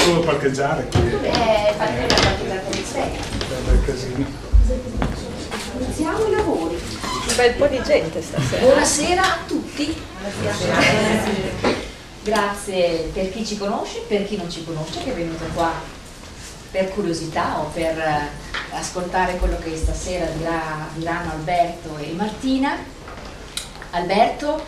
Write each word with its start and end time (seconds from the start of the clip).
solo 0.00 0.20
parcheggiare 0.20 0.88
qui. 0.90 1.00
Eh, 1.22 1.74
fate 1.76 2.06
la 2.08 2.14
partita 2.14 2.60
con 2.60 2.84
sei. 2.84 3.18
Bel 3.66 3.84
casino. 3.84 4.26
Iniziamo 5.78 6.26
i 6.26 6.30
lavori. 6.30 6.74
Un 6.74 7.36
bel 7.36 7.54
po' 7.54 7.66
di 7.66 7.82
gente 7.82 8.22
stasera. 8.22 8.62
Buonasera 8.62 9.22
a 9.22 9.38
tutti. 9.46 9.94
Grazie 12.22 13.10
per 13.12 13.30
chi 13.30 13.44
ci 13.44 13.58
conosce, 13.58 14.00
per 14.06 14.26
chi 14.26 14.36
non 14.36 14.50
ci 14.50 14.64
conosce, 14.64 15.02
che 15.02 15.12
è 15.12 15.14
venuto 15.14 15.44
qua 15.54 15.72
per 16.70 16.90
curiosità 16.90 17.58
o 17.58 17.70
per 17.72 17.98
eh, 17.98 18.28
ascoltare 18.74 19.36
quello 19.36 19.58
che 19.58 19.76
stasera 19.76 20.26
dirà- 20.26 20.88
diranno 20.94 21.32
Alberto 21.32 21.96
e 21.98 22.12
Martina. 22.12 22.76
Alberto, 23.90 24.62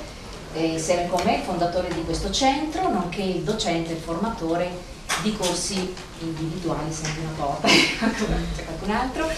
eh, 0.54 0.64
insieme 0.72 1.08
con 1.08 1.20
me, 1.24 1.40
fondatore 1.44 1.88
di 1.94 2.02
questo 2.04 2.30
centro, 2.30 2.90
nonché 2.90 3.22
il 3.22 3.42
docente 3.42 3.92
e 3.92 3.96
formatore 3.96 4.90
di 5.22 5.36
corsi 5.36 5.94
individuali, 6.20 6.92
senti 6.92 7.20
una 7.20 7.32
porta, 7.36 7.68
c'è 7.68 8.64
qualcun 8.64 8.90
altro, 8.90 9.28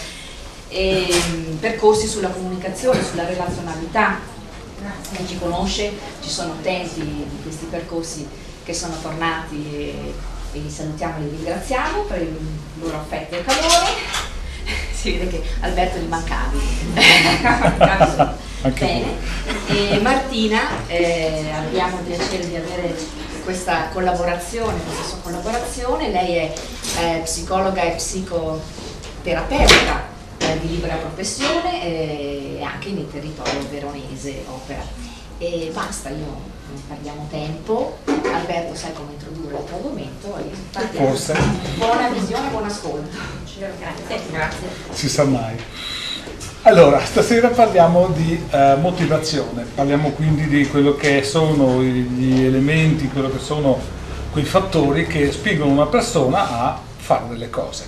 e, 0.69 1.07
mm, 1.12 1.57
percorsi 1.57 2.07
sulla 2.07 2.29
comunicazione, 2.29 3.05
sulla 3.05 3.27
relazionalità. 3.27 4.33
Chi 5.12 5.27
ci 5.27 5.38
conosce, 5.38 5.93
ci 6.20 6.29
sono 6.29 6.52
utenti 6.52 7.01
di 7.01 7.43
questi 7.43 7.66
percorsi 7.66 8.27
che 8.65 8.74
sono 8.74 8.95
tornati 9.01 9.65
e, 9.73 10.15
e 10.52 10.59
li 10.59 10.70
salutiamo 10.70 11.19
e 11.19 11.20
li 11.20 11.29
ringraziamo 11.30 12.02
per 12.02 12.23
il 12.23 12.37
loro 12.80 12.96
affetto 12.98 13.37
e 13.37 13.45
calore. 13.45 14.32
Si 15.05 15.12
vede 15.12 15.29
che 15.29 15.43
Alberto 15.60 15.98
gli 15.98 16.09
mancavi. 16.09 16.59
Bene. 18.62 19.16
E 19.69 19.99
Martina, 20.01 20.87
eh, 20.87 21.51
abbiamo 21.55 21.99
il 21.99 22.05
piacere 22.05 22.49
di 22.49 22.57
avere 22.57 22.96
questa 23.45 23.90
collaborazione, 23.92 24.82
questa 24.82 25.04
sua 25.04 25.18
collaborazione. 25.18 26.10
Lei 26.10 26.37
è 26.37 26.52
eh, 26.98 27.20
psicologa 27.23 27.82
e 27.82 27.90
psicoterapeuta 27.90 30.02
eh, 30.38 30.59
di 30.60 30.68
libera 30.68 30.96
professione 30.96 31.84
eh, 31.84 32.56
e 32.59 32.62
anche 32.62 32.90
nel 32.90 33.09
territorio 33.10 33.68
veronese 33.70 34.45
opera. 34.48 34.82
E 35.38 35.70
basta, 35.72 36.09
io 36.09 36.26
non 36.26 36.82
perdiamo 36.88 37.28
tempo. 37.30 37.98
Alberto 38.06 38.74
sai 38.74 38.92
come 38.95 39.12
introdurre 39.12 39.59
il 39.59 39.65
tuo 39.65 39.76
argomento 39.76 40.37
e. 40.38 40.50
Forse. 40.96 41.37
Buona 41.76 42.09
visione, 42.09 42.48
buon 42.48 42.65
ascolto. 42.65 43.16
Grazie. 43.78 44.22
Grazie. 44.30 44.68
si 44.92 45.09
sa 45.09 45.22
mai. 45.24 45.56
Allora, 46.66 46.98
stasera 47.04 47.48
parliamo 47.48 48.09
di 48.09 48.43
eh, 48.51 48.76
motivazione, 48.80 49.66
parliamo 49.74 50.12
quindi 50.12 50.48
di 50.48 50.66
quello 50.66 50.95
che 50.95 51.23
sono 51.23 51.82
gli 51.82 52.43
elementi, 52.43 53.06
quello 53.09 53.30
che 53.30 53.38
sono 53.38 53.79
quei 54.32 54.45
fattori 54.45 55.06
che 55.06 55.30
spingono 55.30 55.71
una 55.71 55.84
persona 55.88 56.62
a 56.62 56.80
fare 56.96 57.29
delle 57.29 57.51
cose. 57.51 57.84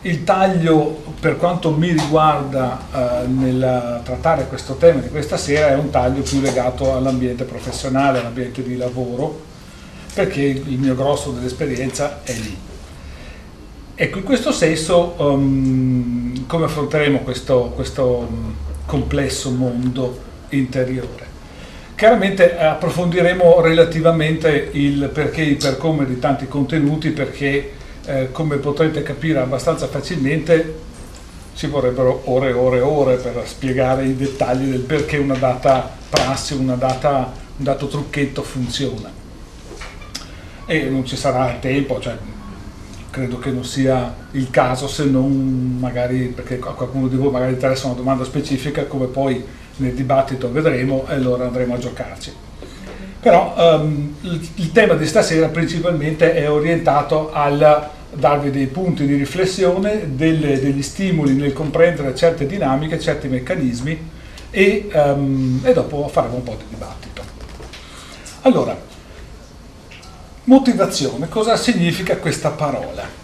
Il 0.00 0.24
taglio, 0.24 1.02
per 1.20 1.36
quanto 1.36 1.72
mi 1.72 1.88
riguarda 1.88 2.80
eh, 2.90 3.26
nel 3.26 4.00
trattare 4.02 4.46
questo 4.46 4.76
tema 4.76 5.00
di 5.00 5.10
questa 5.10 5.36
sera, 5.36 5.68
è 5.68 5.74
un 5.74 5.90
taglio 5.90 6.22
più 6.22 6.40
legato 6.40 6.96
all'ambiente 6.96 7.44
professionale, 7.44 8.20
all'ambiente 8.20 8.62
di 8.62 8.78
lavoro, 8.78 9.42
perché 10.14 10.40
il 10.40 10.78
mio 10.78 10.94
grosso 10.94 11.32
dell'esperienza 11.32 12.20
è 12.22 12.32
lì. 12.32 12.72
Ecco, 13.96 14.18
in 14.18 14.24
questo 14.24 14.50
senso 14.50 15.14
um, 15.18 16.46
come 16.46 16.64
affronteremo 16.64 17.20
questo, 17.20 17.70
questo 17.76 18.26
um, 18.28 18.54
complesso 18.86 19.50
mondo 19.52 20.18
interiore? 20.48 21.32
Chiaramente 21.94 22.58
eh, 22.58 22.64
approfondiremo 22.64 23.60
relativamente 23.60 24.70
il 24.72 25.10
perché 25.12 25.42
e 25.42 25.44
il 25.44 25.56
per 25.58 25.76
come 25.76 26.06
di 26.06 26.18
tanti 26.18 26.48
contenuti 26.48 27.10
perché 27.10 27.72
eh, 28.04 28.32
come 28.32 28.56
potrete 28.56 29.04
capire 29.04 29.38
abbastanza 29.38 29.86
facilmente 29.86 30.74
ci 31.54 31.68
vorrebbero 31.68 32.22
ore 32.24 32.48
e 32.48 32.52
ore 32.52 32.78
e 32.78 32.80
ore 32.80 33.16
per 33.18 33.40
spiegare 33.46 34.06
i 34.06 34.16
dettagli 34.16 34.70
del 34.70 34.80
perché 34.80 35.18
una 35.18 35.36
data 35.36 35.88
prassi, 36.10 36.54
una 36.54 36.74
data, 36.74 37.32
un 37.58 37.64
dato 37.64 37.86
trucchetto 37.86 38.42
funziona. 38.42 39.08
E 40.66 40.82
non 40.88 41.06
ci 41.06 41.14
sarà 41.14 41.56
tempo, 41.60 42.00
cioè, 42.00 42.16
credo 43.14 43.38
che 43.38 43.52
non 43.52 43.64
sia 43.64 44.12
il 44.32 44.50
caso 44.50 44.88
se 44.88 45.04
non 45.04 45.76
magari 45.78 46.32
perché 46.34 46.58
a 46.60 46.72
qualcuno 46.72 47.06
di 47.06 47.14
voi 47.14 47.30
magari 47.30 47.52
interessa 47.52 47.86
una 47.86 47.94
domanda 47.94 48.24
specifica 48.24 48.86
come 48.86 49.06
poi 49.06 49.40
nel 49.76 49.94
dibattito 49.94 50.50
vedremo 50.50 51.06
e 51.08 51.14
allora 51.14 51.46
andremo 51.46 51.74
a 51.74 51.78
giocarci. 51.78 52.32
Però 53.20 53.54
ehm, 53.56 54.16
il, 54.22 54.48
il 54.56 54.72
tema 54.72 54.94
di 54.94 55.06
stasera 55.06 55.46
principalmente 55.46 56.34
è 56.34 56.50
orientato 56.50 57.30
al 57.32 57.88
darvi 58.12 58.50
dei 58.50 58.66
punti 58.66 59.06
di 59.06 59.14
riflessione, 59.14 60.16
delle- 60.16 60.58
degli 60.58 60.82
stimoli 60.82 61.34
nel 61.34 61.52
comprendere 61.52 62.16
certe 62.16 62.46
dinamiche, 62.46 62.98
certi 62.98 63.28
meccanismi 63.28 64.10
e, 64.50 64.88
ehm, 64.90 65.60
e 65.62 65.72
dopo 65.72 66.08
faremo 66.08 66.34
un 66.34 66.42
po' 66.42 66.56
di 66.58 66.64
dibattito. 66.68 67.22
Allora, 68.42 68.76
motivazione, 70.44 71.28
cosa 71.28 71.56
significa 71.56 72.16
questa 72.18 72.50
parola? 72.50 73.22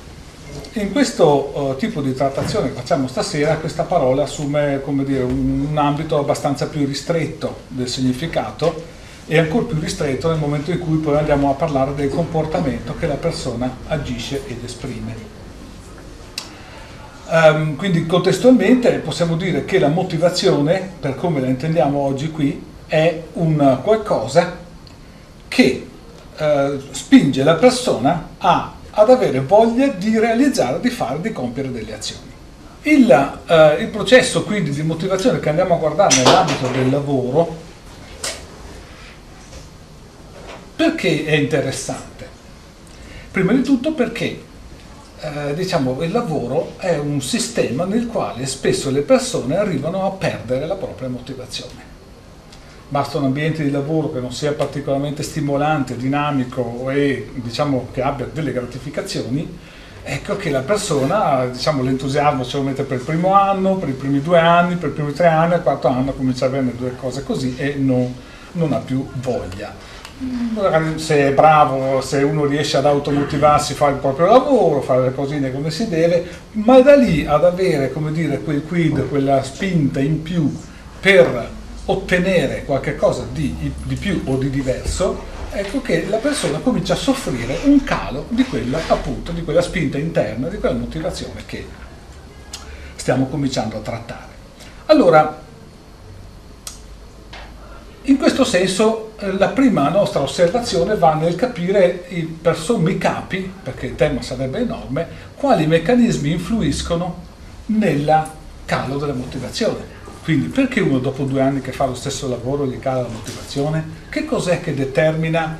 In 0.74 0.92
questo 0.92 1.72
eh, 1.72 1.76
tipo 1.78 2.00
di 2.00 2.14
trattazione 2.14 2.68
che 2.68 2.74
facciamo 2.74 3.08
stasera, 3.08 3.56
questa 3.56 3.82
parola 3.82 4.22
assume 4.22 4.80
dire, 5.04 5.22
un, 5.22 5.66
un 5.70 5.78
ambito 5.78 6.18
abbastanza 6.18 6.68
più 6.68 6.86
ristretto 6.86 7.62
del 7.68 7.88
significato 7.88 8.98
e 9.26 9.38
ancora 9.38 9.66
più 9.66 9.80
ristretto 9.80 10.28
nel 10.28 10.38
momento 10.38 10.70
in 10.70 10.78
cui 10.78 10.98
poi 10.98 11.16
andiamo 11.18 11.50
a 11.50 11.54
parlare 11.54 11.94
del 11.94 12.08
comportamento 12.08 12.94
che 12.96 13.06
la 13.06 13.14
persona 13.14 13.78
agisce 13.88 14.42
ed 14.46 14.62
esprime. 14.64 15.38
Ehm, 17.28 17.76
quindi 17.76 18.06
contestualmente 18.06 18.90
possiamo 18.98 19.36
dire 19.36 19.64
che 19.64 19.78
la 19.78 19.88
motivazione, 19.88 20.88
per 20.98 21.16
come 21.16 21.40
la 21.40 21.48
intendiamo 21.48 21.98
oggi 21.98 22.30
qui, 22.30 22.60
è 22.86 23.22
un 23.34 23.78
qualcosa 23.82 24.56
che 25.46 25.89
eh, 26.40 26.80
spinge 26.92 27.44
la 27.44 27.54
persona 27.54 28.30
a- 28.38 28.72
ad 28.90 29.10
avere 29.10 29.40
voglia 29.40 29.88
di 29.88 30.18
realizzare, 30.18 30.80
di 30.80 30.90
fare, 30.90 31.20
di 31.20 31.32
compiere 31.32 31.70
delle 31.70 31.94
azioni. 31.94 32.28
Il, 32.82 33.10
eh, 33.46 33.74
il 33.80 33.88
processo 33.88 34.42
quindi 34.42 34.70
di 34.70 34.82
motivazione 34.82 35.38
che 35.38 35.50
andiamo 35.50 35.74
a 35.74 35.78
guardare 35.78 36.16
nell'ambito 36.16 36.66
del 36.68 36.90
lavoro, 36.90 37.56
perché 40.76 41.26
è 41.26 41.34
interessante? 41.34 42.26
Prima 43.30 43.52
di 43.52 43.62
tutto 43.62 43.92
perché 43.92 44.42
eh, 45.20 45.54
diciamo, 45.54 46.02
il 46.02 46.10
lavoro 46.10 46.72
è 46.78 46.96
un 46.96 47.20
sistema 47.20 47.84
nel 47.84 48.06
quale 48.06 48.46
spesso 48.46 48.90
le 48.90 49.02
persone 49.02 49.56
arrivano 49.56 50.06
a 50.06 50.10
perdere 50.12 50.66
la 50.66 50.76
propria 50.76 51.08
motivazione. 51.08 51.89
Basta 52.90 53.18
un 53.18 53.26
ambiente 53.26 53.62
di 53.62 53.70
lavoro 53.70 54.10
che 54.10 54.18
non 54.18 54.32
sia 54.32 54.52
particolarmente 54.52 55.22
stimolante, 55.22 55.96
dinamico 55.96 56.90
e 56.90 57.30
diciamo, 57.34 57.86
che 57.92 58.02
abbia 58.02 58.26
delle 58.32 58.50
gratificazioni, 58.50 59.48
ecco 60.02 60.34
che 60.34 60.50
la 60.50 60.62
persona, 60.62 61.46
diciamo, 61.46 61.84
l'entusiasmo 61.84 62.44
ce 62.44 62.56
lo 62.56 62.64
mette 62.64 62.82
per 62.82 62.98
il 62.98 63.04
primo 63.04 63.32
anno, 63.32 63.76
per 63.76 63.90
i 63.90 63.92
primi 63.92 64.20
due 64.20 64.40
anni, 64.40 64.74
per 64.74 64.88
i 64.88 64.92
primi 64.92 65.12
tre 65.12 65.28
anni, 65.28 65.54
al 65.54 65.62
quarto 65.62 65.86
anno 65.86 66.10
comincia 66.10 66.46
a 66.46 66.48
avere 66.48 66.74
due 66.76 66.96
cose 66.96 67.22
così 67.22 67.54
e 67.56 67.74
non, 67.78 68.12
non 68.54 68.72
ha 68.72 68.78
più 68.78 69.06
voglia. 69.22 69.72
Se 70.96 71.28
è 71.28 71.32
bravo, 71.32 72.00
se 72.00 72.24
uno 72.24 72.44
riesce 72.44 72.76
ad 72.76 72.86
automotivarsi, 72.86 73.74
fa 73.74 73.86
il 73.86 73.98
proprio 73.98 74.26
lavoro, 74.26 74.80
fare 74.80 75.02
le 75.02 75.14
cosine 75.14 75.52
come 75.52 75.70
si 75.70 75.88
deve, 75.88 76.26
ma 76.54 76.80
da 76.80 76.96
lì 76.96 77.24
ad 77.24 77.44
avere, 77.44 77.92
come 77.92 78.10
dire, 78.10 78.40
quel 78.40 78.64
quid, 78.64 79.08
quella 79.08 79.44
spinta 79.44 80.00
in 80.00 80.22
più 80.22 80.52
per 80.98 81.58
ottenere 81.90 82.64
qualche 82.64 82.96
cosa 82.96 83.26
di, 83.30 83.72
di 83.82 83.94
più 83.94 84.22
o 84.26 84.36
di 84.36 84.50
diverso, 84.50 85.38
ecco 85.50 85.82
che 85.82 86.06
la 86.08 86.18
persona 86.18 86.58
comincia 86.58 86.94
a 86.94 86.96
soffrire 86.96 87.60
un 87.64 87.82
calo 87.82 88.26
di 88.28 88.44
quella, 88.44 88.80
appunto, 88.86 89.32
di 89.32 89.42
quella 89.42 89.62
spinta 89.62 89.98
interna, 89.98 90.48
di 90.48 90.58
quella 90.58 90.76
motivazione 90.76 91.42
che 91.46 91.66
stiamo 92.94 93.26
cominciando 93.26 93.76
a 93.76 93.80
trattare. 93.80 94.28
Allora, 94.86 95.42
in 98.02 98.16
questo 98.16 98.44
senso 98.44 99.12
eh, 99.18 99.32
la 99.32 99.48
prima 99.48 99.88
nostra 99.88 100.20
osservazione 100.20 100.96
va 100.96 101.14
nel 101.14 101.34
capire 101.34 102.06
per 102.40 102.56
sommi 102.56 102.98
capi, 102.98 103.52
perché 103.62 103.86
il 103.86 103.94
tema 103.94 104.22
sarebbe 104.22 104.60
enorme, 104.60 105.06
quali 105.36 105.66
meccanismi 105.66 106.30
influiscono 106.30 107.28
nel 107.66 108.28
calo 108.64 108.98
della 108.98 109.12
motivazione. 109.12 109.98
Quindi 110.22 110.48
perché 110.48 110.80
uno 110.80 110.98
dopo 110.98 111.24
due 111.24 111.40
anni 111.40 111.60
che 111.60 111.72
fa 111.72 111.86
lo 111.86 111.94
stesso 111.94 112.28
lavoro 112.28 112.66
gli 112.66 112.78
cala 112.78 113.02
la 113.02 113.08
motivazione? 113.08 113.84
Che 114.08 114.24
cos'è 114.24 114.60
che 114.60 114.74
determina 114.74 115.58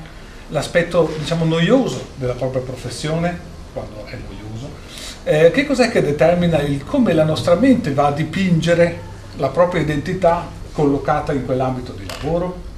l'aspetto 0.49 1.13
diciamo 1.19 1.45
noioso 1.45 2.09
della 2.17 2.35
propria 2.35 2.61
professione, 2.61 3.39
quando 3.73 4.05
è 4.05 4.17
noioso? 4.17 4.71
Eh, 5.25 5.51
che 5.51 5.65
cos'è 5.65 5.91
che 5.91 6.03
determina 6.03 6.61
il 6.61 6.85
come 6.85 7.15
la 7.15 7.25
nostra 7.25 7.55
mente 7.55 7.93
va 7.95 8.09
a 8.09 8.13
dipingere 8.13 9.09
la 9.37 9.49
propria 9.49 9.81
identità 9.81 10.47
collocata 10.73 11.33
in 11.33 11.45
quell'ambito 11.47 11.93
di 11.93 12.07
lavoro? 12.07 12.69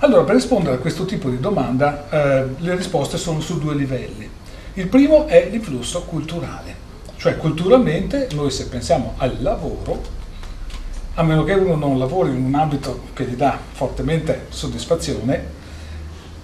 Allora, 0.00 0.22
per 0.22 0.34
rispondere 0.36 0.76
a 0.76 0.78
questo 0.78 1.06
tipo 1.06 1.28
di 1.28 1.40
domanda, 1.40 2.08
eh, 2.10 2.48
le 2.58 2.76
risposte 2.76 3.16
sono 3.16 3.40
su 3.40 3.58
due 3.58 3.74
livelli. 3.74 4.30
Il 4.74 4.86
primo 4.86 5.26
è 5.26 5.48
l'influsso 5.50 6.02
culturale, 6.02 6.74
cioè 7.16 7.36
culturalmente 7.36 8.28
noi 8.34 8.50
se 8.50 8.68
pensiamo 8.68 9.14
al 9.16 9.38
lavoro, 9.40 10.16
a 11.18 11.24
meno 11.24 11.42
che 11.42 11.52
uno 11.52 11.74
non 11.74 11.98
lavori 11.98 12.30
in 12.30 12.44
un 12.44 12.54
ambito 12.54 13.08
che 13.12 13.24
gli 13.24 13.34
dà 13.34 13.58
fortemente 13.72 14.46
soddisfazione, 14.50 15.56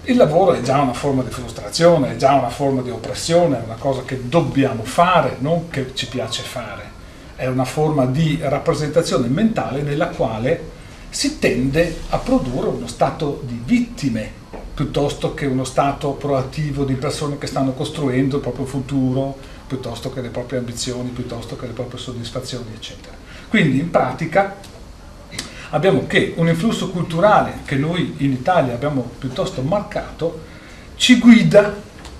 il 0.03 0.17
lavoro 0.17 0.51
è 0.51 0.61
già 0.61 0.81
una 0.81 0.93
forma 0.93 1.23
di 1.23 1.29
frustrazione, 1.29 2.11
è 2.11 2.15
già 2.17 2.33
una 2.33 2.49
forma 2.49 2.81
di 2.81 2.89
oppressione, 2.89 3.57
è 3.57 3.63
una 3.63 3.77
cosa 3.79 4.03
che 4.03 4.27
dobbiamo 4.27 4.83
fare, 4.83 5.37
non 5.39 5.69
che 5.69 5.95
ci 5.95 6.07
piace 6.07 6.43
fare. 6.43 6.91
È 7.37 7.47
una 7.47 7.63
forma 7.63 8.05
di 8.05 8.37
rappresentazione 8.41 9.27
mentale 9.27 9.81
nella 9.81 10.09
quale 10.09 10.71
si 11.09 11.39
tende 11.39 12.01
a 12.09 12.17
produrre 12.17 12.67
uno 12.67 12.87
stato 12.87 13.41
di 13.45 13.61
vittime 13.63 14.29
piuttosto 14.73 15.33
che 15.33 15.45
uno 15.45 15.63
stato 15.63 16.11
proattivo 16.11 16.83
di 16.83 16.95
persone 16.95 17.37
che 17.37 17.47
stanno 17.47 17.71
costruendo 17.71 18.35
il 18.35 18.41
proprio 18.41 18.65
futuro, 18.65 19.37
piuttosto 19.67 20.11
che 20.11 20.19
le 20.19 20.29
proprie 20.29 20.59
ambizioni, 20.59 21.11
piuttosto 21.11 21.55
che 21.55 21.65
le 21.65 21.73
proprie 21.73 21.97
soddisfazioni, 21.97 22.73
eccetera. 22.73 23.24
Quindi 23.55 23.79
in 23.79 23.89
pratica 23.89 24.53
abbiamo 25.69 26.07
che 26.07 26.33
un 26.35 26.49
influsso 26.49 26.89
culturale 26.89 27.59
che 27.63 27.77
noi 27.77 28.15
in 28.17 28.33
Italia 28.33 28.73
abbiamo 28.73 29.11
piuttosto 29.17 29.61
marcato 29.61 30.41
ci 30.97 31.19
guida 31.19 31.73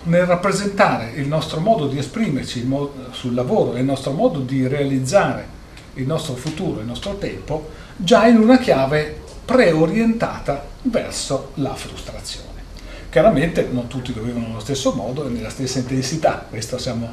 nel 0.03 0.25
rappresentare 0.25 1.11
il 1.15 1.27
nostro 1.27 1.59
modo 1.59 1.87
di 1.87 1.97
esprimerci 1.97 2.65
sul 3.11 3.33
lavoro 3.33 3.75
e 3.75 3.79
il 3.79 3.85
nostro 3.85 4.13
modo 4.13 4.39
di 4.39 4.65
realizzare 4.65 5.45
il 5.95 6.07
nostro 6.07 6.35
futuro, 6.35 6.79
il 6.79 6.85
nostro 6.85 7.17
tempo, 7.17 7.69
già 7.97 8.27
in 8.27 8.37
una 8.37 8.57
chiave 8.57 9.19
preorientata 9.43 10.65
verso 10.83 11.51
la 11.55 11.75
frustrazione. 11.75 12.61
Chiaramente 13.09 13.67
non 13.69 13.87
tutti 13.87 14.13
lo 14.13 14.21
vivono 14.21 14.51
allo 14.51 14.61
stesso 14.61 14.93
modo 14.93 15.27
e 15.27 15.31
nella 15.31 15.49
stessa 15.49 15.79
intensità, 15.79 16.45
questo 16.49 16.77
siamo 16.77 17.09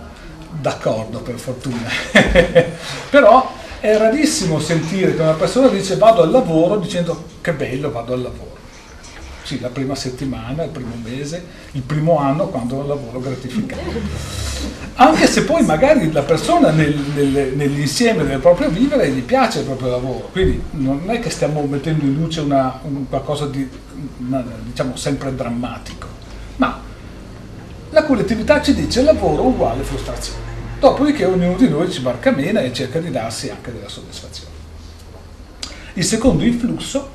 d'accordo 0.60 1.22
per 1.22 1.40
fortuna, 1.40 1.88
però 3.10 3.60
è 3.82 3.96
rarissimo 3.96 4.60
sentire 4.60 5.12
che 5.12 5.22
una 5.22 5.32
persona 5.32 5.66
dice 5.66 5.96
vado 5.96 6.22
al 6.22 6.30
lavoro 6.30 6.76
dicendo 6.76 7.24
che 7.40 7.52
bello 7.52 7.90
vado 7.90 8.12
al 8.12 8.22
lavoro. 8.22 8.50
Sì, 9.42 9.58
la 9.58 9.70
prima 9.70 9.96
settimana, 9.96 10.62
il 10.62 10.70
primo 10.70 10.94
mese, 11.02 11.44
il 11.72 11.82
primo 11.82 12.16
anno 12.16 12.46
quando 12.46 12.76
ho 12.76 12.80
un 12.82 12.86
lavoro 12.86 13.18
gratificante. 13.18 14.00
Anche 14.94 15.26
se 15.26 15.42
poi 15.42 15.64
magari 15.64 16.12
la 16.12 16.22
persona 16.22 16.70
nel, 16.70 16.96
nel, 16.96 17.54
nell'insieme 17.56 18.24
del 18.24 18.38
proprio 18.38 18.68
vivere 18.68 19.10
gli 19.10 19.22
piace 19.22 19.58
il 19.58 19.64
proprio 19.64 19.90
lavoro, 19.90 20.28
quindi 20.30 20.62
non 20.70 21.02
è 21.08 21.18
che 21.18 21.30
stiamo 21.30 21.60
mettendo 21.62 22.04
in 22.04 22.14
luce 22.14 22.38
una, 22.38 22.78
un, 22.82 23.08
qualcosa 23.08 23.46
di 23.46 23.68
una, 24.18 24.44
diciamo 24.62 24.94
sempre 24.94 25.34
drammatico, 25.34 26.06
ma 26.56 26.80
la 27.90 28.04
collettività 28.04 28.62
ci 28.62 28.74
dice 28.74 29.02
lavoro 29.02 29.42
uguale 29.42 29.82
frustrazione. 29.82 30.51
Dopodiché 30.82 31.24
ognuno 31.26 31.56
di 31.56 31.68
noi 31.68 31.88
ci 31.92 32.00
barcamena 32.00 32.60
e 32.60 32.72
cerca 32.72 32.98
di 32.98 33.08
darsi 33.12 33.48
anche 33.48 33.72
della 33.72 33.88
soddisfazione. 33.88 34.50
Il 35.92 36.02
secondo 36.02 36.42
influsso 36.42 37.08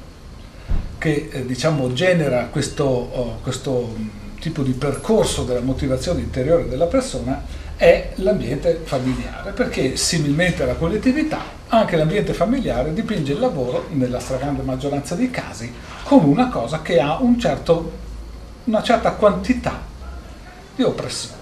che 0.98 1.28
eh, 1.30 1.46
diciamo, 1.46 1.92
genera 1.92 2.46
questo, 2.46 2.86
oh, 2.86 3.40
questo 3.44 3.94
tipo 4.40 4.64
di 4.64 4.72
percorso 4.72 5.44
della 5.44 5.60
motivazione 5.60 6.22
interiore 6.22 6.69
della 6.69 6.86
persona 6.86 7.44
è 7.75 8.14
l'ambiente 8.16 8.80
familiare, 8.86 9.52
perché 9.52 9.98
similmente 9.98 10.64
alla 10.64 10.75
collettività, 10.75 11.42
anche 11.68 11.98
l'ambiente 11.98 12.31
familiare 12.31 12.94
dipinge 12.94 13.34
il 13.34 13.40
lavoro, 13.40 13.88
nella 13.90 14.22
stragrande 14.22 14.62
maggioranza 14.62 15.14
dei 15.16 15.30
casi, 15.30 15.69
come 16.04 16.28
una 16.28 16.48
cosa 16.48 16.81
che 16.81 17.02
ha 17.02 17.18
un 17.19 17.38
certo, 17.38 17.92
una 18.64 18.81
certa 18.81 19.12
quantità 19.12 19.84
di 20.74 20.84
oppressione. 20.84 21.37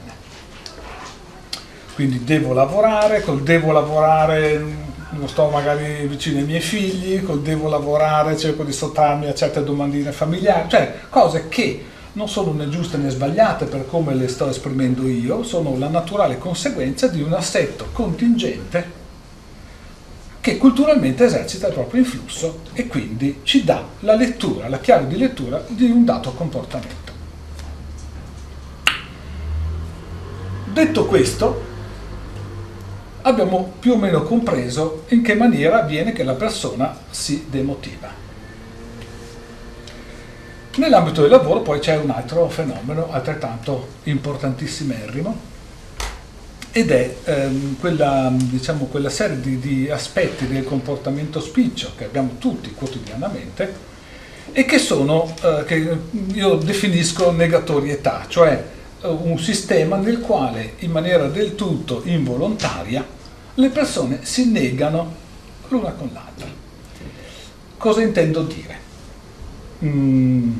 Quindi 1.95 2.23
devo 2.23 2.53
lavorare, 2.53 3.21
col 3.21 3.41
devo 3.41 3.71
lavorare 3.71 4.83
non 5.11 5.29
sto 5.29 5.49
magari 5.49 6.05
vicino 6.07 6.39
ai 6.39 6.45
miei 6.45 6.59
figli, 6.59 7.23
col 7.23 7.41
devo 7.41 7.69
lavorare 7.69 8.37
cerco 8.37 8.63
di 8.63 8.73
sottrarmi 8.73 9.27
a 9.27 9.33
certe 9.33 9.63
domandine 9.63 10.11
familiari, 10.11 10.69
cioè 10.69 10.93
cose 11.09 11.47
che 11.47 11.85
non 12.13 12.27
sono 12.27 12.51
né 12.51 12.69
giuste 12.69 12.97
né 12.97 13.09
sbagliate 13.09 13.65
per 13.65 13.87
come 13.87 14.13
le 14.13 14.27
sto 14.27 14.49
esprimendo 14.49 15.07
io, 15.07 15.43
sono 15.43 15.77
la 15.77 15.87
naturale 15.87 16.37
conseguenza 16.37 17.07
di 17.07 17.21
un 17.21 17.33
assetto 17.33 17.87
contingente 17.91 19.03
che 20.39 20.57
culturalmente 20.57 21.25
esercita 21.25 21.67
il 21.67 21.73
proprio 21.73 22.01
influsso 22.01 22.59
e 22.73 22.87
quindi 22.87 23.39
ci 23.43 23.63
dà 23.63 23.83
la 24.01 24.15
lettura, 24.15 24.69
la 24.69 24.79
chiave 24.79 25.07
di 25.07 25.17
lettura 25.17 25.63
di 25.67 25.85
un 25.85 26.05
dato 26.05 26.33
comportamento. 26.33 27.13
Detto 30.71 31.05
questo, 31.05 31.73
abbiamo 33.27 33.73
più 33.79 33.93
o 33.93 33.97
meno 33.97 34.23
compreso 34.23 35.03
in 35.09 35.21
che 35.21 35.35
maniera 35.35 35.81
avviene 35.81 36.13
che 36.13 36.23
la 36.23 36.33
persona 36.33 36.95
si 37.09 37.45
demotiva. 37.49 38.23
Nell'ambito 40.75 41.21
del 41.21 41.31
lavoro 41.31 41.61
poi 41.61 41.79
c'è 41.79 41.97
un 41.97 42.09
altro 42.09 42.49
fenomeno 42.49 43.11
altrettanto 43.11 43.87
importantissimerrimo 44.03 45.53
ed 46.71 46.91
è 46.91 47.15
ehm, 47.23 47.79
quella, 47.79 48.31
diciamo, 48.35 48.85
quella, 48.85 49.09
serie 49.09 49.39
di, 49.39 49.57
di 49.59 49.89
aspetti 49.89 50.47
del 50.47 50.65
comportamento 50.65 51.39
spiccio 51.39 51.93
che 51.97 52.03
abbiamo 52.03 52.35
tutti 52.37 52.73
quotidianamente 52.73 53.93
e 54.51 54.65
che 54.65 54.77
sono, 54.77 55.33
eh, 55.41 55.63
che 55.65 55.97
io 56.33 56.55
definisco 56.55 57.31
negatorietà, 57.31 58.25
cioè 58.27 58.61
eh, 59.01 59.07
un 59.07 59.39
sistema 59.39 59.95
nel 59.95 60.19
quale 60.19 60.73
in 60.79 60.91
maniera 60.91 61.27
del 61.27 61.55
tutto 61.55 62.01
involontaria 62.03 63.14
le 63.57 63.69
persone 63.69 64.19
si 64.23 64.51
negano 64.51 65.13
l'una 65.69 65.91
con 65.91 66.09
l'altra. 66.13 66.47
Cosa 67.77 68.01
intendo 68.01 68.43
dire? 68.43 68.79
Mm, 69.83 70.51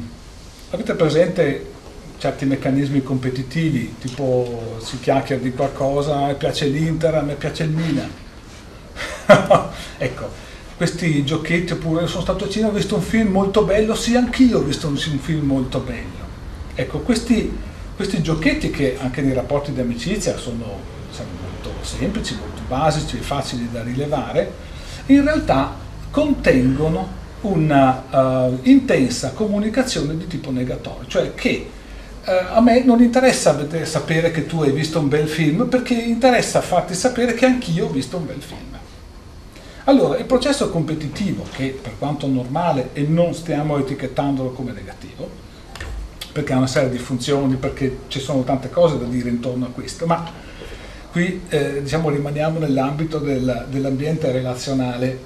avete 0.71 0.94
presente 0.94 1.74
certi 2.18 2.45
meccanismi 2.45 3.03
competitivi, 3.03 3.95
tipo 4.00 4.77
si 4.81 5.00
chiacchiera 5.00 5.42
di 5.42 5.51
qualcosa, 5.51 6.15
a 6.15 6.27
me 6.27 6.36
piace 6.36 6.68
l'Inter, 6.68 7.15
a 7.15 7.21
me 7.21 7.33
piace 7.33 7.63
il 7.63 7.71
Milan. 7.71 8.12
ecco, 9.98 10.29
questi 10.77 11.25
giochetti, 11.25 11.74
oppure 11.74 12.08
sono 12.08 12.22
stato 12.22 12.46
a 12.46 12.50
Cina, 12.50 12.67
ho 12.67 12.72
visto 12.72 12.96
un 12.96 13.01
film 13.01 13.31
molto 13.31 13.63
bello, 13.63 13.93
sì, 13.96 14.15
anch'io 14.15 14.60
ho 14.60 14.63
visto 14.63 14.88
un, 14.88 14.93
un 14.93 15.19
film 15.19 15.46
molto 15.46 15.79
bello. 15.79 16.24
Ecco, 16.75 17.00
questi, 17.00 17.58
questi 17.96 18.22
giochetti 18.22 18.69
che 18.69 18.98
anche 19.00 19.22
nei 19.22 19.34
rapporti 19.34 19.74
di 19.74 19.81
amicizia 19.81 20.38
sono, 20.38 20.79
sono 21.12 21.27
molto 21.41 21.72
semplici, 21.84 22.36
molto 22.36 22.54
basici 22.67 23.17
e 23.17 23.22
facili 23.22 23.69
da 23.72 23.84
rilevare, 23.84 24.51
in 25.07 25.24
realtà 25.24 25.74
contengono 26.12 27.24
una 27.41 28.03
uh, 28.10 28.60
intensa 28.63 29.31
comunicazione 29.31 30.17
di 30.17 30.27
tipo 30.27 30.51
negatorio, 30.51 31.07
cioè 31.07 31.36
che 31.36 31.69
uh, 32.25 32.31
a 32.53 32.62
me 32.62 32.84
non 32.84 33.01
interessa 33.01 33.57
sapere 33.84 34.31
che 34.31 34.45
tu 34.45 34.62
hai 34.62 34.72
visto 34.72 35.00
un 35.00 35.07
bel 35.07 35.27
film 35.27 35.67
perché 35.67 35.93
interessa 35.93 36.62
farti 36.62 36.95
sapere 36.95 37.34
che 37.34 37.45
anch'io 37.45 37.86
ho 37.86 37.89
visto 37.89 38.17
un 38.17 38.25
bel 38.25 38.41
film. 38.41 38.74
Allora, 39.88 40.17
il 40.17 40.25
processo 40.25 40.72
competitivo, 40.72 41.45
che 41.51 41.77
per 41.79 41.93
quanto 42.00 42.25
normale 42.25 42.89
e 42.93 43.03
non 43.03 43.36
stiamo 43.36 43.77
etichettandolo 43.77 44.50
come 44.50 44.72
negativo, 44.72 45.29
perché 46.31 46.53
ha 46.53 46.57
una 46.57 46.67
serie 46.67 46.89
di 46.89 46.98
funzioni, 46.98 47.55
perché 47.55 48.00
ci 48.07 48.19
sono 48.19 48.43
tante 48.43 48.72
cose 48.72 48.98
da 48.98 49.05
dire 49.05 49.29
intorno 49.29 49.65
a 49.65 49.69
questo, 49.69 50.07
ma 50.07 50.25
qui 51.15 51.43
eh, 51.48 51.81
diciamo, 51.81 52.10
rimaniamo 52.10 52.60
nell'ambito 52.60 53.19
del, 53.19 53.67
dell'ambiente 53.69 54.34
relazionale 54.34 55.17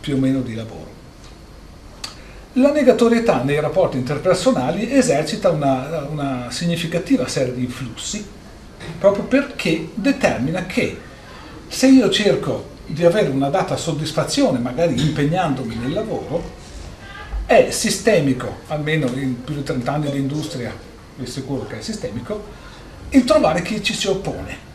più 0.00 0.14
o 0.14 0.18
meno 0.18 0.40
di 0.40 0.54
lavoro. 0.54 0.94
La 2.54 2.72
negatorietà 2.72 3.42
nei 3.42 3.60
rapporti 3.60 3.98
interpersonali 3.98 4.90
esercita 4.90 5.50
una, 5.50 6.06
una 6.08 6.46
significativa 6.50 7.28
serie 7.28 7.52
di 7.52 7.64
influssi 7.64 8.26
proprio 8.98 9.24
perché 9.24 9.90
determina 9.92 10.64
che 10.64 10.98
se 11.68 11.88
io 11.88 12.08
cerco 12.08 12.70
di 12.86 13.04
avere 13.04 13.28
una 13.28 13.50
data 13.50 13.76
soddisfazione, 13.76 14.58
magari 14.58 14.98
impegnandomi 14.98 15.74
nel 15.74 15.92
lavoro, 15.92 16.42
è 17.44 17.70
sistemico, 17.70 18.60
almeno 18.68 19.08
in 19.08 19.44
più 19.44 19.54
di 19.54 19.62
30 19.62 19.92
anni 19.92 20.10
di 20.10 20.18
industria 20.18 20.72
vi 21.16 21.26
sicuro 21.26 21.66
che 21.66 21.80
è 21.80 21.82
sistemico, 21.82 22.42
il 23.10 23.24
trovare 23.24 23.60
chi 23.60 23.82
ci 23.82 23.92
si 23.92 24.08
oppone. 24.08 24.65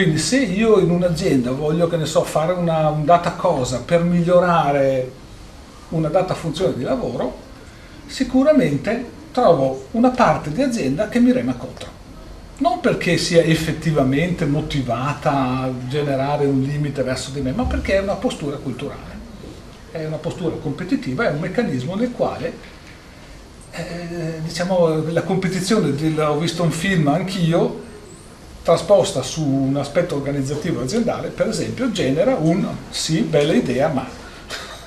Quindi 0.00 0.16
se 0.16 0.38
io 0.38 0.78
in 0.78 0.88
un'azienda 0.88 1.50
voglio, 1.50 1.86
che 1.86 1.98
ne 1.98 2.06
so, 2.06 2.24
fare 2.24 2.54
una 2.54 2.88
un 2.88 3.04
data 3.04 3.32
cosa 3.32 3.82
per 3.84 4.02
migliorare 4.02 5.12
una 5.90 6.08
data 6.08 6.32
funzione 6.32 6.74
di 6.74 6.84
lavoro, 6.84 7.36
sicuramente 8.06 9.04
trovo 9.30 9.88
una 9.90 10.08
parte 10.08 10.52
di 10.52 10.62
azienda 10.62 11.10
che 11.10 11.20
mi 11.20 11.32
rema 11.32 11.52
contro. 11.52 11.90
Non 12.60 12.80
perché 12.80 13.18
sia 13.18 13.42
effettivamente 13.42 14.46
motivata 14.46 15.32
a 15.32 15.70
generare 15.86 16.46
un 16.46 16.62
limite 16.62 17.02
verso 17.02 17.30
di 17.32 17.42
me, 17.42 17.52
ma 17.52 17.64
perché 17.64 17.96
è 17.96 18.00
una 18.00 18.14
postura 18.14 18.56
culturale, 18.56 19.18
è 19.90 20.06
una 20.06 20.16
postura 20.16 20.56
competitiva, 20.56 21.28
è 21.28 21.30
un 21.30 21.40
meccanismo 21.40 21.94
nel 21.94 22.12
quale 22.12 22.54
eh, 23.72 24.40
diciamo, 24.42 25.10
la 25.10 25.22
competizione, 25.24 25.90
ho 26.22 26.38
visto 26.38 26.62
un 26.62 26.70
film 26.70 27.08
anch'io, 27.08 27.88
trasposta 28.70 29.20
su 29.22 29.44
un 29.44 29.76
aspetto 29.76 30.14
organizzativo 30.14 30.82
aziendale, 30.82 31.28
per 31.28 31.48
esempio, 31.48 31.90
genera 31.90 32.36
un 32.36 32.64
sì, 32.90 33.22
bella 33.22 33.52
idea, 33.52 33.88
ma 33.88 34.06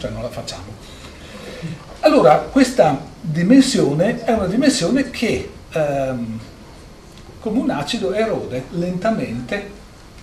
cioè 0.00 0.10
non 0.10 0.22
la 0.22 0.28
facciamo. 0.28 0.64
Allora, 2.00 2.38
questa 2.38 3.00
dimensione 3.20 4.24
è 4.24 4.32
una 4.32 4.46
dimensione 4.46 5.10
che 5.10 5.48
ehm, 5.70 6.40
come 7.38 7.60
un 7.60 7.70
acido 7.70 8.12
erode 8.12 8.64
lentamente 8.70 9.78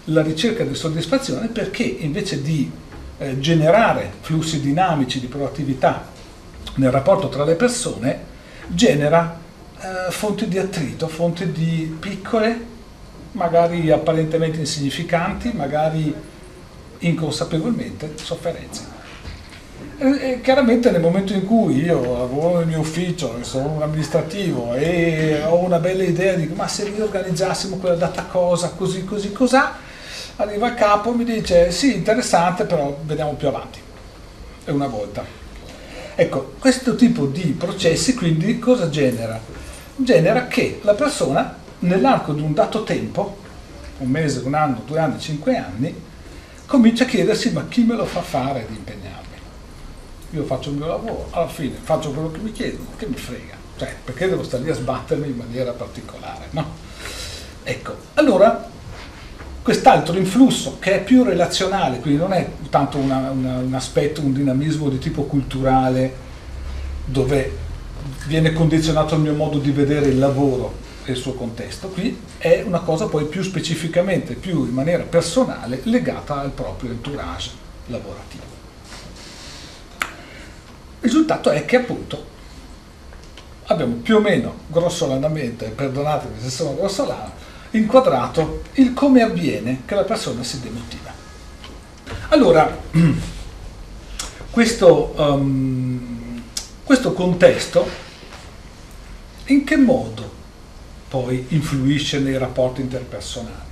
la 0.06 0.22
ricerca 0.22 0.66
di 0.66 0.76
soddisfazione 0.76 1.48
perché 1.48 1.84
invece 1.84 2.42
di 2.42 2.70
eh, 3.20 3.40
generare 3.40 4.12
flussi 4.20 4.60
dinamici 4.60 5.22
di 5.22 5.28
proattività 5.28 6.06
nel 6.76 6.92
rapporto 6.92 7.30
tra 7.30 7.46
le 7.46 7.56
persone, 7.56 8.20
genera 8.68 9.40
eh, 9.80 10.12
fonti 10.12 10.50
di 10.50 10.58
attrito, 10.58 11.08
fonti 11.08 11.54
di 11.54 11.96
piccole, 11.98 12.76
magari 13.38 13.92
apparentemente 13.92 14.60
insignificanti, 14.60 15.52
magari 15.54 16.14
inconsapevolmente 17.00 18.14
sofferenze. 18.16 18.96
E 20.00 20.42
chiaramente 20.42 20.92
nel 20.92 21.02
momento 21.02 21.34
in 21.34 21.46
cui 21.46 21.84
io 21.84 22.18
lavoro 22.18 22.60
nel 22.60 22.68
mio 22.68 22.80
ufficio, 22.80 23.38
sono 23.42 23.70
un 23.70 23.82
amministrativo 23.82 24.74
e 24.74 25.42
ho 25.44 25.58
una 25.58 25.80
bella 25.80 26.04
idea 26.04 26.34
di 26.34 26.48
ma 26.48 26.68
se 26.68 26.84
riorganizzassimo 26.86 27.78
quella 27.78 27.96
data 27.96 28.24
cosa, 28.24 28.72
così, 28.76 29.06
così, 29.06 29.32
cos'ha, 29.32 29.76
arriva 30.38 30.68
il 30.68 30.76
capo 30.76 31.14
e 31.14 31.16
mi 31.16 31.24
dice 31.24 31.72
sì, 31.72 31.96
interessante, 31.96 32.66
però 32.66 32.98
vediamo 33.04 33.34
più 33.34 33.48
avanti. 33.48 33.80
E 34.66 34.72
una 34.72 34.88
volta. 34.88 35.24
Ecco, 36.16 36.54
questo 36.60 36.96
tipo 36.96 37.26
di 37.26 37.56
processi 37.58 38.14
quindi 38.14 38.60
cosa 38.60 38.90
genera? 38.90 39.40
Genera 39.96 40.48
che 40.48 40.80
la 40.84 40.94
persona 40.94 41.57
nell'arco 41.80 42.34
di 42.34 42.42
un 42.42 42.54
dato 42.54 42.84
tempo, 42.84 43.38
un 44.00 44.10
mese, 44.10 44.42
un 44.46 44.54
anno, 44.54 44.82
due 44.86 45.00
anni, 45.00 45.20
cinque 45.20 45.58
anni, 45.58 45.94
comincia 46.66 47.04
a 47.04 47.08
chiedersi 47.08 47.52
ma 47.52 47.66
chi 47.68 47.84
me 47.84 47.96
lo 47.96 48.06
fa 48.06 48.22
fare 48.22 48.66
di 48.68 48.76
impegnarmi? 48.76 49.28
io 50.32 50.44
faccio 50.44 50.72
il 50.72 50.78
mio 50.78 50.88
lavoro, 50.88 51.28
alla 51.32 51.48
fine 51.48 51.76
faccio 51.82 52.12
quello 52.12 52.32
che 52.32 52.40
mi 52.40 52.52
chiedono, 52.52 52.90
che 52.98 53.06
mi 53.06 53.16
frega, 53.16 53.56
cioè 53.78 53.96
perché 54.04 54.28
devo 54.28 54.44
stare 54.44 54.64
lì 54.64 54.70
a 54.70 54.76
sbattermi 54.76 55.28
in 55.28 55.38
maniera 55.38 55.72
particolare, 55.72 56.48
no? 56.52 56.66
Ecco, 57.64 57.96
allora 58.16 58.70
quest'altro 59.62 60.18
influsso 60.18 60.78
che 60.80 60.96
è 60.96 61.04
più 61.04 61.24
relazionale, 61.24 62.00
quindi 62.00 62.20
non 62.20 62.34
è 62.34 62.50
tanto 62.70 62.98
una, 62.98 63.30
una, 63.32 63.58
un 63.58 63.74
aspetto, 63.74 64.22
un 64.22 64.34
dinamismo 64.34 64.90
di 64.90 64.98
tipo 64.98 65.24
culturale 65.24 66.26
dove 67.06 67.66
viene 68.28 68.52
condizionato 68.54 69.16
il 69.16 69.22
mio 69.22 69.34
modo 69.34 69.60
di 69.60 69.72
vedere 69.72 70.08
il 70.08 70.20
lavoro 70.20 70.86
e 71.12 71.16
suo 71.16 71.34
contesto, 71.34 71.90
qui 71.90 72.20
è 72.38 72.64
una 72.66 72.80
cosa 72.80 73.08
poi 73.08 73.26
più 73.26 73.42
specificamente, 73.44 74.36
più 74.36 74.66
in 74.66 74.74
maniera 74.74 75.04
personale 75.04 75.82
legata 75.84 76.40
al 76.40 76.52
proprio 76.52 76.92
entourage 76.92 77.52
lavorativo. 77.88 78.44
Il 81.00 81.14
risultato 81.14 81.50
è 81.52 81.66
che 81.66 81.78
appunto 81.78 82.36
abbiamo 83.66 83.96
più 83.96 84.16
o 84.18 84.20
meno 84.20 84.56
grossolanamente, 84.68 85.68
perdonatemi 85.70 86.40
se 86.40 86.50
sono 86.50 86.76
grossolano, 86.76 87.32
inquadrato 87.72 88.64
il 88.74 88.94
come 88.94 89.22
avviene 89.22 89.84
che 89.86 89.96
la 89.96 90.04
persona 90.04 90.44
si 90.44 90.60
demotiva. 90.62 91.14
Allora, 92.30 92.78
questo, 94.52 95.14
um, 95.18 96.42
questo 96.84 97.14
contesto 97.14 97.88
in 99.46 99.64
che 99.64 99.78
modo 99.78 100.37
poi 101.10 101.46
influisce 101.50 102.20
nei 102.20 102.38
rapporti 102.38 102.82
interpersonali? 102.82 103.66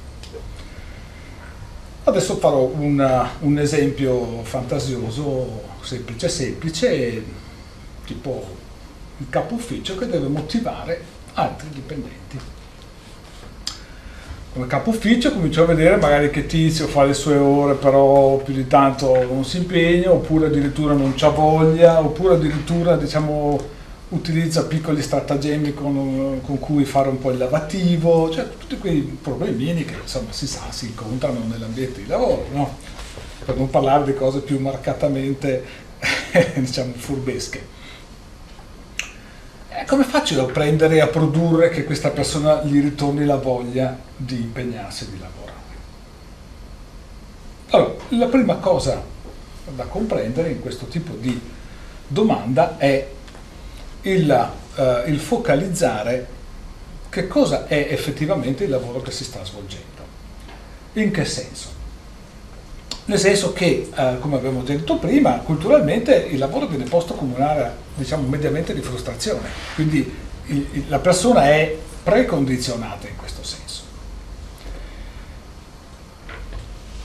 Adesso 2.07 2.37
farò 2.37 2.61
una, 2.61 3.31
un 3.39 3.57
esempio 3.57 4.43
fantasioso 4.43 5.73
semplice 5.81 6.29
semplice, 6.29 7.23
tipo 8.05 8.63
il 9.17 9.27
capo 9.29 9.55
ufficio 9.55 9.97
che 9.97 10.07
deve 10.07 10.27
motivare 10.27 11.01
altri 11.33 11.69
dipendenti. 11.69 12.39
Come 14.53 14.67
capo 14.67 14.91
ufficio 14.91 15.33
comincio 15.33 15.63
a 15.63 15.65
vedere 15.65 15.97
magari 15.97 16.29
che 16.29 16.45
tizio 16.45 16.87
fa 16.87 17.03
le 17.03 17.13
sue 17.13 17.35
ore 17.35 17.73
però 17.73 18.37
più 18.37 18.53
di 18.53 18.67
tanto 18.67 19.23
non 19.25 19.43
si 19.43 19.57
impegna 19.57 20.11
oppure 20.11 20.45
addirittura 20.45 20.93
non 20.93 21.13
c'ha 21.15 21.29
voglia 21.29 21.99
oppure 21.99 22.35
addirittura 22.35 22.95
diciamo 22.95 23.59
utilizza 24.15 24.65
piccoli 24.65 25.01
stratagemmi 25.01 25.73
con, 25.73 26.39
con, 26.43 26.59
cui 26.59 26.85
fare 26.85 27.09
un 27.09 27.19
po' 27.19 27.31
il 27.31 27.37
lavativo, 27.37 28.29
cioè 28.31 28.49
tutti 28.57 28.77
quei 28.77 29.01
problemini 29.01 29.85
che 29.85 29.95
insomma 30.01 30.31
si 30.31 30.47
sa 30.47 30.71
si 30.71 30.87
incontrano 30.87 31.39
nell'ambiente 31.45 32.01
di 32.01 32.07
lavoro, 32.07 32.47
no? 32.51 32.77
per 33.43 33.57
non 33.57 33.69
parlare 33.69 34.05
di 34.05 34.15
cose 34.15 34.39
più 34.39 34.59
marcatamente 34.59 35.63
diciamo 36.55 36.93
furbesche. 36.95 37.73
E 39.69 39.85
come 39.85 40.05
faccio 40.05 40.41
a 40.41 40.51
prendere 40.51 40.95
e 40.95 41.01
a 41.01 41.07
produrre 41.07 41.69
che 41.69 41.83
questa 41.83 42.09
persona 42.09 42.63
gli 42.63 42.81
ritorni 42.81 43.25
la 43.25 43.35
voglia 43.35 43.97
di 44.15 44.35
impegnarsi 44.35 45.11
di 45.11 45.19
lavorare? 45.19 45.53
Allora, 47.71 47.93
la 48.09 48.27
prima 48.27 48.55
cosa 48.55 49.03
da 49.75 49.83
comprendere 49.83 50.49
in 50.49 50.61
questo 50.61 50.85
tipo 50.85 51.13
di 51.13 51.39
domanda 52.07 52.77
è 52.77 53.13
il, 54.05 54.51
uh, 54.75 55.09
il 55.09 55.19
focalizzare 55.19 56.33
che 57.09 57.27
cosa 57.27 57.67
è 57.67 57.87
effettivamente 57.89 58.63
il 58.63 58.69
lavoro 58.69 59.01
che 59.01 59.11
si 59.11 59.23
sta 59.23 59.43
svolgendo. 59.43 60.03
In 60.93 61.11
che 61.11 61.25
senso? 61.25 61.75
nel 63.05 63.19
senso 63.19 63.53
che, 63.53 63.89
eh, 63.95 64.17
come 64.19 64.37
abbiamo 64.37 64.63
detto 64.63 64.97
prima, 64.97 65.37
culturalmente 65.37 66.15
il 66.15 66.39
lavoro 66.39 66.65
viene 66.65 66.85
posto 66.85 67.13
come 67.13 67.35
un'area, 67.35 67.75
diciamo, 67.93 68.27
mediamente 68.27 68.73
di 68.73 68.81
frustrazione, 68.81 69.47
quindi 69.75 70.11
il, 70.47 70.67
il, 70.71 70.85
la 70.87 70.99
persona 70.99 71.45
è 71.45 71.75
precondizionata 72.03 73.07
in 73.07 73.15
questo 73.15 73.43
senso. 73.43 73.83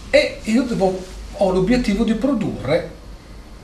E 0.08 0.40
io 0.44 0.62
devo, 0.62 1.02
ho 1.32 1.50
l'obiettivo 1.50 2.04
di 2.04 2.14
produrre 2.14 2.98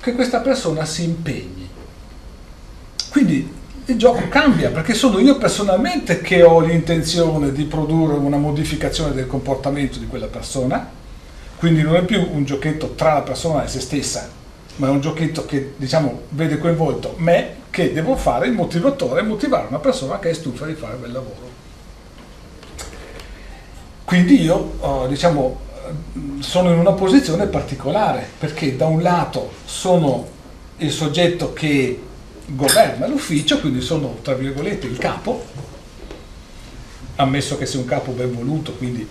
che 0.00 0.12
questa 0.12 0.40
persona 0.40 0.84
si 0.84 1.04
impegni. 1.04 1.65
Quindi 3.16 3.50
il 3.86 3.96
gioco 3.96 4.28
cambia 4.28 4.68
perché 4.68 4.92
sono 4.92 5.18
io 5.20 5.38
personalmente 5.38 6.20
che 6.20 6.42
ho 6.42 6.60
l'intenzione 6.60 7.50
di 7.50 7.64
produrre 7.64 8.12
una 8.18 8.36
modificazione 8.36 9.14
del 9.14 9.26
comportamento 9.26 9.98
di 9.98 10.06
quella 10.06 10.26
persona 10.26 10.86
quindi 11.56 11.80
non 11.80 11.96
è 11.96 12.04
più 12.04 12.20
un 12.30 12.44
giochetto 12.44 12.90
tra 12.90 13.14
la 13.14 13.22
persona 13.22 13.64
e 13.64 13.68
se 13.68 13.80
stessa, 13.80 14.28
ma 14.76 14.88
è 14.88 14.90
un 14.90 15.00
giochetto 15.00 15.46
che 15.46 15.72
diciamo 15.78 16.24
vede 16.28 16.58
coinvolto 16.58 17.14
me 17.16 17.54
che 17.70 17.94
devo 17.94 18.16
fare 18.16 18.48
il 18.48 18.52
motivatore 18.52 19.22
motivare 19.22 19.66
una 19.68 19.78
persona 19.78 20.18
che 20.18 20.28
è 20.28 20.34
stufa 20.34 20.66
di 20.66 20.74
fare 20.74 20.98
quel 20.98 21.12
lavoro. 21.12 21.48
Quindi 24.04 24.42
io 24.42 24.74
eh, 24.78 25.08
diciamo 25.08 25.60
sono 26.40 26.70
in 26.70 26.78
una 26.78 26.92
posizione 26.92 27.46
particolare 27.46 28.28
perché 28.38 28.76
da 28.76 28.84
un 28.84 29.00
lato 29.00 29.52
sono 29.64 30.28
il 30.76 30.90
soggetto 30.90 31.54
che 31.54 31.98
governa 32.46 33.06
l'ufficio, 33.06 33.60
quindi 33.60 33.80
sono 33.80 34.18
tra 34.22 34.34
virgolette 34.34 34.86
il 34.86 34.98
capo, 34.98 35.44
ammesso 37.16 37.56
che 37.56 37.66
sia 37.66 37.80
un 37.80 37.86
capo 37.86 38.12
ben 38.12 38.34
voluto, 38.34 38.72
quindi 38.72 39.06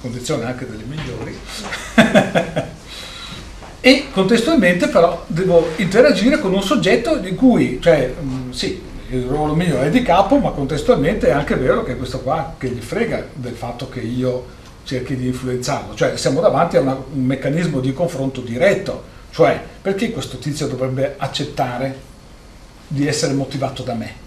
condizione 0.00 0.44
anche 0.44 0.66
delle 0.66 0.84
migliori, 0.84 1.36
e 3.80 4.06
contestualmente 4.12 4.88
però 4.88 5.24
devo 5.26 5.70
interagire 5.76 6.38
con 6.38 6.52
un 6.52 6.62
soggetto 6.62 7.16
di 7.18 7.34
cui, 7.34 7.78
cioè, 7.80 8.14
mh, 8.18 8.50
sì, 8.50 8.80
il 9.10 9.24
ruolo 9.24 9.54
mio 9.54 9.80
è 9.80 9.90
di 9.90 10.02
capo, 10.02 10.38
ma 10.38 10.50
contestualmente 10.50 11.28
è 11.28 11.32
anche 11.32 11.54
vero 11.56 11.84
che 11.84 11.96
questo 11.96 12.20
qua 12.20 12.54
che 12.56 12.68
gli 12.68 12.80
frega 12.80 13.28
del 13.34 13.54
fatto 13.54 13.88
che 13.88 14.00
io 14.00 14.62
cerchi 14.84 15.16
di 15.16 15.26
influenzarlo, 15.26 15.94
cioè 15.94 16.16
siamo 16.16 16.40
davanti 16.40 16.76
a 16.76 16.80
una, 16.80 16.94
un 16.94 17.24
meccanismo 17.24 17.80
di 17.80 17.92
confronto 17.92 18.40
diretto, 18.40 19.12
cioè 19.30 19.60
perché 19.80 20.10
questo 20.10 20.38
tizio 20.38 20.66
dovrebbe 20.66 21.14
accettare 21.18 22.12
di 22.86 23.06
essere 23.06 23.32
motivato 23.32 23.82
da 23.82 23.94
me? 23.94 24.22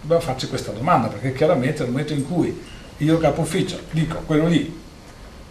Dobbiamo 0.00 0.22
farci 0.22 0.48
questa 0.48 0.72
domanda, 0.72 1.08
perché 1.08 1.32
chiaramente 1.32 1.82
nel 1.82 1.90
momento 1.90 2.12
in 2.12 2.26
cui 2.26 2.62
io 2.98 3.18
capo 3.18 3.40
ufficio 3.40 3.80
dico 3.90 4.22
quello 4.26 4.46
lì 4.46 4.82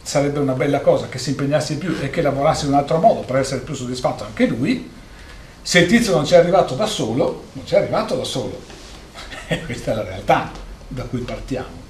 sarebbe 0.02 0.40
una 0.40 0.54
bella 0.54 0.82
cosa 0.82 1.08
che 1.08 1.18
si 1.18 1.30
impegnasse 1.30 1.74
di 1.74 1.80
più 1.80 1.96
e 2.00 2.10
che 2.10 2.22
lavorasse 2.22 2.66
in 2.66 2.74
un 2.74 2.78
altro 2.78 3.00
modo 3.00 3.22
per 3.22 3.38
essere 3.38 3.62
più 3.62 3.74
soddisfatto 3.74 4.26
anche 4.26 4.46
lui. 4.46 4.92
Se 5.62 5.80
il 5.80 5.88
tizio 5.88 6.14
non 6.14 6.26
ci 6.26 6.34
è 6.34 6.38
arrivato 6.38 6.76
da 6.76 6.86
solo, 6.86 7.46
non 7.54 7.66
ci 7.66 7.74
è 7.74 7.78
arrivato 7.78 8.16
da 8.16 8.24
solo. 8.24 8.62
E 9.48 9.64
questa 9.66 9.92
è 9.92 9.96
la 9.96 10.04
realtà 10.04 10.52
da 10.88 11.04
cui 11.04 11.20
partiamo. 11.20 11.82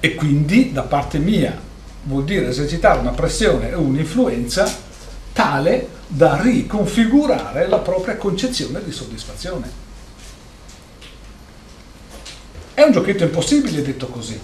E 0.00 0.14
quindi 0.14 0.72
da 0.72 0.82
parte 0.82 1.18
mia 1.18 1.58
vuol 2.02 2.24
dire 2.24 2.48
esercitare 2.48 2.98
una 2.98 3.12
pressione 3.12 3.70
e 3.70 3.74
un'influenza 3.74 4.83
tale 5.34 5.88
da 6.06 6.40
riconfigurare 6.40 7.66
la 7.66 7.78
propria 7.78 8.16
concezione 8.16 8.82
di 8.82 8.92
soddisfazione. 8.92 9.82
È 12.72 12.82
un 12.82 12.92
giochetto 12.92 13.24
impossibile 13.24 13.82
detto 13.82 14.06
così. 14.06 14.40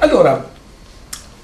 Allora, 0.00 0.58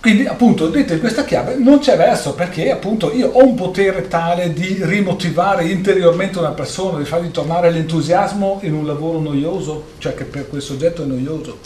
quindi 0.01 0.27
appunto 0.27 0.69
detto 0.69 0.93
in 0.93 1.01
questa 1.01 1.25
chiave 1.25 1.57
non 1.57 1.79
c'è 1.79 1.97
verso 1.97 2.35
perché 2.35 2.71
appunto 2.71 3.13
io 3.13 3.31
ho 3.31 3.45
un 3.45 3.55
potere 3.55 4.07
tale 4.07 4.53
di 4.53 4.79
rimotivare 4.81 5.65
interiormente 5.65 6.39
una 6.39 6.51
persona, 6.51 6.99
di 6.99 7.05
fargli 7.05 7.31
tornare 7.31 7.71
l'entusiasmo 7.71 8.59
in 8.63 8.75
un 8.75 8.87
lavoro 8.87 9.21
noioso, 9.21 9.93
cioè 9.99 10.15
che 10.15 10.25
per 10.25 10.49
quel 10.49 10.63
soggetto 10.63 11.03
è 11.03 11.07
noioso. 11.07 11.59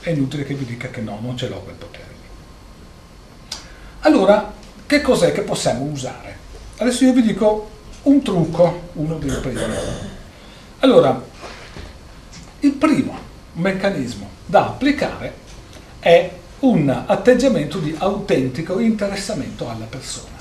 È 0.00 0.10
inutile 0.10 0.44
che 0.44 0.54
vi 0.54 0.64
dica 0.64 0.88
che 0.88 1.00
no, 1.00 1.18
non 1.20 1.36
ce 1.36 1.48
l'ho 1.48 1.60
quel 1.60 1.76
potere. 1.76 2.12
Allora, 4.00 4.52
che 4.86 5.00
cos'è 5.00 5.32
che 5.32 5.42
possiamo 5.42 5.84
usare? 5.84 6.36
Adesso 6.76 7.04
io 7.04 7.12
vi 7.12 7.22
dico 7.22 7.70
un 8.02 8.22
trucco, 8.22 8.88
uno 8.94 9.16
dei 9.16 9.34
primi. 9.40 9.62
Allora, 10.80 11.22
il 12.60 12.72
primo 12.72 13.18
meccanismo 13.54 14.28
da 14.46 14.66
applicare 14.66 15.32
è 16.00 16.30
un 16.60 17.04
atteggiamento 17.06 17.78
di 17.78 17.94
autentico 17.98 18.78
interessamento 18.78 19.68
alla 19.68 19.86
persona. 19.86 20.32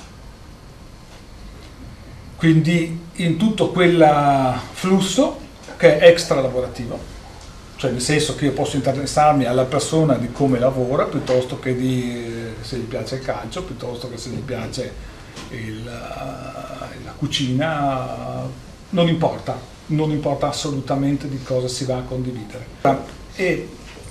Quindi 2.35 2.99
in 3.13 3.37
tutto 3.37 3.71
quel 3.71 4.59
flusso 4.73 5.39
che 5.77 5.99
è 5.99 6.07
extra 6.07 6.41
lavorativo, 6.41 6.99
cioè 7.83 7.91
nel 7.91 8.01
senso 8.01 8.35
che 8.35 8.45
io 8.45 8.53
posso 8.53 8.77
interessarmi 8.77 9.43
alla 9.43 9.65
persona 9.65 10.13
di 10.13 10.31
come 10.31 10.57
lavora 10.57 11.03
piuttosto 11.03 11.59
che 11.59 11.75
di 11.75 12.53
se 12.61 12.77
gli 12.77 12.85
piace 12.85 13.15
il 13.15 13.21
calcio, 13.21 13.63
piuttosto 13.63 14.09
che 14.09 14.15
se 14.15 14.29
gli 14.29 14.39
piace 14.39 14.93
il, 15.49 15.83
la 15.83 17.13
cucina, 17.17 18.47
non 18.91 19.07
importa, 19.09 19.59
non 19.87 20.11
importa 20.11 20.47
assolutamente 20.47 21.27
di 21.27 21.43
cosa 21.43 21.67
si 21.67 21.83
va 21.83 21.97
a 21.97 22.01
condividere. 22.03 22.65
E 23.35 23.67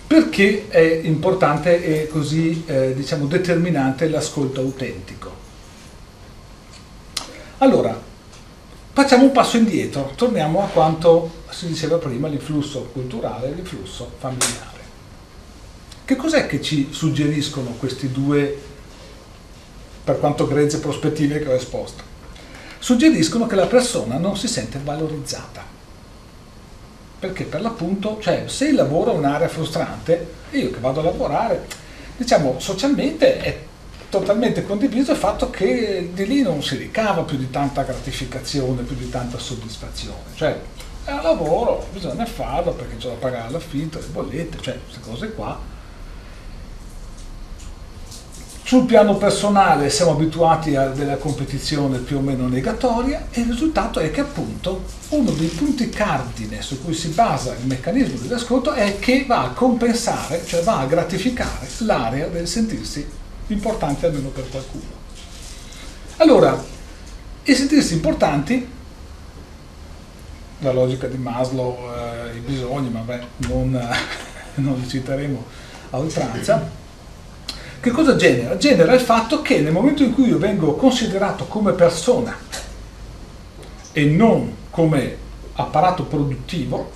perché 0.07 0.69
è 0.69 1.01
importante 1.05 1.83
e 1.83 2.09
così 2.09 2.65
eh, 2.67 2.93
diciamo, 2.95 3.25
determinante 3.25 4.07
l'ascolto 4.11 4.61
autentico? 4.61 5.31
Allora, 7.57 7.99
facciamo 8.93 9.25
un 9.25 9.33
passo 9.33 9.57
indietro, 9.57 10.13
torniamo 10.15 10.63
a 10.63 10.67
quanto 10.67 11.41
si 11.53 11.67
diceva 11.67 11.99
prima, 11.99 12.29
l'influsso 12.29 12.91
culturale 12.93 13.49
e 13.49 13.53
l'influsso 13.53 14.11
familiare. 14.19 14.81
Che 16.05 16.17
cos'è 16.17 16.47
che 16.47 16.61
ci 16.61 16.89
suggeriscono 16.91 17.71
questi 17.79 18.11
due, 18.11 18.61
per 20.05 20.19
quanto 20.19 20.47
grezze 20.47 20.81
prospettive 20.81 21.39
che 21.39 21.49
ho 21.49 21.55
esposto? 21.55 22.03
Suggeriscono 22.79 23.47
che 23.47 23.55
la 23.55 23.67
persona 23.67 24.19
non 24.19 24.37
si 24.37 24.49
sente 24.49 24.81
valorizzata 24.83 25.73
perché 27.23 27.45
per 27.45 27.61
l'appunto, 27.61 28.19
cioè 28.21 28.47
se 28.49 28.67
il 28.67 28.75
lavoro 28.75 29.13
è 29.13 29.15
un'area 29.15 29.47
frustrante, 29.47 30.27
io 30.51 30.73
che 30.73 30.81
vado 30.81 30.99
a 30.99 31.05
lavorare, 31.05 31.69
diciamo 32.17 32.59
socialmente 32.59 33.39
è 33.39 33.61
totalmente 34.11 34.65
condiviso 34.65 35.13
il 35.13 35.19
fatto 35.19 35.49
che 35.49 36.11
di 36.13 36.27
lì 36.27 36.43
non 36.43 36.65
si 36.65 36.77
ricava 36.77 37.23
più 37.23 37.37
di 37.37 37.49
tanta 37.49 37.85
gratificazione, 37.85 38.83
più 38.83 38.97
di 38.97 39.09
tanta 39.09 39.39
soddisfazione, 39.39 40.35
cioè 40.35 40.59
è 41.05 41.13
un 41.13 41.23
lavoro, 41.23 41.87
bisogna 41.93 42.25
farlo 42.27 42.73
perché 42.73 42.97
c'è 42.97 43.09
da 43.09 43.15
pagare 43.15 43.51
l'affitto, 43.51 43.99
le 43.99 44.07
bollette, 44.07 44.59
cioè 44.61 44.79
queste 44.85 45.01
cose 45.01 45.33
qua 45.33 45.71
sul 48.73 48.87
piano 48.87 49.17
personale 49.17 49.91
siamo 49.91 50.13
abituati 50.13 50.77
a 50.77 50.87
della 50.87 51.17
competizione 51.17 51.99
più 51.99 52.17
o 52.17 52.21
meno 52.21 52.49
negatoria 52.49 53.27
e 53.31 53.41
il 53.41 53.51
risultato 53.51 54.01
è 54.01 54.11
che 54.11 54.21
appunto 54.21 54.85
uno 55.11 55.31
dei 55.33 55.49
punti 55.49 55.91
cardine 55.91 56.63
su 56.63 56.83
cui 56.83 56.95
si 56.95 57.09
basa 57.09 57.53
il 57.53 57.67
meccanismo 57.67 58.19
dell'ascolto 58.19 58.73
è 58.73 58.99
che 58.99 59.27
va 59.27 59.43
a 59.43 59.51
compensare, 59.51 60.43
cioè 60.47 60.63
va 60.63 60.79
a 60.79 60.87
gratificare 60.87 61.69
l'area 61.81 62.29
del 62.29 62.49
sentirsi 62.49 63.07
importante 63.49 64.07
almeno 64.07 64.29
per 64.29 64.49
qualcuno. 64.49 65.01
Allora, 66.17 66.65
i 67.43 67.55
sentirsi 67.55 67.93
importanti, 67.93 68.67
la 70.63 70.73
logica 70.73 71.07
di 71.07 71.19
Maslow, 71.19 71.77
eh, 71.93 72.37
i 72.37 72.41
bisogni, 72.41 72.89
ma 72.89 73.01
beh, 73.01 73.21
non, 73.49 73.71
non 74.57 74.79
li 74.79 74.89
citeremo 74.89 75.45
a 75.91 75.99
oltranza, 75.99 76.81
che 77.81 77.91
cosa 77.91 78.15
genera? 78.15 78.57
Genera 78.57 78.95
il 78.95 79.01
fatto 79.01 79.43
che 79.43 79.61
nel 79.61 79.73
momento 79.73 80.05
in 80.05 80.15
cui 80.15 80.29
io 80.29 80.39
vengo 80.39 80.75
considerato 80.77 81.47
come 81.47 81.73
persona 81.73 82.33
e 83.91 84.05
non 84.05 84.55
come 84.71 85.17
apparato 85.55 86.05
produttivo, 86.05 86.93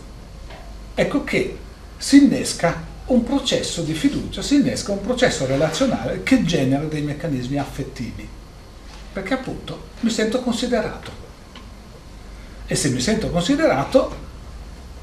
ecco 0.95 1.25
che 1.25 1.59
si 1.97 2.23
innesca 2.23 2.85
un 3.07 3.25
processo 3.25 3.83
di 3.83 3.95
fiducia, 3.95 4.43
si 4.43 4.57
innesca 4.57 4.93
un 4.93 5.01
processo 5.01 5.45
relazionale 5.45 6.23
che 6.23 6.45
genera 6.45 6.85
dei 6.85 7.03
meccanismi 7.03 7.59
affettivi, 7.59 8.27
perché 9.13 9.35
appunto 9.35 9.89
mi 10.01 10.11
sento 10.11 10.41
considerato. 10.41 11.26
E 12.67 12.75
se 12.75 12.89
mi 12.91 13.01
sento 13.01 13.31
considerato, 13.31 14.25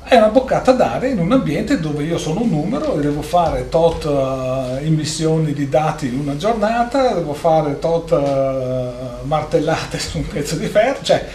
è 0.04 0.18
una 0.18 0.28
boccata 0.28 0.74
d'aria 0.74 1.10
in 1.10 1.20
un 1.20 1.32
ambiente 1.32 1.80
dove 1.80 2.04
io 2.04 2.18
sono 2.18 2.42
un 2.42 2.50
numero 2.50 2.98
e 2.98 3.02
devo 3.02 3.22
fare 3.22 3.70
tot 3.70 4.04
uh, 4.04 4.84
emissioni 4.84 5.54
di 5.54 5.70
dati 5.70 6.08
in 6.08 6.20
una 6.20 6.36
giornata, 6.36 7.14
devo 7.14 7.34
fare 7.34 7.80
tot 7.80 8.12
uh, 8.12 9.26
martellate 9.26 9.98
su 9.98 10.18
un 10.18 10.28
pezzo 10.28 10.56
di 10.56 10.68
ferro, 10.68 11.00
cioè 11.04 11.26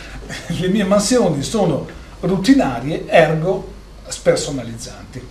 le 0.49 0.69
mie 0.69 0.85
mansioni 0.85 1.43
sono 1.43 1.87
rutinarie, 2.21 3.07
ergo 3.09 3.73
spersonalizzanti. 4.07 5.27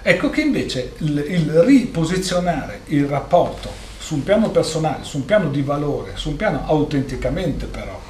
Ecco 0.00 0.30
che 0.30 0.40
invece 0.40 0.94
il, 0.98 1.24
il 1.28 1.50
riposizionare 1.60 2.80
il 2.86 3.04
rapporto 3.06 3.68
su 3.98 4.14
un 4.14 4.24
piano 4.24 4.48
personale, 4.48 5.04
su 5.04 5.18
un 5.18 5.26
piano 5.26 5.50
di 5.50 5.60
valore, 5.60 6.12
su 6.14 6.30
un 6.30 6.36
piano 6.36 6.62
autenticamente 6.66 7.66
però 7.66 8.00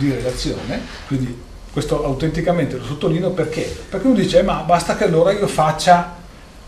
di 0.00 0.10
relazione, 0.10 0.80
quindi 1.06 1.48
questo 1.70 2.04
autenticamente 2.04 2.78
lo 2.78 2.84
sottolineo 2.84 3.30
perché? 3.30 3.62
Perché 3.88 4.06
uno 4.06 4.16
dice, 4.16 4.40
eh, 4.40 4.42
ma 4.42 4.62
basta 4.62 4.96
che 4.96 5.04
allora 5.04 5.30
io 5.32 5.46
faccia, 5.46 6.16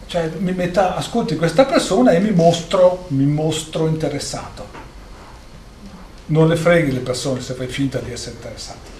cioè 0.07 0.31
mi 0.39 0.53
metta, 0.53 0.95
ascolti 0.95 1.37
questa 1.37 1.65
persona 1.65 2.13
e 2.13 2.21
mi 2.21 2.31
mostro, 2.31 3.07
mi 3.09 3.25
mostro 3.25 3.89
interessato. 3.89 4.81
Non 6.27 6.47
le 6.47 6.57
freghi 6.57 6.93
le 6.93 7.01
persone 7.01 7.41
se 7.41 7.55
fai 7.55 7.67
finta 7.67 7.99
di 7.99 8.13
essere 8.13 8.37
interessato. 8.37 8.91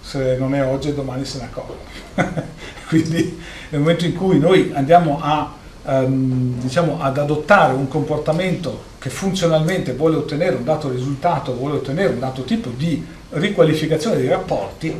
Se 0.00 0.36
non 0.38 0.54
è 0.54 0.64
oggi, 0.64 0.94
domani 0.94 1.24
se 1.24 1.38
ne 1.38 1.44
accorgono. 1.44 1.80
Quindi 2.88 3.38
nel 3.70 3.80
momento 3.80 4.06
in 4.06 4.14
cui 4.14 4.38
noi 4.38 4.70
andiamo 4.74 5.18
a, 5.20 5.52
um, 5.82 6.60
diciamo, 6.60 6.98
ad 7.00 7.18
adottare 7.18 7.74
un 7.74 7.88
comportamento 7.88 8.94
che 8.98 9.10
funzionalmente 9.10 9.92
vuole 9.92 10.16
ottenere 10.16 10.56
un 10.56 10.64
dato 10.64 10.88
risultato, 10.88 11.54
vuole 11.54 11.76
ottenere 11.76 12.12
un 12.12 12.20
dato 12.20 12.42
tipo 12.44 12.70
di 12.70 13.04
riqualificazione 13.30 14.16
dei 14.16 14.28
rapporti, 14.28 14.94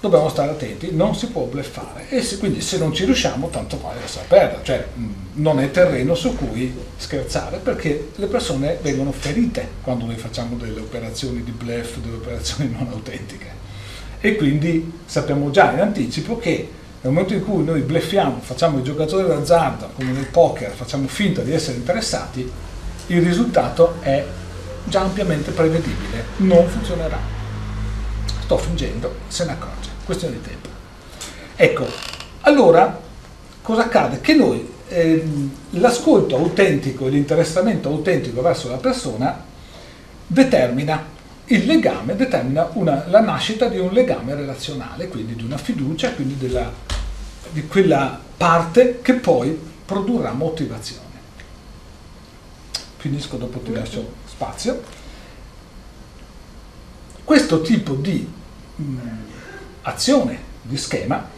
dobbiamo 0.00 0.28
stare 0.28 0.50
attenti, 0.50 0.92
non 0.92 1.14
si 1.14 1.28
può 1.28 1.44
bleffare. 1.44 2.08
E 2.08 2.22
se, 2.22 2.38
quindi 2.38 2.60
se 2.60 2.78
non 2.78 2.92
ci 2.92 3.04
riusciamo 3.04 3.48
tanto 3.48 3.78
vale 3.80 4.00
lasciar 4.00 4.26
perdere, 4.26 4.60
cioè 4.62 4.86
non 5.34 5.60
è 5.60 5.70
terreno 5.70 6.14
su 6.14 6.36
cui 6.36 6.74
scherzare 6.96 7.58
perché 7.58 8.10
le 8.14 8.26
persone 8.26 8.78
vengono 8.82 9.12
ferite 9.12 9.68
quando 9.82 10.06
noi 10.06 10.16
facciamo 10.16 10.56
delle 10.56 10.80
operazioni 10.80 11.42
di 11.42 11.50
bluff, 11.50 11.96
delle 11.96 12.16
operazioni 12.16 12.70
non 12.70 12.88
autentiche. 12.90 13.64
E 14.20 14.36
quindi 14.36 14.92
sappiamo 15.04 15.50
già 15.50 15.72
in 15.72 15.80
anticipo 15.80 16.38
che 16.38 16.70
nel 17.00 17.12
momento 17.12 17.34
in 17.34 17.44
cui 17.44 17.62
noi 17.62 17.82
bleffiamo, 17.82 18.40
facciamo 18.40 18.78
i 18.78 18.82
giocatori 18.82 19.28
d'azzardo 19.28 19.90
come 19.94 20.10
nel 20.10 20.26
poker, 20.26 20.72
facciamo 20.72 21.06
finta 21.06 21.42
di 21.42 21.52
essere 21.52 21.76
interessati, 21.76 22.50
il 23.08 23.22
risultato 23.22 23.96
è 24.00 24.24
già 24.86 25.02
ampiamente 25.02 25.50
prevedibile, 25.50 26.24
non 26.38 26.66
funzionerà. 26.68 27.18
Sto 28.42 28.56
fingendo, 28.58 29.14
se 29.28 29.44
ne 29.44 29.52
accorge 29.52 29.90
questione 30.04 30.34
di 30.34 30.42
tempo. 30.42 30.68
Ecco, 31.56 31.86
allora 32.42 33.00
cosa 33.60 33.82
accade? 33.82 34.20
Che 34.20 34.34
noi 34.34 34.66
ehm, 34.88 35.50
l'ascolto 35.70 36.36
autentico 36.36 37.06
e 37.06 37.10
l'interessamento 37.10 37.88
autentico 37.88 38.40
verso 38.40 38.68
la 38.68 38.76
persona 38.76 39.42
determina 40.26 41.14
il 41.46 41.66
legame, 41.66 42.16
determina 42.16 42.68
una, 42.72 43.04
la 43.08 43.20
nascita 43.20 43.68
di 43.68 43.78
un 43.78 43.92
legame 43.92 44.34
relazionale, 44.34 45.08
quindi 45.08 45.34
di 45.34 45.44
una 45.44 45.58
fiducia, 45.58 46.12
quindi 46.12 46.36
della, 46.36 46.72
di 47.50 47.66
quella 47.66 48.20
parte 48.36 49.00
che 49.02 49.14
poi 49.14 49.58
produrrà 49.84 50.32
motivazione. 50.32 51.04
Finisco 52.96 53.36
dopo 53.36 53.58
ti 53.60 53.72
lascio 53.72 54.24
spazio. 54.36 54.82
Questo 57.24 57.62
tipo 57.62 57.94
di 57.94 58.30
mh, 58.76 58.82
mm, 58.84 58.98
azione 59.82 60.38
di 60.62 60.76
schema 60.76 61.34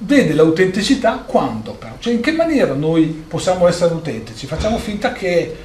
vede 0.00 0.32
l'autenticità 0.32 1.24
quando 1.26 1.72
però, 1.72 1.94
cioè 1.98 2.12
in 2.12 2.20
che 2.20 2.32
maniera 2.32 2.74
noi 2.74 3.06
possiamo 3.26 3.66
essere 3.68 3.94
autentici? 3.94 4.46
Facciamo 4.46 4.78
finta 4.78 5.12
che 5.12 5.56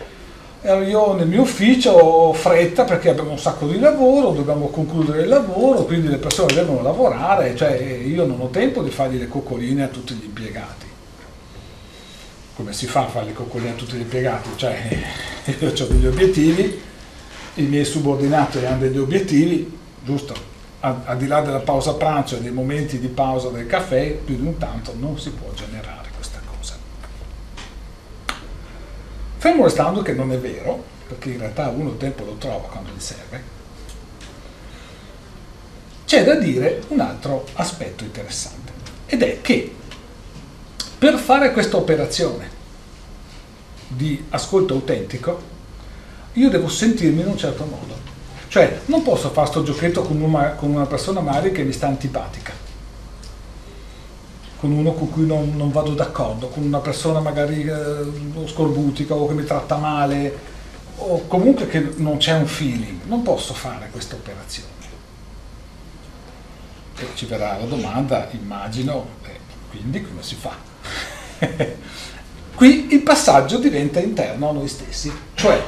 io 0.63 1.13
nel 1.13 1.27
mio 1.27 1.41
ufficio 1.41 1.91
ho 1.91 2.33
fretta 2.33 2.83
perché 2.85 3.09
abbiamo 3.09 3.31
un 3.31 3.39
sacco 3.39 3.67
di 3.67 3.79
lavoro, 3.79 4.31
dobbiamo 4.31 4.67
concludere 4.67 5.23
il 5.23 5.27
lavoro, 5.27 5.83
quindi 5.83 6.07
le 6.07 6.17
persone 6.17 6.53
devono 6.53 6.81
lavorare, 6.81 7.55
cioè 7.55 7.75
io 7.75 8.25
non 8.25 8.39
ho 8.39 8.47
tempo 8.47 8.81
di 8.81 8.89
fargli 8.89 9.17
le 9.17 9.27
coccoline 9.27 9.83
a 9.83 9.87
tutti 9.87 10.13
gli 10.13 10.23
impiegati. 10.23 10.92
Come 12.55 12.73
si 12.73 12.85
fa 12.85 13.05
a 13.05 13.09
fare 13.09 13.25
le 13.27 13.33
coccoline 13.33 13.71
a 13.71 13.75
tutti 13.75 13.95
gli 13.95 14.01
impiegati? 14.01 14.49
Cioè 14.55 14.99
io 15.59 15.69
ho 15.69 15.85
degli 15.87 16.05
obiettivi, 16.05 16.81
i 17.55 17.63
miei 17.63 17.85
subordinati 17.85 18.63
hanno 18.65 18.79
degli 18.79 18.97
obiettivi, 18.97 19.77
giusto? 20.03 20.51
Al 20.81 21.17
di 21.17 21.27
là 21.27 21.39
della 21.41 21.59
pausa 21.59 21.93
pranzo 21.93 22.35
e 22.35 22.41
dei 22.41 22.51
momenti 22.51 22.99
di 22.99 23.07
pausa 23.07 23.49
del 23.49 23.67
caffè, 23.67 24.11
più 24.11 24.35
di 24.35 24.45
un 24.45 24.57
tanto 24.57 24.93
non 24.97 25.17
si 25.17 25.29
può 25.29 25.49
generare. 25.53 26.03
Fermo 29.43 29.65
restando 29.65 30.01
che 30.01 30.13
non 30.13 30.31
è 30.31 30.37
vero, 30.37 30.81
perché 31.05 31.31
in 31.31 31.39
realtà 31.39 31.67
uno 31.67 31.89
il 31.89 31.97
tempo 31.97 32.23
lo 32.23 32.35
trova 32.35 32.65
quando 32.69 32.91
gli 32.95 32.99
serve, 33.01 33.43
c'è 36.05 36.23
da 36.23 36.35
dire 36.35 36.81
un 36.87 37.01
altro 37.01 37.45
aspetto 37.55 38.05
interessante, 38.05 38.71
ed 39.05 39.21
è 39.21 39.41
che 39.41 39.75
per 41.03 41.17
fare 41.17 41.51
questa 41.51 41.75
operazione 41.75 42.49
di 43.89 44.23
ascolto 44.29 44.73
autentico, 44.73 45.37
io 46.31 46.49
devo 46.49 46.69
sentirmi 46.69 47.19
in 47.19 47.27
un 47.27 47.37
certo 47.37 47.65
modo. 47.65 47.93
Cioè, 48.47 48.83
non 48.85 49.01
posso 49.01 49.29
fare 49.31 49.49
questo 49.49 49.63
giochetto 49.63 50.03
con 50.03 50.21
una, 50.21 50.51
con 50.51 50.69
una 50.69 50.85
persona 50.85 51.19
magari 51.19 51.51
che 51.51 51.63
mi 51.63 51.73
sta 51.73 51.87
antipatica 51.87 52.53
con 54.61 54.71
uno 54.71 54.93
con 54.93 55.09
cui 55.09 55.25
non, 55.25 55.57
non 55.57 55.73
vado 55.73 55.93
d'accordo, 55.93 56.47
con 56.47 56.63
una 56.63 56.79
persona 56.79 57.19
magari 57.19 57.65
eh, 57.65 58.47
scorbutica 58.47 59.13
o 59.13 59.27
che 59.27 59.33
mi 59.33 59.43
tratta 59.43 59.75
male 59.75 60.37
o 60.95 61.27
comunque 61.27 61.67
che 61.67 61.95
non 61.97 62.15
c'è 62.15 62.31
un 62.31 62.45
feeling, 62.45 63.01
non 63.07 63.23
posso 63.23 63.53
fare 63.53 63.89
questa 63.91 64.15
operazione. 64.15 64.69
Ci 67.13 67.25
verrà 67.25 67.57
la 67.57 67.65
domanda, 67.65 68.29
immagino, 68.31 69.05
eh, 69.25 69.37
quindi 69.69 70.01
come 70.01 70.23
si 70.23 70.35
fa? 70.35 70.71
Qui 72.55 72.93
il 72.93 73.01
passaggio 73.01 73.57
diventa 73.57 73.99
interno 73.99 74.49
a 74.49 74.53
noi 74.53 74.67
stessi, 74.67 75.11
cioè 75.33 75.61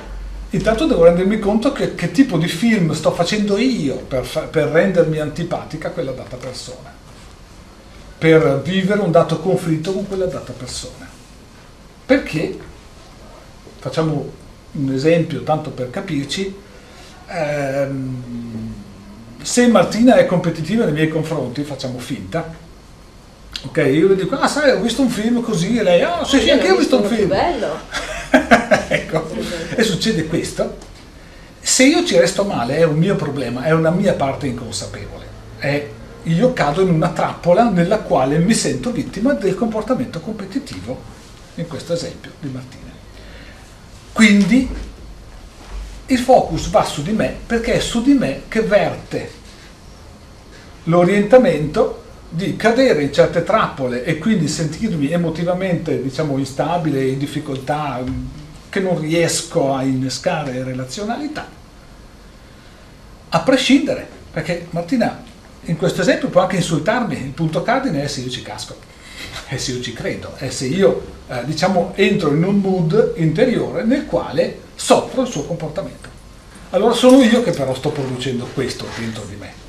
intanto 0.52 0.86
devo 0.86 1.04
rendermi 1.04 1.40
conto 1.40 1.72
che, 1.72 1.96
che 1.96 2.12
tipo 2.12 2.38
di 2.38 2.48
film 2.48 2.94
sto 2.94 3.12
facendo 3.12 3.58
io 3.58 3.96
per, 3.96 4.50
per 4.50 4.68
rendermi 4.68 5.20
antipatica 5.20 5.90
a 5.90 5.92
quella 5.92 6.12
data 6.12 6.38
persona. 6.38 6.94
Per 8.18 8.62
vivere 8.64 9.02
un 9.02 9.12
dato 9.12 9.40
conflitto 9.40 9.92
con 9.94 10.08
quella 10.08 10.26
data 10.26 10.54
persona. 10.54 11.08
Perché, 12.06 12.58
facciamo 13.80 14.32
un 14.74 14.94
esempio 14.94 15.44
tanto 15.44 15.72
per 15.72 15.90
capirci, 15.90 16.56
ehm, 17.28 18.74
se 19.42 19.68
Martina 19.68 20.16
è 20.16 20.26
competitiva 20.26 20.86
nei 20.86 20.94
miei 20.94 21.08
confronti, 21.08 21.64
facciamo 21.64 22.00
finta, 22.00 22.64
ok, 23.66 23.78
io 23.78 24.08
le 24.10 24.16
dico, 24.16 24.36
ah 24.36 24.48
sai, 24.48 24.72
ho 24.72 24.82
visto 24.82 25.02
un 25.02 25.10
film 25.10 25.42
così, 25.42 25.78
e 25.78 25.84
lei, 25.84 26.02
ah 26.02 26.24
sì, 26.24 26.40
sì, 26.40 26.50
anche 26.50 26.68
io 26.68 26.74
ho 26.74 26.78
visto 26.78 27.02
un 27.02 27.08
film. 27.08 27.28
bello. 27.28 27.80
ecco, 28.88 29.28
e 29.76 29.84
succede 29.84 30.26
questo. 30.26 30.78
Se 31.60 31.84
io 31.84 32.06
ci 32.06 32.18
resto 32.18 32.44
male 32.44 32.78
è 32.78 32.84
un 32.84 32.98
mio 32.98 33.16
problema, 33.16 33.64
è 33.64 33.72
una 33.72 33.90
mia 33.90 34.14
parte 34.14 34.48
inconsapevole, 34.48 35.26
è 35.58 35.90
io 36.24 36.54
cado 36.54 36.82
in 36.82 36.90
una 36.90 37.10
trappola 37.10 37.70
nella 37.70 38.00
quale 38.00 38.40
mi 38.40 38.54
sento 38.54 38.92
vittima 38.92 39.34
del 39.34 39.56
comportamento 39.56 40.20
competitivo, 40.20 41.00
in 41.56 41.68
questo 41.68 41.94
esempio 41.94 42.32
di 42.40 42.50
Martina. 42.50 42.92
Quindi 44.14 44.70
il 46.08 46.20
focus 46.20 46.70
va 46.70 46.84
su 46.84 47.02
di 47.02 47.12
me 47.12 47.36
perché 47.46 47.74
è 47.74 47.80
su 47.80 48.02
di 48.04 48.14
me 48.14 48.44
che 48.48 48.62
verte 48.62 49.44
l'orientamento 50.84 52.04
di 52.30 52.56
cadere 52.56 53.04
in 53.04 53.14
certe 53.14 53.44
trappole 53.44 54.04
e 54.04 54.18
quindi 54.18 54.48
sentirmi 54.48 55.12
emotivamente 55.12 56.02
diciamo 56.02 56.38
instabile, 56.38 57.06
in 57.06 57.18
difficoltà, 57.18 58.04
che 58.70 58.80
non 58.80 59.00
riesco 59.00 59.74
a 59.74 59.84
innescare 59.84 60.64
relazionalità, 60.64 61.48
a 63.30 63.40
prescindere, 63.40 64.08
perché 64.32 64.68
Martina 64.72 65.24
in 65.68 65.78
questo 65.78 66.02
esempio 66.02 66.28
può 66.30 66.42
anche 66.42 66.58
insultarmi, 66.58 67.16
il 67.16 67.32
punto 67.32 67.64
cardine 67.64 68.04
è 68.04 68.08
se 68.08 68.22
io 68.22 68.30
ci 68.30 68.42
casco, 68.42 68.76
è 69.48 69.58
se 69.58 69.72
io 69.72 69.82
ci 69.82 69.94
credo, 69.94 70.36
è 70.36 70.50
se 70.50 70.66
io 70.66 71.14
eh, 71.28 71.46
diciamo 71.46 71.94
entro 71.96 72.34
in 72.34 72.44
un 72.44 72.60
mood 72.60 73.14
interiore 73.16 73.84
nel 73.84 74.06
quale 74.06 74.60
soffro 74.76 75.22
il 75.22 75.28
suo 75.28 75.46
comportamento. 75.46 76.10
Allora 76.72 76.94
sono 76.94 77.22
io 77.24 77.42
che 77.42 77.52
però 77.52 77.74
sto 77.74 77.90
producendo 77.90 78.48
questo 78.54 78.86
dentro 78.98 79.24
di 79.24 79.36
me. 79.36 79.65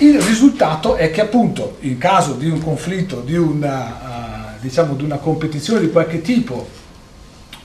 Il 0.00 0.18
risultato 0.18 0.96
è 0.96 1.10
che 1.10 1.20
appunto 1.20 1.76
in 1.80 1.98
caso 1.98 2.32
di 2.32 2.48
un 2.48 2.62
conflitto, 2.62 3.20
di 3.20 3.36
una, 3.36 4.54
uh, 4.56 4.60
diciamo, 4.62 4.94
di 4.94 5.04
una 5.04 5.18
competizione 5.18 5.78
di 5.78 5.90
qualche 5.90 6.22
tipo 6.22 6.66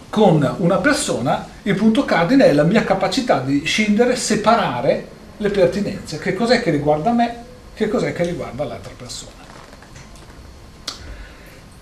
con 0.09 0.55
una 0.57 0.77
persona, 0.79 1.47
il 1.63 1.75
punto 1.75 2.03
cardine 2.03 2.47
è 2.47 2.51
la 2.51 2.63
mia 2.63 2.83
capacità 2.83 3.39
di 3.39 3.63
scindere, 3.63 4.17
separare 4.17 5.07
le 5.37 5.49
pertinenze, 5.49 6.17
che 6.17 6.33
cos'è 6.33 6.61
che 6.61 6.71
riguarda 6.71 7.11
me, 7.11 7.43
che 7.73 7.87
cos'è 7.87 8.11
che 8.11 8.25
riguarda 8.25 8.65
l'altra 8.65 8.91
persona. 8.97 9.31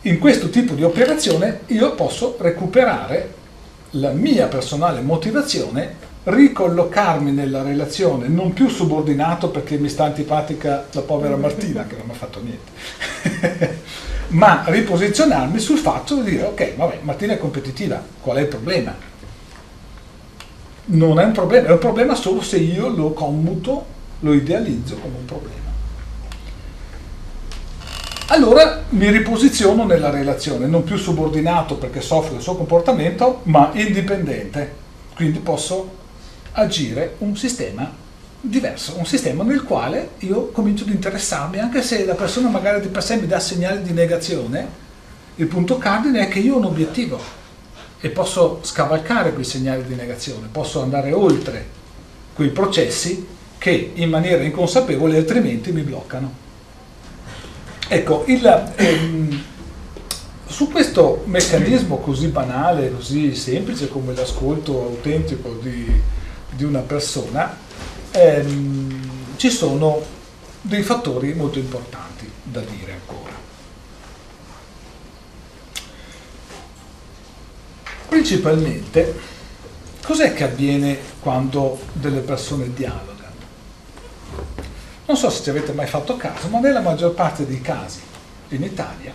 In 0.01 0.19
questo 0.19 0.49
tipo 0.49 0.75
di 0.75 0.83
operazione 0.83 1.61
io 1.67 1.95
posso 1.95 2.37
recuperare 2.39 3.33
la 3.91 4.11
mia 4.11 4.45
personale 4.45 5.01
motivazione, 5.01 6.02
ricollocarmi 6.23 7.31
nella 7.31 7.63
relazione, 7.63 8.27
non 8.27 8.53
più 8.53 8.69
subordinato 8.69 9.49
perché 9.49 9.77
mi 9.77 9.89
sta 9.89 10.05
antipatica 10.05 10.86
la 10.91 11.01
povera 11.01 11.36
Martina 11.36 11.86
che 11.86 11.95
non 11.97 12.05
mi 12.05 12.12
ha 12.12 12.15
fatto 12.15 12.41
niente, 12.41 13.79
ma 14.29 14.63
riposizionarmi 14.65 15.59
sul 15.59 15.77
fatto 15.77 16.21
di 16.21 16.31
dire 16.31 16.43
ok, 16.43 16.75
vabbè, 16.75 16.99
Martina 17.01 17.33
è 17.33 17.38
competitiva, 17.38 18.01
qual 18.21 18.38
è 18.38 18.41
il 18.41 18.47
problema? 18.47 19.12
non 20.86 21.19
è 21.19 21.23
un 21.23 21.31
problema, 21.31 21.67
è 21.67 21.71
un 21.71 21.77
problema 21.77 22.15
solo 22.15 22.41
se 22.41 22.57
io 22.57 22.89
lo 22.89 23.13
commuto, 23.13 23.86
lo 24.19 24.33
idealizzo 24.33 24.95
come 24.95 25.17
un 25.19 25.25
problema. 25.25 25.62
Allora 28.27 28.83
mi 28.89 29.09
riposiziono 29.09 29.86
nella 29.86 30.09
relazione, 30.09 30.65
non 30.65 30.83
più 30.83 30.97
subordinato 30.97 31.75
perché 31.75 32.01
soffro 32.01 32.33
del 32.33 32.41
suo 32.41 32.55
comportamento, 32.55 33.41
ma 33.43 33.69
indipendente. 33.73 34.81
Quindi 35.13 35.39
posso 35.39 36.01
agire 36.53 37.15
un 37.19 37.35
sistema 37.35 37.91
diverso, 38.39 38.97
un 38.97 39.05
sistema 39.05 39.43
nel 39.43 39.63
quale 39.63 40.11
io 40.19 40.49
comincio 40.49 40.83
ad 40.83 40.89
interessarmi, 40.89 41.59
anche 41.59 41.81
se 41.81 42.05
la 42.05 42.15
persona 42.15 42.49
magari 42.49 42.81
di 42.81 42.87
per 42.87 43.03
sé 43.03 43.17
mi 43.17 43.27
dà 43.27 43.39
segnali 43.39 43.81
di 43.83 43.93
negazione, 43.93 44.81
il 45.35 45.47
punto 45.47 45.77
cardine 45.77 46.21
è 46.21 46.27
che 46.27 46.39
io 46.39 46.55
ho 46.55 46.57
un 46.57 46.65
obiettivo, 46.65 47.41
e 48.05 48.09
posso 48.09 48.59
scavalcare 48.63 49.31
quei 49.31 49.45
segnali 49.45 49.85
di 49.85 49.95
negazione, 49.95 50.49
posso 50.51 50.81
andare 50.81 51.13
oltre 51.13 51.65
quei 52.33 52.49
processi 52.49 53.25
che 53.57 53.91
in 53.93 54.09
maniera 54.09 54.43
inconsapevole 54.43 55.15
altrimenti 55.15 55.71
mi 55.71 55.83
bloccano. 55.83 56.29
Ecco, 57.87 58.25
il, 58.27 58.73
ehm, 58.75 59.43
su 60.45 60.69
questo 60.69 61.23
meccanismo 61.27 61.99
così 61.99 62.27
banale, 62.27 62.91
così 62.91 63.33
semplice 63.35 63.87
come 63.87 64.13
l'ascolto 64.13 64.81
autentico 64.81 65.57
di, 65.61 65.89
di 66.55 66.63
una 66.63 66.79
persona, 66.79 67.57
ehm, 68.11 69.35
ci 69.37 69.49
sono 69.49 70.01
dei 70.61 70.83
fattori 70.83 71.33
molto 71.33 71.59
importanti 71.59 72.29
da 72.43 72.61
dire 72.61 72.93
ancora. 72.93 73.31
Principalmente, 78.07 79.19
cos'è 80.03 80.33
che 80.33 80.43
avviene 80.43 80.97
quando 81.19 81.79
delle 81.93 82.21
persone 82.21 82.73
dialogano? 82.73 83.11
Non 85.05 85.17
so 85.17 85.29
se 85.29 85.43
ci 85.43 85.49
avete 85.49 85.73
mai 85.73 85.87
fatto 85.87 86.15
caso, 86.15 86.47
ma 86.47 86.59
nella 86.59 86.79
maggior 86.79 87.13
parte 87.13 87.45
dei 87.45 87.59
casi 87.59 87.99
in 88.49 88.63
Italia, 88.63 89.13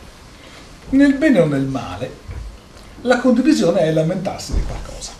nel 0.91 1.15
bene 1.15 1.41
o 1.41 1.47
nel 1.47 1.65
male, 1.65 2.27
la 3.03 3.19
condivisione 3.19 3.81
è 3.81 3.93
lamentarsi 3.93 4.55
di 4.55 4.63
qualcosa. 4.63 5.18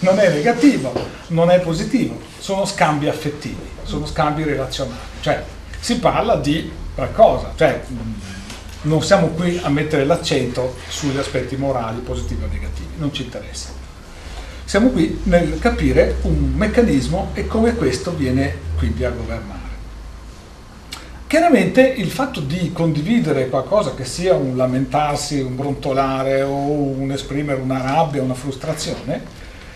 Non 0.00 0.18
è 0.18 0.28
negativo, 0.28 0.92
non 1.28 1.50
è 1.50 1.60
positivo, 1.60 2.20
sono 2.38 2.64
scambi 2.64 3.08
affettivi, 3.08 3.62
sono 3.84 4.06
scambi 4.06 4.42
relazionali, 4.42 4.98
cioè 5.20 5.44
si 5.78 5.98
parla 5.98 6.36
di 6.36 6.70
qualcosa, 6.94 7.52
cioè 7.56 7.82
non 8.82 9.02
siamo 9.02 9.28
qui 9.28 9.60
a 9.62 9.68
mettere 9.68 10.04
l'accento 10.04 10.76
sugli 10.88 11.18
aspetti 11.18 11.56
morali, 11.56 12.00
positivi 12.00 12.42
o 12.42 12.48
negativi, 12.50 12.94
non 12.96 13.12
ci 13.12 13.22
interessa. 13.22 13.68
Siamo 14.64 14.88
qui 14.88 15.20
nel 15.24 15.58
capire 15.58 16.16
un 16.22 16.52
meccanismo 16.54 17.30
e 17.34 17.46
come 17.46 17.74
questo 17.74 18.14
viene 18.14 18.56
quindi 18.76 19.04
a 19.04 19.10
governare. 19.10 19.61
Chiaramente 21.32 21.80
il 21.80 22.10
fatto 22.10 22.40
di 22.40 22.72
condividere 22.74 23.48
qualcosa 23.48 23.94
che 23.94 24.04
sia 24.04 24.34
un 24.34 24.54
lamentarsi, 24.54 25.40
un 25.40 25.56
brontolare 25.56 26.42
o 26.42 26.52
un 26.52 27.10
esprimere 27.10 27.58
una 27.58 27.80
rabbia, 27.80 28.20
una 28.20 28.34
frustrazione, 28.34 29.22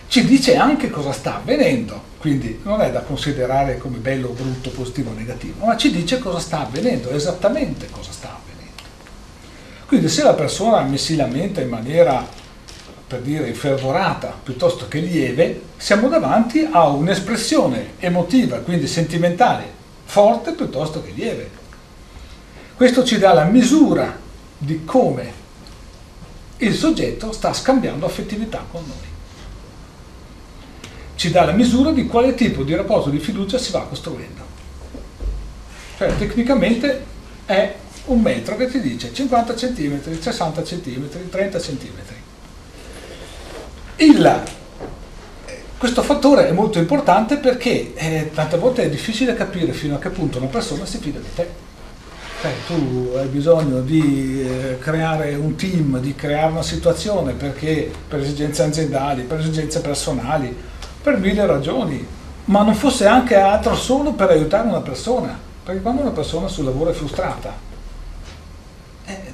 ci 0.07 0.27
dice 0.27 0.57
anche 0.57 0.91
cosa 0.91 1.13
sta 1.13 1.37
avvenendo. 1.37 1.99
Quindi 2.19 2.61
non 2.63 2.83
è 2.83 2.93
da 2.93 3.01
considerare 3.01 3.79
come 3.79 3.97
bello, 3.97 4.37
brutto, 4.37 4.69
positivo 4.69 5.13
o 5.13 5.15
negativo, 5.15 5.65
ma 5.65 5.79
ci 5.79 5.91
dice 5.91 6.19
cosa 6.19 6.41
sta 6.41 6.61
avvenendo, 6.61 7.09
esattamente 7.09 7.89
cosa 7.91 8.13
sta 8.13 8.39
avvenendo. 8.39 8.83
Quindi 9.87 10.11
se 10.11 10.25
la 10.25 10.35
persona 10.35 10.83
mi 10.83 10.99
si 10.99 11.17
lamenta 11.17 11.63
in 11.63 11.71
maniera, 11.71 12.23
per 13.07 13.21
dire, 13.21 13.55
fervorata 13.55 14.31
piuttosto 14.43 14.89
che 14.89 14.99
lieve, 14.99 15.63
siamo 15.79 16.09
davanti 16.09 16.69
a 16.71 16.87
un'espressione 16.89 17.93
emotiva, 17.99 18.59
quindi 18.59 18.87
sentimentale, 18.87 19.76
forte 20.07 20.53
piuttosto 20.53 21.03
che 21.03 21.11
lieve. 21.11 21.51
Questo 22.75 23.05
ci 23.05 23.19
dà 23.19 23.35
la 23.35 23.45
misura 23.45 24.19
di 24.57 24.85
come 24.85 25.45
il 26.59 26.75
soggetto 26.75 27.33
sta 27.33 27.53
scambiando 27.53 28.07
affettività 28.07 28.65
con 28.71 28.83
noi. 28.87 29.15
Ci 31.17 31.31
dà 31.31 31.45
la 31.45 31.53
misura 31.53 31.91
di 31.91 32.07
quale 32.07 32.35
tipo 32.35 32.63
di 32.63 32.75
rapporto 32.75 33.11
di 33.11 33.19
fiducia 33.19 33.59
si 33.59 33.73
va 33.73 33.83
costruendo. 33.83 34.45
Cioè 35.99 36.17
tecnicamente 36.17 37.05
è 37.45 37.75
un 38.07 38.21
metro 38.21 38.57
che 38.57 38.69
ti 38.69 38.81
dice 38.81 39.13
50 39.13 39.55
cm, 39.55 40.21
60 40.21 40.63
cm, 40.63 41.29
30 41.31 41.59
cm. 41.59 42.15
Il 43.97 44.43
questo 45.87 46.03
fattore 46.03 46.49
è 46.49 46.53
molto 46.53 46.81
importante 46.81 47.37
perché 47.37 47.95
eh, 47.95 48.33
tante 48.35 48.57
volte 48.59 48.83
è 48.83 48.91
difficile 48.91 49.35
capire 49.35 49.73
fino 49.73 49.95
a 49.95 49.99
che 49.99 50.09
punto 50.09 50.39
una 50.39 50.49
persona 50.49 50.85
si 50.85 50.99
fida 50.99 51.21
di 51.21 51.33
te. 51.33 51.49
Cioè, 52.41 52.53
tu 52.67 53.13
hai 53.17 53.29
bisogno 53.29 53.83
di 53.83 54.43
eh, 54.43 54.79
creare 54.81 55.37
un 55.37 55.55
team, 55.55 56.01
di 56.01 56.17
creare 56.17 56.51
una 56.51 56.65
situazione 56.65 57.35
perché 57.35 57.89
per 58.09 58.19
esigenze 58.19 58.65
aziendali, 58.65 59.23
per 59.23 59.39
esigenze 59.39 59.81
personali, 59.81 60.55
per 61.01 61.19
mille 61.19 61.47
ragioni, 61.47 62.05
ma 62.47 62.65
non 62.65 62.75
fosse 62.75 63.07
anche 63.07 63.37
altro 63.37 63.77
solo 63.77 64.13
per 64.13 64.31
aiutare 64.31 64.67
una 64.67 64.81
persona, 64.81 65.39
perché 65.63 65.83
quando 65.83 66.03
una 66.03 66.11
persona 66.11 66.49
sul 66.49 66.65
lavoro 66.65 66.91
è 66.91 66.95
frustrata, 66.95 67.55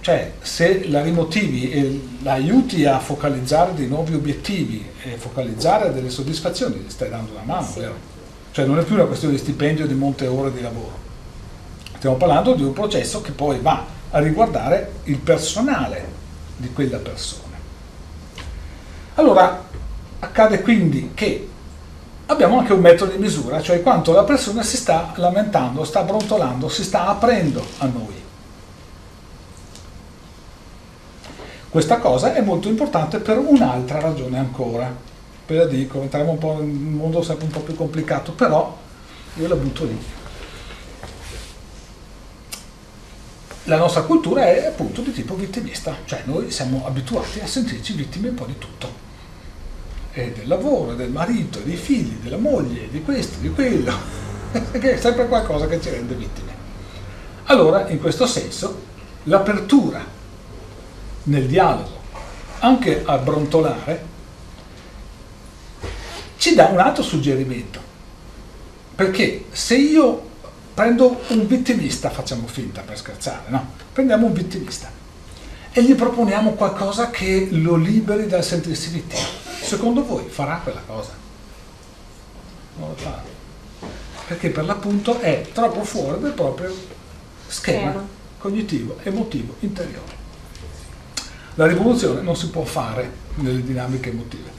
cioè 0.00 0.32
se 0.42 0.88
la 0.88 1.00
rimotivi 1.00 1.70
e 1.70 2.02
la 2.22 2.32
aiuti 2.32 2.84
a 2.84 2.98
focalizzare 2.98 3.74
dei 3.74 3.86
nuovi 3.86 4.14
obiettivi 4.14 4.86
e 5.02 5.16
focalizzare 5.16 5.92
delle 5.92 6.10
soddisfazioni, 6.10 6.76
gli 6.76 6.90
stai 6.90 7.08
dando 7.08 7.32
una 7.32 7.42
mano, 7.44 7.66
Sì. 7.66 7.80
vero? 7.80 7.94
Cioè 8.52 8.66
non 8.66 8.78
è 8.78 8.84
più 8.84 8.96
una 8.96 9.04
questione 9.04 9.34
di 9.34 9.40
stipendio 9.40 9.86
di 9.86 9.94
molte 9.94 10.26
ore 10.26 10.52
di 10.52 10.60
lavoro. 10.60 11.00
Stiamo 11.96 12.16
parlando 12.16 12.54
di 12.54 12.62
un 12.62 12.72
processo 12.72 13.22
che 13.22 13.30
poi 13.30 13.58
va 13.60 13.84
a 14.10 14.18
riguardare 14.18 14.92
il 15.04 15.16
personale 15.18 16.06
di 16.56 16.70
quella 16.72 16.98
persona. 16.98 17.56
Allora, 19.14 19.64
accade 20.18 20.60
quindi 20.60 21.12
che 21.14 21.48
abbiamo 22.26 22.58
anche 22.58 22.72
un 22.72 22.80
metodo 22.80 23.12
di 23.12 23.18
misura, 23.18 23.62
cioè 23.62 23.82
quanto 23.82 24.12
la 24.12 24.24
persona 24.24 24.62
si 24.62 24.76
sta 24.76 25.12
lamentando, 25.16 25.84
sta 25.84 26.02
brontolando, 26.02 26.68
si 26.68 26.82
sta 26.84 27.06
aprendo 27.06 27.64
a 27.78 27.86
noi. 27.86 28.21
Questa 31.72 31.96
cosa 32.00 32.34
è 32.34 32.42
molto 32.42 32.68
importante 32.68 33.18
per 33.18 33.38
un'altra 33.38 33.98
ragione 33.98 34.36
ancora. 34.36 34.94
Ve 35.46 35.56
la 35.56 35.64
dico, 35.64 36.02
entriamo 36.02 36.32
un 36.32 36.38
po' 36.38 36.58
in 36.60 36.68
un 36.68 36.92
mondo 36.92 37.22
sempre 37.22 37.46
un 37.46 37.50
po' 37.50 37.60
più 37.60 37.74
complicato, 37.74 38.32
però 38.32 38.76
io 39.36 39.48
la 39.48 39.54
butto 39.54 39.84
lì. 39.84 39.98
La 43.64 43.78
nostra 43.78 44.02
cultura 44.02 44.42
è 44.52 44.66
appunto 44.66 45.00
di 45.00 45.12
tipo 45.14 45.34
vittimista, 45.34 45.96
cioè 46.04 46.24
noi 46.26 46.50
siamo 46.50 46.84
abituati 46.84 47.40
a 47.40 47.46
sentirci 47.46 47.94
vittime 47.94 48.28
un 48.28 48.34
po' 48.34 48.44
di 48.44 48.58
tutto. 48.58 48.92
E 50.12 50.30
del 50.32 50.48
lavoro, 50.48 50.92
del 50.92 51.10
marito, 51.10 51.58
dei 51.60 51.76
figli, 51.76 52.18
della 52.22 52.36
moglie, 52.36 52.90
di 52.90 53.00
questo, 53.00 53.38
di 53.40 53.48
quello, 53.48 53.94
che 54.72 54.92
è 54.92 54.96
sempre 54.98 55.26
qualcosa 55.26 55.66
che 55.68 55.80
ci 55.80 55.88
rende 55.88 56.16
vittime. 56.16 56.52
Allora, 57.44 57.88
in 57.88 57.98
questo 57.98 58.26
senso, 58.26 58.78
l'apertura 59.22 60.20
nel 61.24 61.46
dialogo, 61.46 62.00
anche 62.60 63.02
a 63.04 63.18
brontolare, 63.18 64.10
ci 66.36 66.54
dà 66.54 66.66
un 66.66 66.78
altro 66.78 67.02
suggerimento. 67.02 67.80
Perché 68.94 69.46
se 69.50 69.76
io 69.76 70.30
prendo 70.74 71.20
un 71.28 71.46
vittimista, 71.46 72.10
facciamo 72.10 72.46
finta 72.46 72.80
per 72.82 72.98
scherzare, 72.98 73.48
no? 73.48 73.72
Prendiamo 73.92 74.26
un 74.26 74.32
vittimista 74.32 74.90
e 75.70 75.82
gli 75.82 75.94
proponiamo 75.94 76.50
qualcosa 76.52 77.10
che 77.10 77.48
lo 77.50 77.76
liberi 77.76 78.26
dal 78.26 78.44
sentirsi 78.44 78.90
vittima. 78.90 79.22
Secondo 79.62 80.04
voi 80.04 80.28
farà 80.28 80.60
quella 80.62 80.82
cosa? 80.86 81.12
Non 82.76 82.90
lo 82.90 82.96
fa. 82.96 83.22
Perché 84.26 84.50
per 84.50 84.64
l'appunto 84.64 85.18
è 85.20 85.46
troppo 85.52 85.84
fuori 85.84 86.20
del 86.20 86.32
proprio 86.32 86.74
schema 87.46 87.90
Schema. 87.90 88.06
cognitivo, 88.38 88.98
emotivo, 89.02 89.56
interiore. 89.60 90.21
La 91.56 91.66
rivoluzione 91.66 92.22
non 92.22 92.34
si 92.34 92.48
può 92.48 92.64
fare 92.64 93.10
nelle 93.34 93.62
dinamiche 93.62 94.10
emotive. 94.10 94.50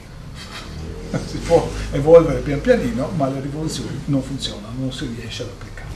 Si 1.26 1.38
può 1.38 1.68
evolvere 1.92 2.40
pian 2.40 2.60
pianino, 2.60 3.10
ma 3.16 3.28
le 3.28 3.40
rivoluzioni 3.40 4.00
non 4.06 4.22
funzionano, 4.22 4.74
non 4.78 4.92
si 4.92 5.08
riesce 5.16 5.42
ad 5.42 5.48
applicare. 5.48 5.88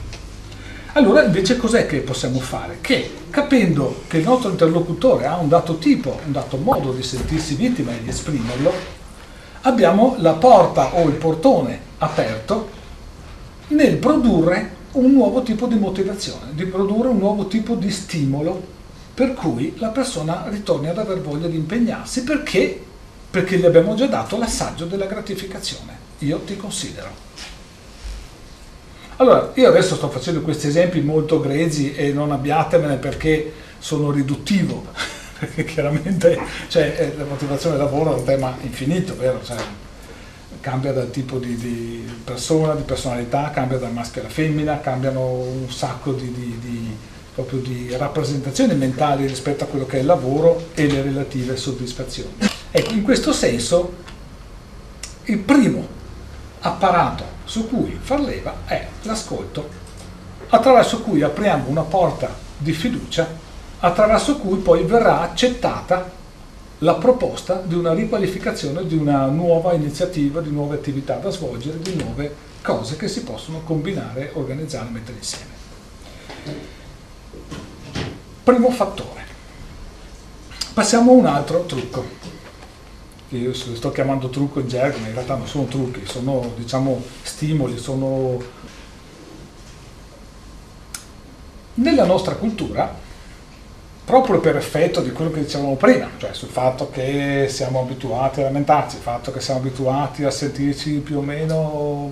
Allora 0.93 1.23
invece 1.23 1.55
cos'è 1.55 1.85
che 1.85 1.99
possiamo 1.99 2.39
fare? 2.39 2.79
Che 2.81 3.11
capendo 3.29 4.03
che 4.07 4.17
il 4.17 4.25
nostro 4.25 4.49
interlocutore 4.49 5.25
ha 5.25 5.37
un 5.37 5.47
dato 5.47 5.77
tipo, 5.77 6.19
un 6.25 6.31
dato 6.31 6.57
modo 6.57 6.91
di 6.91 7.03
sentirsi 7.03 7.55
vittima 7.55 7.91
e 7.91 8.01
di 8.03 8.09
esprimerlo, 8.09 8.73
abbiamo 9.61 10.15
la 10.19 10.33
porta 10.33 10.95
o 10.95 11.07
il 11.07 11.15
portone 11.15 11.79
aperto 11.99 12.69
nel 13.69 13.97
produrre 13.97 14.77
un 14.93 15.11
nuovo 15.11 15.43
tipo 15.43 15.67
di 15.67 15.75
motivazione, 15.75 16.53
di 16.53 16.65
produrre 16.65 17.09
un 17.09 17.17
nuovo 17.17 17.47
tipo 17.47 17.75
di 17.75 17.91
stimolo 17.91 18.77
per 19.19 19.33
cui 19.33 19.73
la 19.79 19.89
persona 19.89 20.45
ritorni 20.47 20.87
ad 20.87 20.97
aver 20.97 21.19
voglia 21.19 21.49
di 21.49 21.57
impegnarsi 21.57 22.23
perché, 22.23 22.81
perché 23.29 23.57
gli 23.57 23.65
abbiamo 23.65 23.93
già 23.93 24.07
dato 24.07 24.37
l'assaggio 24.37 24.85
della 24.85 25.07
gratificazione. 25.07 25.97
Io 26.19 26.39
ti 26.45 26.55
considero. 26.55 27.09
Allora, 29.17 29.51
io 29.55 29.67
adesso 29.67 29.95
sto 29.95 30.09
facendo 30.09 30.39
questi 30.39 30.67
esempi 30.67 31.01
molto 31.01 31.41
grezzi 31.41 31.93
e 31.93 32.13
non 32.13 32.31
abbiatemene 32.31 32.95
perché 32.95 33.51
sono 33.77 34.09
riduttivo, 34.09 34.85
perché 35.37 35.65
chiaramente 35.65 36.39
cioè, 36.69 36.95
eh, 36.97 37.17
la 37.17 37.25
motivazione 37.25 37.75
del 37.75 37.83
lavoro 37.83 38.15
è 38.15 38.19
un 38.19 38.23
tema 38.23 38.55
infinito, 38.61 39.17
vero? 39.17 39.43
Cioè, 39.43 39.57
cambia 40.61 40.93
dal 40.93 41.11
tipo 41.11 41.39
di, 41.39 41.57
di 41.57 42.09
persona, 42.23 42.73
di 42.73 42.83
personalità, 42.83 43.49
cambia 43.49 43.79
dal 43.79 43.91
maschio 43.91 44.21
alla 44.21 44.29
femmina, 44.29 44.79
cambiano 44.79 45.27
un 45.27 45.69
sacco 45.69 46.13
di, 46.13 46.31
di- 46.31 46.59
di- 46.61 46.97
proprio 47.43 47.61
di 47.61 47.95
rappresentazioni 47.95 48.75
mentali 48.75 49.25
rispetto 49.25 49.63
a 49.63 49.67
quello 49.67 49.85
che 49.85 49.97
è 49.97 49.99
il 50.01 50.05
lavoro 50.05 50.67
e 50.73 50.87
le 50.87 51.01
relative 51.01 51.55
soddisfazioni. 51.55 52.35
Ecco, 52.69 52.91
in 52.91 53.01
questo 53.01 53.31
senso 53.31 53.93
il 55.23 55.37
primo 55.37 55.87
apparato 56.59 57.23
su 57.45 57.67
cui 57.69 57.97
far 58.01 58.19
leva 58.19 58.61
è 58.65 58.85
l'ascolto, 59.03 59.67
attraverso 60.49 60.99
cui 61.01 61.21
apriamo 61.21 61.69
una 61.69 61.83
porta 61.83 62.35
di 62.57 62.73
fiducia, 62.73 63.27
attraverso 63.79 64.37
cui 64.37 64.57
poi 64.57 64.83
verrà 64.83 65.21
accettata 65.21 66.17
la 66.79 66.95
proposta 66.95 67.61
di 67.63 67.75
una 67.75 67.93
riqualificazione, 67.93 68.85
di 68.85 68.95
una 68.95 69.25
nuova 69.27 69.73
iniziativa, 69.73 70.41
di 70.41 70.51
nuove 70.51 70.75
attività 70.75 71.15
da 71.15 71.29
svolgere, 71.29 71.79
di 71.79 71.95
nuove 71.95 72.35
cose 72.61 72.97
che 72.97 73.07
si 73.07 73.23
possono 73.23 73.61
combinare, 73.63 74.31
organizzare, 74.33 74.89
mettere 74.89 75.17
insieme. 75.17 76.77
Primo 78.43 78.71
fattore. 78.71 79.25
Passiamo 80.73 81.11
a 81.11 81.15
un 81.15 81.25
altro 81.25 81.65
trucco, 81.65 82.05
che 83.27 83.35
io 83.35 83.53
sto 83.53 83.91
chiamando 83.91 84.29
trucco 84.29 84.59
in 84.59 84.67
gergo, 84.67 84.97
ma 84.99 85.07
in 85.07 85.13
realtà 85.13 85.35
non 85.35 85.47
sono 85.47 85.65
trucchi, 85.65 86.05
sono 86.05 86.53
diciamo 86.55 87.01
stimoli, 87.21 87.77
sono... 87.77 88.41
Nella 91.75 92.05
nostra 92.05 92.35
cultura, 92.35 92.93
proprio 94.03 94.39
per 94.39 94.55
effetto 94.55 95.01
di 95.01 95.11
quello 95.11 95.31
che 95.31 95.41
dicevamo 95.41 95.75
prima, 95.75 96.09
cioè 96.17 96.33
sul 96.33 96.49
fatto 96.49 96.89
che 96.89 97.45
siamo 97.49 97.81
abituati 97.81 98.41
a 98.41 98.45
lamentarci, 98.45 98.95
il 98.95 99.01
fatto 99.01 99.31
che 99.31 99.39
siamo 99.39 99.59
abituati 99.59 100.23
a 100.23 100.31
sentirci 100.31 100.93
più 100.93 101.19
o 101.19 101.21
meno, 101.21 102.11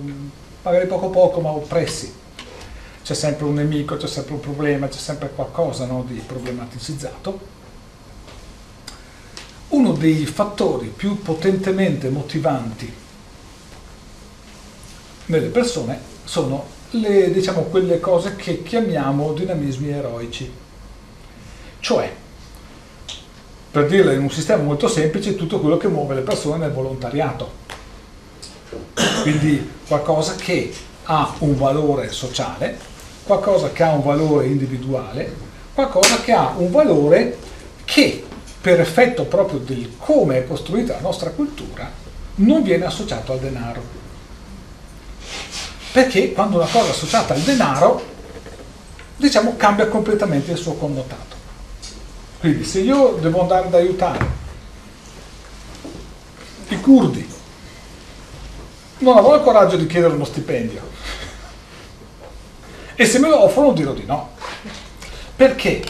magari 0.62 0.86
poco 0.86 1.08
poco, 1.08 1.40
ma 1.40 1.50
oppressi. 1.50 2.26
C'è 3.08 3.14
sempre 3.14 3.46
un 3.46 3.54
nemico, 3.54 3.96
c'è 3.96 4.06
sempre 4.06 4.34
un 4.34 4.40
problema, 4.40 4.86
c'è 4.86 4.98
sempre 4.98 5.30
qualcosa 5.34 5.86
no, 5.86 6.04
di 6.06 6.16
problematicizzato. 6.16 7.40
Uno 9.68 9.92
dei 9.92 10.26
fattori 10.26 10.88
più 10.94 11.22
potentemente 11.22 12.10
motivanti 12.10 12.92
nelle 15.24 15.46
persone 15.46 15.98
sono 16.24 16.66
le, 16.90 17.30
diciamo, 17.30 17.62
quelle 17.62 17.98
cose 17.98 18.36
che 18.36 18.62
chiamiamo 18.62 19.32
dinamismi 19.32 19.88
eroici. 19.88 20.52
Cioè, 21.80 22.14
per 23.70 23.86
dirla 23.86 24.12
in 24.12 24.20
un 24.20 24.30
sistema 24.30 24.62
molto 24.62 24.86
semplice, 24.86 25.34
tutto 25.34 25.60
quello 25.60 25.78
che 25.78 25.88
muove 25.88 26.14
le 26.14 26.20
persone 26.20 26.58
nel 26.58 26.72
volontariato. 26.72 27.52
Quindi 29.22 29.66
qualcosa 29.86 30.34
che 30.34 30.70
ha 31.04 31.34
un 31.38 31.56
valore 31.56 32.12
sociale, 32.12 32.96
qualcosa 33.28 33.70
che 33.72 33.82
ha 33.82 33.92
un 33.92 34.02
valore 34.02 34.46
individuale, 34.46 35.30
qualcosa 35.74 36.18
che 36.22 36.32
ha 36.32 36.54
un 36.56 36.70
valore 36.70 37.36
che 37.84 38.24
per 38.58 38.80
effetto 38.80 39.26
proprio 39.26 39.58
del 39.58 39.92
come 39.98 40.38
è 40.38 40.46
costruita 40.46 40.94
la 40.94 41.00
nostra 41.00 41.28
cultura 41.30 41.90
non 42.36 42.62
viene 42.62 42.86
associato 42.86 43.32
al 43.32 43.38
denaro. 43.38 43.82
Perché 45.92 46.32
quando 46.32 46.56
una 46.56 46.66
cosa 46.66 46.86
è 46.86 46.90
associata 46.90 47.34
al 47.34 47.40
denaro, 47.40 48.02
diciamo, 49.16 49.56
cambia 49.56 49.88
completamente 49.88 50.52
il 50.52 50.56
suo 50.56 50.72
connotato. 50.74 51.36
Quindi 52.40 52.64
se 52.64 52.80
io 52.80 53.18
devo 53.20 53.42
andare 53.42 53.66
ad 53.66 53.74
aiutare 53.74 54.26
i 56.68 56.80
curdi, 56.80 57.28
non 58.98 59.18
avrò 59.18 59.34
il 59.34 59.42
coraggio 59.42 59.76
di 59.76 59.86
chiedere 59.86 60.14
uno 60.14 60.24
stipendio. 60.24 60.80
E 63.00 63.06
se 63.06 63.20
me 63.20 63.28
lo 63.28 63.44
offrono 63.44 63.70
dirò 63.74 63.92
di 63.92 64.04
no. 64.04 64.30
Perché? 65.36 65.84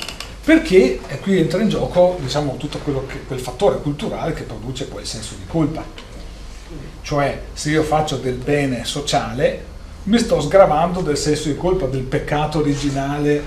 Perché 0.44 1.00
qui 1.22 1.38
entra 1.38 1.62
in 1.62 1.70
gioco 1.70 2.18
diciamo, 2.20 2.58
tutto 2.58 2.78
che, 2.84 3.22
quel 3.26 3.40
fattore 3.40 3.78
culturale 3.80 4.34
che 4.34 4.42
produce 4.42 4.84
poi 4.84 5.00
il 5.00 5.06
senso 5.06 5.34
di 5.34 5.46
colpa. 5.46 5.82
Cioè 7.00 7.44
se 7.54 7.70
io 7.70 7.82
faccio 7.82 8.18
del 8.18 8.34
bene 8.34 8.84
sociale 8.84 9.64
mi 10.02 10.18
sto 10.18 10.38
sgravando 10.42 11.00
del 11.00 11.16
senso 11.16 11.48
di 11.48 11.56
colpa, 11.56 11.86
del 11.86 12.02
peccato 12.02 12.58
originale, 12.58 13.42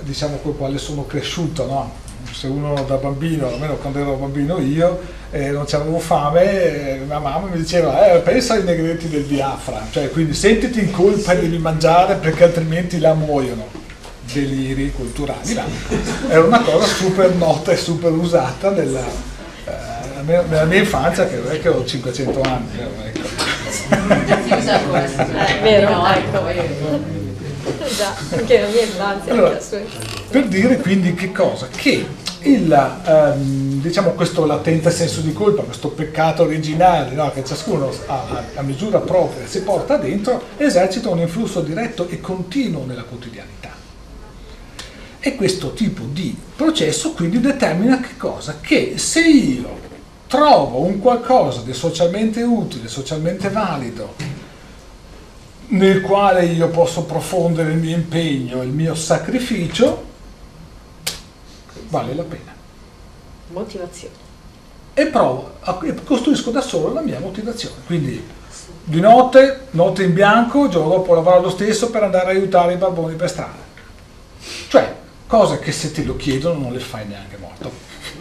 diciamo 0.00 0.36
col 0.36 0.58
quale 0.58 0.76
sono 0.76 1.06
cresciuto, 1.06 1.64
no? 1.64 1.92
se 2.30 2.48
uno 2.48 2.84
da 2.86 2.96
bambino, 2.96 3.48
almeno 3.48 3.76
quando 3.76 3.98
ero 3.98 4.16
bambino 4.16 4.58
io, 4.58 5.00
eh, 5.32 5.50
non 5.50 5.64
c'avevo 5.64 5.98
fame, 6.00 6.94
eh, 6.94 6.96
mia 7.06 7.20
mamma 7.20 7.46
mi 7.48 7.56
diceva 7.56 8.12
eh, 8.12 8.18
pensa 8.18 8.54
ai 8.54 8.64
negretti 8.64 9.08
del 9.08 9.22
Biafra, 9.22 9.86
cioè 9.90 10.10
quindi 10.10 10.34
sentiti 10.34 10.80
in 10.80 10.90
colpa 10.90 11.32
e 11.32 11.40
devi 11.40 11.58
mangiare 11.58 12.16
perché 12.16 12.44
altrimenti 12.44 12.98
là 12.98 13.14
muoiono. 13.14 13.78
Deliri 14.32 14.92
culturali, 14.92 15.54
ma 15.54 15.64
era 16.28 16.44
una 16.44 16.60
cosa 16.60 16.86
super 16.86 17.34
nota 17.34 17.72
e 17.72 17.76
super 17.76 18.12
usata 18.12 18.70
nella, 18.70 19.00
eh, 19.64 20.22
nella 20.24 20.64
mia 20.66 20.78
infanzia, 20.78 21.26
che 21.26 21.34
non 21.36 21.50
è 21.50 21.60
che 21.60 21.68
ho 21.68 21.84
500 21.84 22.40
anni. 22.42 22.78
Ecco. 22.78 23.26
È 25.36 25.60
vero, 25.62 26.06
ecco. 26.06 26.48
Già, 27.96 28.14
anche 28.36 28.60
la 28.60 28.66
mia 28.68 28.82
infanzia. 28.82 29.32
Allora, 29.32 29.58
per 30.30 30.46
dire 30.46 30.76
quindi 30.76 31.14
che 31.14 31.32
cosa? 31.32 31.66
Che 31.74 32.06
il, 32.42 33.00
ehm, 33.04 33.80
diciamo 33.80 34.10
questo 34.10 34.46
latente 34.46 34.90
senso 34.90 35.20
di 35.20 35.32
colpa, 35.32 35.62
questo 35.62 35.88
peccato 35.88 36.42
originale 36.42 37.12
no, 37.14 37.30
che 37.30 37.44
ciascuno 37.44 37.90
a, 38.06 38.44
a, 38.54 38.62
misura 38.62 38.98
propria 38.98 39.46
si 39.46 39.62
porta 39.62 39.96
dentro, 39.96 40.42
esercita 40.56 41.10
un 41.10 41.18
influsso 41.18 41.60
diretto 41.60 42.08
e 42.08 42.20
continuo 42.20 42.84
nella 42.86 43.02
quotidianità. 43.02 43.70
E 45.18 45.34
questo 45.36 45.72
tipo 45.74 46.04
di 46.04 46.34
processo 46.56 47.12
quindi 47.12 47.40
determina 47.40 48.00
che 48.00 48.16
cosa? 48.16 48.58
Che 48.60 48.94
se 48.96 49.20
io 49.20 49.88
trovo 50.26 50.80
un 50.80 50.98
qualcosa 50.98 51.60
di 51.60 51.74
socialmente 51.74 52.42
utile, 52.42 52.88
socialmente 52.88 53.50
valido, 53.50 54.14
nel 55.68 56.00
quale 56.00 56.46
io 56.46 56.68
posso 56.68 57.04
profondere 57.04 57.72
il 57.72 57.78
mio 57.78 57.94
impegno, 57.94 58.62
il 58.62 58.70
mio 58.70 58.94
sacrificio, 58.94 60.08
vale 61.90 62.14
la 62.14 62.22
pena. 62.22 62.54
Motivazione. 63.48 64.28
E 64.94 65.06
provo, 65.06 65.54
costruisco 66.04 66.50
da 66.50 66.60
solo 66.60 66.92
la 66.92 67.00
mia 67.00 67.20
motivazione. 67.20 67.76
Quindi 67.86 68.22
di 68.84 69.00
notte, 69.00 69.66
notte 69.70 70.02
in 70.02 70.14
bianco, 70.14 70.64
il 70.64 70.70
giorno 70.70 70.90
dopo 70.90 71.14
lavoro 71.14 71.40
lo 71.40 71.50
stesso 71.50 71.90
per 71.90 72.02
andare 72.02 72.26
a 72.26 72.30
aiutare 72.30 72.72
i 72.72 72.76
barboni 72.76 73.14
per 73.14 73.28
strada. 73.28 73.68
Cioè, 74.68 74.96
cose 75.26 75.58
che 75.58 75.72
se 75.72 75.92
ti 75.92 76.04
lo 76.04 76.16
chiedono 76.16 76.58
non 76.58 76.72
le 76.72 76.80
fai 76.80 77.06
neanche 77.06 77.36
morto. 77.36 77.70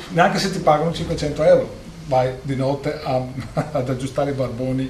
Neanche 0.09 0.39
se 0.39 0.51
ti 0.51 0.59
pagano 0.59 0.93
500 0.93 1.43
euro, 1.43 1.75
vai 2.05 2.33
di 2.41 2.55
notte 2.55 2.99
a, 3.03 3.21
ad 3.71 3.89
aggiustare 3.89 4.31
i 4.31 4.33
barboni 4.33 4.89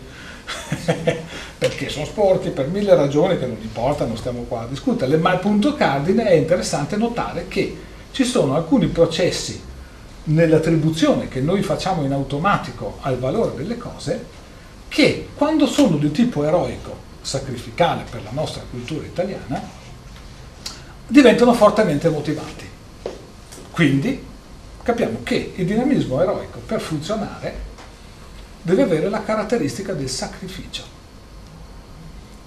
perché 1.58 1.90
sono 1.90 2.06
sporchi 2.06 2.50
per 2.50 2.68
mille 2.68 2.96
ragioni 2.96 3.38
che 3.38 3.46
non 3.46 3.58
importa, 3.62 4.06
non 4.06 4.18
stiamo 4.18 4.44
qua 4.44 4.62
a 4.62 4.68
discutere, 4.68 5.16
ma 5.18 5.34
il 5.34 5.40
punto 5.40 5.76
cardine 5.76 6.26
è 6.26 6.34
interessante 6.34 6.96
notare 6.98 7.48
che 7.48 7.88
ci 8.12 8.24
sono 8.24 8.56
alcuni 8.56 8.88
processi 8.88 9.62
nell'attribuzione 10.26 11.28
che 11.28 11.42
noi 11.42 11.64
facciamo 11.64 12.04
in 12.04 12.12
automatico 12.12 12.98
al 13.02 13.18
valore 13.18 13.56
delle 13.56 13.78
cose 13.78 14.38
che 14.88 15.30
quando 15.36 15.68
sono 15.68 15.98
di 15.98 16.12
tipo 16.12 16.44
eroico, 16.44 17.08
sacrificale 17.22 18.04
per 18.10 18.24
la 18.24 18.32
nostra 18.32 18.64
cultura 18.70 19.06
italiana, 19.06 19.62
diventano 21.08 21.54
fortemente 21.54 22.10
motivati. 22.10 22.68
Quindi 23.72 24.26
capiamo 24.82 25.20
che 25.24 25.54
il 25.56 25.66
dinamismo 25.66 26.22
eroico 26.22 26.60
per 26.66 26.82
funzionare 26.82 27.68
deve 28.62 28.84
avere 28.84 29.10
la 29.10 29.24
caratteristica 29.24 29.94
del 29.94 30.10
sacrificio, 30.10 30.84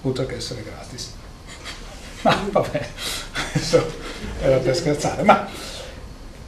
oltre 0.01 0.25
che 0.25 0.35
essere 0.35 0.63
gratis. 0.63 1.21
Ma 2.23 2.47
vabbè, 2.51 2.87
adesso 3.53 3.85
era 4.41 4.57
per 4.57 4.75
scherzare, 4.75 5.23
ma 5.23 5.47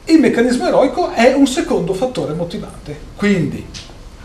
il 0.04 0.18
meccanismo 0.18 0.66
eroico 0.66 1.10
è 1.10 1.32
un 1.32 1.46
secondo 1.46 1.92
fattore 1.92 2.32
motivante. 2.32 2.98
Quindi, 3.16 3.66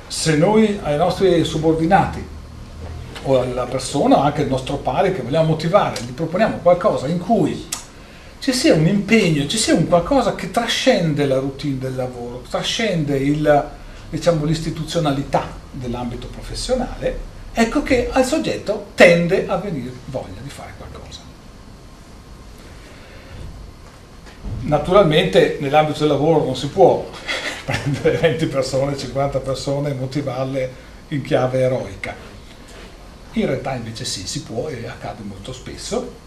se 0.08 0.36
noi 0.36 0.80
ai 0.82 0.98
nostri 0.98 1.44
subordinati 1.44 2.26
o 3.24 3.40
alla 3.40 3.66
persona 3.66 4.18
o 4.18 4.22
anche 4.22 4.42
al 4.42 4.48
nostro 4.48 4.78
pari 4.78 5.14
che 5.14 5.22
vogliamo 5.22 5.50
motivare, 5.50 6.02
gli 6.02 6.12
proponiamo 6.12 6.58
qualcosa 6.58 7.08
in 7.08 7.20
cui 7.20 7.68
ci 8.40 8.54
sia 8.54 8.74
un 8.74 8.88
impegno, 8.88 9.46
ci 9.48 9.58
sia 9.58 9.76
un 9.76 9.88
qualcosa 9.88 10.34
che 10.36 10.52
trascende 10.52 11.26
la 11.26 11.38
routine 11.38 11.78
del 11.78 11.96
lavoro, 11.96 12.44
trascende 12.50 13.18
il, 13.18 13.70
diciamo, 14.10 14.46
l'istituzionalità 14.46 15.48
dell'ambito 15.70 16.28
professionale, 16.28 17.20
ecco 17.54 17.84
che 17.84 18.10
al 18.12 18.26
soggetto 18.26 18.88
tende 18.96 19.48
a 19.48 19.58
venire 19.58 19.92
voglia 20.06 20.40
di 20.42 20.50
fare 20.50 20.74
qualcosa. 20.78 21.20
Naturalmente 24.62 25.58
nell'ambito 25.60 26.00
del 26.00 26.10
lavoro 26.10 26.44
non 26.44 26.56
si 26.56 26.68
può 26.68 27.10
prendere 27.66 28.18
20 28.18 28.46
persone, 28.46 28.98
50 28.98 29.40
persone 29.40 29.90
e 29.90 29.94
motivarle 29.94 30.72
in 31.10 31.24
chiave 31.24 31.60
eroica. 31.62 32.14
In 33.34 33.46
realtà 33.46 33.74
invece 33.76 34.06
sì, 34.06 34.28
si 34.28 34.44
può 34.44 34.68
e 34.68 34.86
accade 34.88 35.24
molto 35.24 35.54
spesso. 35.54 36.20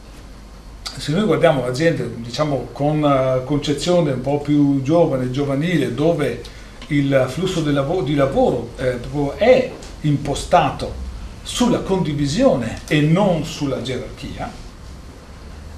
Se 0.97 1.13
noi 1.13 1.25
guardiamo 1.25 1.65
la 1.65 1.71
diciamo, 1.71 2.69
con 2.73 3.43
concezione 3.45 4.13
un 4.13 4.21
po' 4.21 4.41
più 4.41 4.83
giovane, 4.83 5.31
giovanile, 5.31 5.95
dove 5.95 6.43
il 6.89 7.27
flusso 7.29 7.61
di 7.61 7.73
lavoro, 7.73 8.03
di 8.03 8.15
lavoro 8.15 8.71
eh, 8.77 8.99
è 9.37 9.71
impostato 10.03 11.03
sulla 11.43 11.81
condivisione 11.81 12.81
e 12.87 13.01
non 13.01 13.45
sulla 13.45 13.83
gerarchia, 13.83 14.51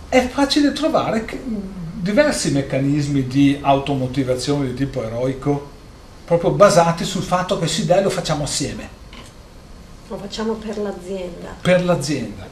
è 0.09 0.29
facile 0.29 0.73
trovare 0.73 1.25
diversi 1.99 2.51
meccanismi 2.51 3.27
di 3.27 3.59
automotivazione 3.61 4.67
di 4.67 4.75
tipo 4.75 5.03
eroico, 5.03 5.71
proprio 6.25 6.51
basati 6.51 7.05
sul 7.05 7.23
fatto 7.23 7.59
che 7.59 7.67
si 7.67 7.87
dà 7.87 7.99
e 7.99 8.03
lo 8.03 8.11
facciamo 8.11 8.45
assieme. 8.45 8.89
Lo 10.09 10.19
facciamo 10.19 10.53
per 10.55 10.79
l'azienda. 10.79 11.57
Per 11.61 11.85
l'azienda. 11.85 12.47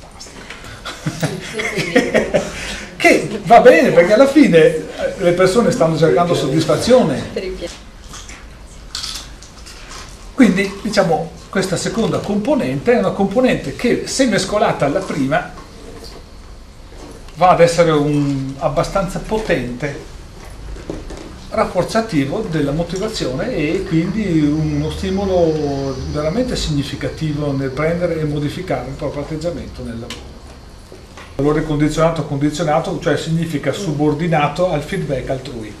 Fantastico. 0.00 0.40
che 2.96 3.40
va 3.44 3.60
bene 3.60 3.90
perché 3.92 4.12
alla 4.14 4.26
fine 4.26 4.58
eh, 4.58 4.84
le 5.18 5.32
persone 5.32 5.70
stanno 5.70 5.96
cercando 5.96 6.34
soddisfazione. 6.34 7.30
Quindi 10.34 10.80
diciamo 10.82 11.30
questa 11.48 11.76
seconda 11.76 12.18
componente 12.18 12.92
è 12.92 12.98
una 12.98 13.10
componente 13.10 13.76
che 13.76 14.06
se 14.06 14.26
mescolata 14.26 14.86
alla 14.86 15.00
prima 15.00 15.52
va 17.42 17.50
ad 17.50 17.60
essere 17.60 17.90
un 17.90 18.54
abbastanza 18.58 19.18
potente 19.18 20.10
rafforzativo 21.50 22.46
della 22.48 22.70
motivazione 22.70 23.52
e 23.56 23.82
quindi 23.82 24.38
uno 24.38 24.88
stimolo 24.90 25.92
veramente 26.12 26.54
significativo 26.54 27.50
nel 27.50 27.70
prendere 27.70 28.20
e 28.20 28.24
modificare 28.24 28.90
il 28.90 28.94
proprio 28.94 29.22
atteggiamento 29.22 29.82
nel 29.82 29.98
lavoro. 29.98 30.30
Valore 31.34 31.64
condizionato 31.64 32.22
condizionato, 32.26 33.00
cioè 33.00 33.16
significa 33.16 33.72
subordinato 33.72 34.70
al 34.70 34.82
feedback 34.82 35.28
altrui. 35.30 35.74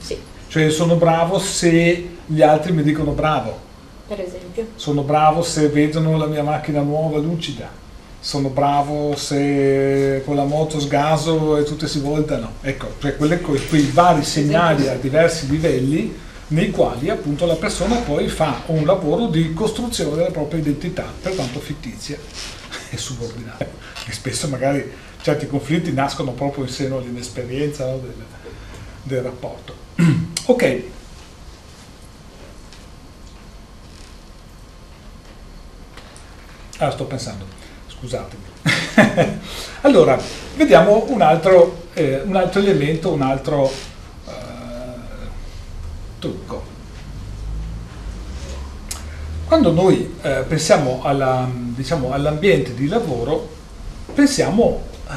Sì. 0.00 0.18
Cioè 0.46 0.68
sono 0.68 0.96
bravo 0.96 1.38
se 1.38 2.16
gli 2.26 2.42
altri 2.42 2.72
mi 2.72 2.82
dicono 2.82 3.12
bravo. 3.12 3.58
Per 4.06 4.20
esempio. 4.20 4.66
Sono 4.74 5.00
bravo 5.00 5.40
se 5.40 5.68
vedono 5.68 6.18
la 6.18 6.26
mia 6.26 6.42
macchina 6.42 6.82
nuova 6.82 7.16
lucida. 7.16 7.86
Sono 8.28 8.50
bravo 8.50 9.16
se 9.16 10.20
con 10.26 10.36
la 10.36 10.44
moto 10.44 10.78
sgaso 10.80 11.56
e 11.56 11.62
tutte 11.62 11.88
si 11.88 11.98
voltano. 11.98 12.56
Ecco, 12.60 12.92
cioè 13.00 13.16
quelle, 13.16 13.40
quei 13.40 13.90
vari 13.90 14.22
segnali 14.22 14.86
a 14.86 14.96
diversi 14.96 15.48
livelli 15.48 16.14
nei 16.48 16.70
quali 16.70 17.08
appunto 17.08 17.46
la 17.46 17.54
persona 17.54 17.96
poi 17.96 18.28
fa 18.28 18.64
un 18.66 18.84
lavoro 18.84 19.28
di 19.28 19.54
costruzione 19.54 20.16
della 20.16 20.30
propria 20.30 20.60
identità, 20.60 21.10
pertanto 21.22 21.58
fittizia 21.58 22.18
e 22.90 22.98
subordinata. 22.98 23.64
E 23.64 24.12
spesso 24.12 24.46
magari 24.48 24.92
certi 25.22 25.46
conflitti 25.46 25.90
nascono 25.94 26.32
proprio 26.32 26.64
in 26.64 26.70
seno 26.70 26.98
all'inesperienza 26.98 27.86
no, 27.86 27.96
del, 27.96 28.12
del 29.04 29.22
rapporto. 29.22 29.74
ok. 30.44 30.82
Ah, 36.76 36.90
sto 36.90 37.06
pensando, 37.06 37.57
scusatemi. 37.98 38.42
allora, 39.82 40.18
vediamo 40.56 41.04
un 41.08 41.20
altro, 41.20 41.88
eh, 41.94 42.20
un 42.24 42.36
altro 42.36 42.60
elemento, 42.60 43.12
un 43.12 43.22
altro 43.22 43.70
eh, 44.26 44.32
trucco. 46.18 46.76
Quando 49.46 49.72
noi 49.72 50.16
eh, 50.20 50.44
pensiamo 50.46 51.00
alla, 51.02 51.48
diciamo, 51.52 52.12
all'ambiente 52.12 52.74
di 52.74 52.86
lavoro, 52.86 53.48
pensiamo 54.14 54.82
eh, 55.08 55.12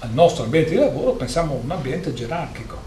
al 0.00 0.10
nostro 0.10 0.44
ambiente 0.44 0.70
di 0.70 0.76
lavoro, 0.76 1.12
pensiamo 1.12 1.54
a 1.54 1.64
un 1.64 1.70
ambiente 1.70 2.12
gerarchico 2.12 2.79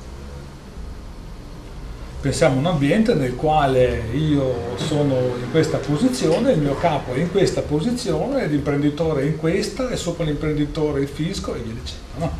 pensiamo 2.24 2.56
a 2.56 2.60
un 2.60 2.66
ambiente 2.68 3.16
nel 3.16 3.36
quale 3.36 4.04
io 4.14 4.78
sono 4.78 5.36
in 5.36 5.52
questa 5.52 5.76
posizione, 5.76 6.54
il 6.54 6.60
mio 6.60 6.78
capo 6.78 7.14
è 7.14 7.18
in 7.18 7.30
questa 7.30 7.60
posizione, 7.60 8.48
l'imprenditore 8.48 9.24
è 9.24 9.26
in 9.26 9.36
questa 9.36 9.90
e 9.90 9.98
sopra 9.98 10.24
l'imprenditore 10.24 11.02
il 11.02 11.10
fisco 11.10 11.54
e 11.54 11.60
via 11.60 11.74
dicendo. 11.74 12.02
No? 12.16 12.32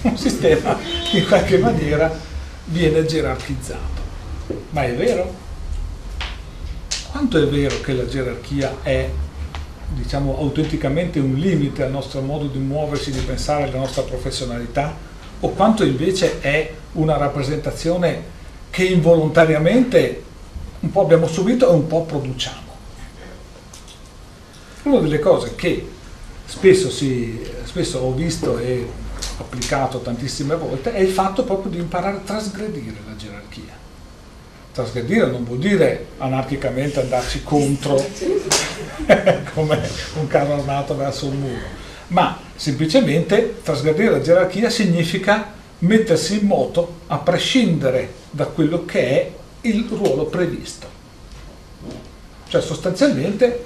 Un 0.08 0.16
sistema 0.16 0.78
che 1.10 1.18
in 1.18 1.26
qualche 1.26 1.58
maniera 1.58 2.18
viene 2.64 3.04
gerarchizzato. 3.04 4.00
Ma 4.70 4.84
è 4.84 4.94
vero? 4.94 5.34
Quanto 7.10 7.42
è 7.42 7.46
vero 7.46 7.78
che 7.82 7.92
la 7.92 8.06
gerarchia 8.06 8.76
è 8.82 9.10
diciamo 9.88 10.38
autenticamente 10.38 11.18
un 11.18 11.34
limite 11.34 11.82
al 11.82 11.90
nostro 11.90 12.22
modo 12.22 12.46
di 12.46 12.58
muoversi, 12.58 13.10
di 13.10 13.20
pensare 13.20 13.64
alla 13.64 13.76
nostra 13.76 14.00
professionalità? 14.00 14.96
O 15.40 15.50
quanto 15.50 15.84
invece 15.84 16.40
è 16.40 16.72
una 16.92 17.18
rappresentazione 17.18 18.32
che 18.74 18.82
involontariamente 18.82 20.20
un 20.80 20.90
po' 20.90 21.02
abbiamo 21.02 21.28
subito 21.28 21.70
e 21.70 21.72
un 21.72 21.86
po' 21.86 22.02
produciamo. 22.02 22.72
Una 24.82 24.98
delle 24.98 25.20
cose 25.20 25.54
che 25.54 25.88
spesso, 26.44 26.90
si, 26.90 27.40
spesso 27.62 28.00
ho 28.00 28.12
visto 28.12 28.58
e 28.58 28.84
applicato 29.38 30.00
tantissime 30.00 30.56
volte 30.56 30.92
è 30.92 30.98
il 30.98 31.10
fatto 31.10 31.44
proprio 31.44 31.70
di 31.70 31.78
imparare 31.78 32.16
a 32.16 32.20
trasgredire 32.24 32.96
la 33.06 33.14
gerarchia. 33.14 33.72
Trasgredire 34.72 35.26
non 35.26 35.44
vuol 35.44 35.58
dire 35.58 36.06
anarchicamente 36.18 37.00
andarci 37.00 37.44
contro 37.44 37.94
come 39.54 39.88
un 40.18 40.26
carro 40.26 40.54
armato 40.54 40.96
verso 40.96 41.26
un 41.26 41.38
muro, 41.38 41.66
ma 42.08 42.40
semplicemente 42.56 43.60
trasgredire 43.62 44.10
la 44.10 44.20
gerarchia 44.20 44.68
significa 44.68 45.52
mettersi 45.78 46.40
in 46.40 46.46
moto 46.48 47.02
a 47.06 47.18
prescindere 47.18 48.22
da 48.34 48.46
quello 48.46 48.84
che 48.84 49.00
è 49.00 49.32
il 49.60 49.86
ruolo 49.88 50.24
previsto. 50.24 50.88
Cioè 52.48 52.60
sostanzialmente, 52.60 53.64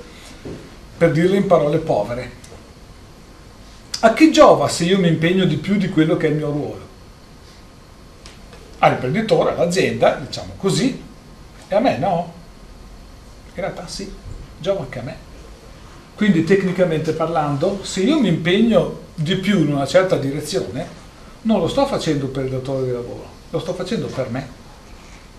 per 0.97 1.11
dirlo 1.13 1.37
in 1.37 1.47
parole 1.47 1.79
povere, 1.79 2.33
a 4.01 4.13
chi 4.13 4.31
giova 4.31 4.69
se 4.69 4.85
io 4.85 4.99
mi 4.99 5.09
impegno 5.09 5.47
di 5.47 5.57
più 5.57 5.77
di 5.77 5.89
quello 5.89 6.19
che 6.19 6.27
è 6.27 6.31
il 6.31 6.37
mio 6.37 6.51
ruolo? 6.51 6.87
All'imprenditore, 8.81 9.53
all'azienda, 9.53 10.15
diciamo 10.17 10.53
così, 10.59 11.03
e 11.67 11.75
a 11.75 11.81
me 11.81 11.97
no. 11.97 12.33
In 13.55 13.63
realtà 13.63 13.87
sì, 13.89 14.13
giova 14.61 14.81
anche 14.81 14.99
a 14.99 15.03
me. 15.03 15.17
Quindi 16.15 16.45
tecnicamente 16.45 17.13
parlando, 17.13 17.81
se 17.83 18.03
io 18.03 18.21
mi 18.21 18.29
impegno 18.29 19.07
di 19.15 19.37
più 19.37 19.61
in 19.61 19.73
una 19.73 19.87
certa 19.87 20.17
direzione, 20.17 20.87
non 21.43 21.59
lo 21.59 21.69
sto 21.69 21.87
facendo 21.87 22.27
per 22.27 22.45
il 22.45 22.51
datore 22.51 22.85
di 22.85 22.93
lavoro, 22.93 23.27
lo 23.49 23.59
sto 23.59 23.73
facendo 23.73 24.07
per 24.09 24.29
me. 24.29 24.58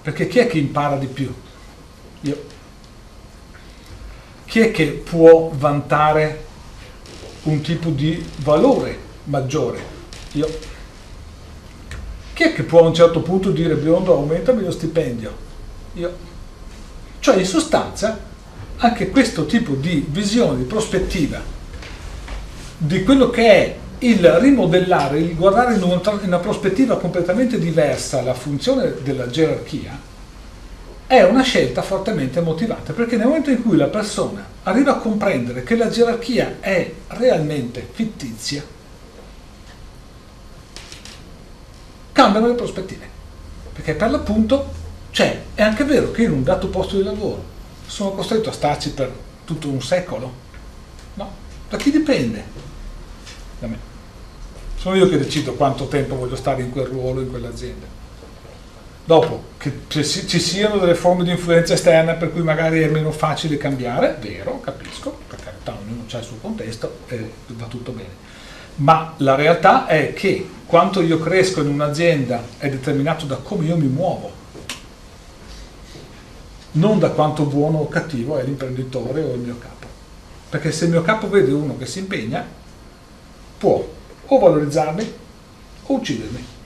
Perché 0.02 0.28
chi 0.28 0.40
è 0.40 0.48
che 0.48 0.58
impara 0.58 0.98
di 0.98 1.08
più? 1.08 1.34
Io. 2.22 2.44
Chi 4.46 4.60
è 4.60 4.72
che 4.72 4.86
può 4.88 5.52
vantare 5.54 6.46
un 7.44 7.62
tipo 7.62 7.90
di 7.90 8.24
valore 8.38 8.98
maggiore? 9.26 9.82
Io. 10.34 10.48
Chi 12.34 12.44
è 12.44 12.54
che 12.54 12.64
può 12.64 12.80
a 12.80 12.88
un 12.88 12.94
certo 12.94 13.22
punto 13.22 13.52
dire 13.52 13.76
biondo 13.76 14.14
aumentami 14.14 14.64
lo 14.64 14.72
stipendio? 14.72 15.36
Io. 15.94 16.28
Cioè 17.20 17.38
in 17.38 17.46
sostanza 17.46 18.28
anche 18.78 19.10
questo 19.10 19.46
tipo 19.46 19.74
di 19.74 20.06
visione, 20.10 20.58
di 20.58 20.64
prospettiva 20.64 21.58
di 22.82 23.04
quello 23.04 23.30
che 23.30 23.46
è 23.46 23.78
il 24.00 24.26
rimodellare, 24.40 25.20
il 25.20 25.36
guardare 25.36 25.76
in 25.76 25.84
una, 25.84 26.40
prospettiva 26.40 26.98
completamente 26.98 27.60
diversa 27.60 28.22
la 28.22 28.34
funzione 28.34 28.96
della 29.04 29.28
gerarchia 29.28 30.08
è 31.06 31.24
una 31.24 31.42
scelta 31.42 31.82
fortemente 31.82 32.40
motivata 32.40 32.94
perché 32.94 33.18
nel 33.18 33.28
momento 33.28 33.50
in 33.50 33.62
cui 33.62 33.76
la 33.76 33.88
persona 33.88 34.46
arriva 34.64 34.92
a 34.92 35.00
comprendere 35.00 35.64
che 35.64 35.76
la 35.76 35.90
gerarchia 35.90 36.58
è 36.60 36.94
realmente 37.08 37.86
fittizia, 37.92 38.64
cambiano 42.12 42.48
le 42.48 42.54
prospettive. 42.54 43.08
Perché 43.74 43.96
per 43.96 44.12
l'appunto 44.12 44.72
c'è, 45.12 45.42
è 45.56 45.62
anche 45.62 45.84
vero 45.84 46.12
che 46.12 46.24
in 46.24 46.32
un 46.32 46.44
dato 46.44 46.68
posto 46.68 46.96
di 46.98 47.04
lavoro 47.04 47.44
sono 47.88 48.12
costretto 48.12 48.50
a 48.50 48.54
starci 48.54 48.92
per 48.92 49.12
tutto 49.46 49.68
un 49.68 49.82
secolo. 49.82 50.32
No? 51.16 51.32
Da 51.70 51.78
chi 51.78 51.92
dipende? 51.92 52.44
Da 53.60 53.68
me. 53.68 53.89
Sono 54.80 54.96
io 54.96 55.10
che 55.10 55.18
decido 55.18 55.56
quanto 55.56 55.90
tempo 55.90 56.16
voglio 56.16 56.38
stare 56.38 56.62
in 56.62 56.72
quel 56.72 56.86
ruolo, 56.86 57.20
in 57.20 57.30
quell'azienda. 57.30 57.86
Dopo, 59.04 59.44
che 59.58 59.74
ci 59.90 60.40
siano 60.40 60.78
delle 60.78 60.96
forme 60.96 61.26
di 61.26 61.32
influenza 61.32 61.74
esterna 61.74 62.14
per 62.14 62.32
cui 62.32 62.44
magari 62.44 62.80
è 62.80 62.88
meno 62.88 63.12
facile 63.12 63.58
cambiare, 63.58 64.16
vero, 64.22 64.62
capisco, 64.62 65.20
per 65.28 65.38
carità 65.44 65.76
ognuno 65.78 66.06
ha 66.10 66.18
il 66.18 66.24
suo 66.24 66.38
contesto 66.40 67.00
e 67.08 67.30
va 67.48 67.66
tutto 67.66 67.92
bene. 67.92 68.28
Ma 68.76 69.16
la 69.18 69.36
realtà 69.36 69.86
è 69.86 70.14
che 70.14 70.48
quanto 70.66 71.02
io 71.02 71.20
cresco 71.20 71.60
in 71.60 71.68
un'azienda 71.68 72.42
è 72.58 72.70
determinato 72.70 73.26
da 73.26 73.36
come 73.36 73.66
io 73.66 73.76
mi 73.76 73.88
muovo, 73.88 74.32
non 76.74 77.00
da 77.00 77.10
quanto 77.10 77.44
buono 77.44 77.80
o 77.80 77.90
cattivo 77.90 78.38
è 78.38 78.44
l'imprenditore 78.44 79.24
o 79.24 79.34
il 79.34 79.40
mio 79.40 79.58
capo. 79.60 79.88
Perché 80.50 80.72
se 80.72 80.86
il 80.86 80.92
mio 80.92 81.02
capo 81.02 81.28
vede 81.28 81.52
uno 81.52 81.78
che 81.78 81.86
si 81.86 82.00
impegna, 82.00 82.48
può 83.58 83.98
o 84.30 84.40
valorizzarmi 84.40 85.14
o 85.86 85.94
uccidermi. 85.94 86.58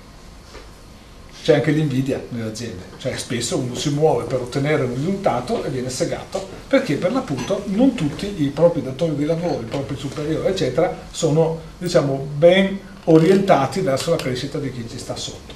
C'è 1.44 1.56
anche 1.56 1.72
l'invidia 1.72 2.24
nelle 2.30 2.50
aziende, 2.50 2.84
cioè 3.00 3.18
spesso 3.18 3.58
uno 3.58 3.76
si 3.76 3.90
muove 3.90 4.24
per 4.24 4.40
ottenere 4.40 4.84
un 4.84 4.96
risultato 4.96 5.62
e 5.66 5.70
viene 5.70 5.90
segato 5.90 6.48
perché 6.68 6.96
per 6.96 7.12
l'appunto 7.12 7.64
non 7.66 7.96
tutti 7.96 8.42
i 8.44 8.48
propri 8.48 8.82
datori 8.82 9.16
di 9.16 9.26
lavoro, 9.26 9.60
i 9.60 9.66
propri 9.66 9.98
superiori, 9.98 10.48
eccetera, 10.48 10.96
sono 11.12 11.60
diciamo 11.78 12.28
ben 12.38 12.80
orientati 13.06 13.82
verso 13.82 14.12
la 14.12 14.16
crescita 14.16 14.58
di 14.58 14.72
chi 14.72 14.88
ci 14.88 14.98
sta 14.98 15.18
sotto. 15.18 15.54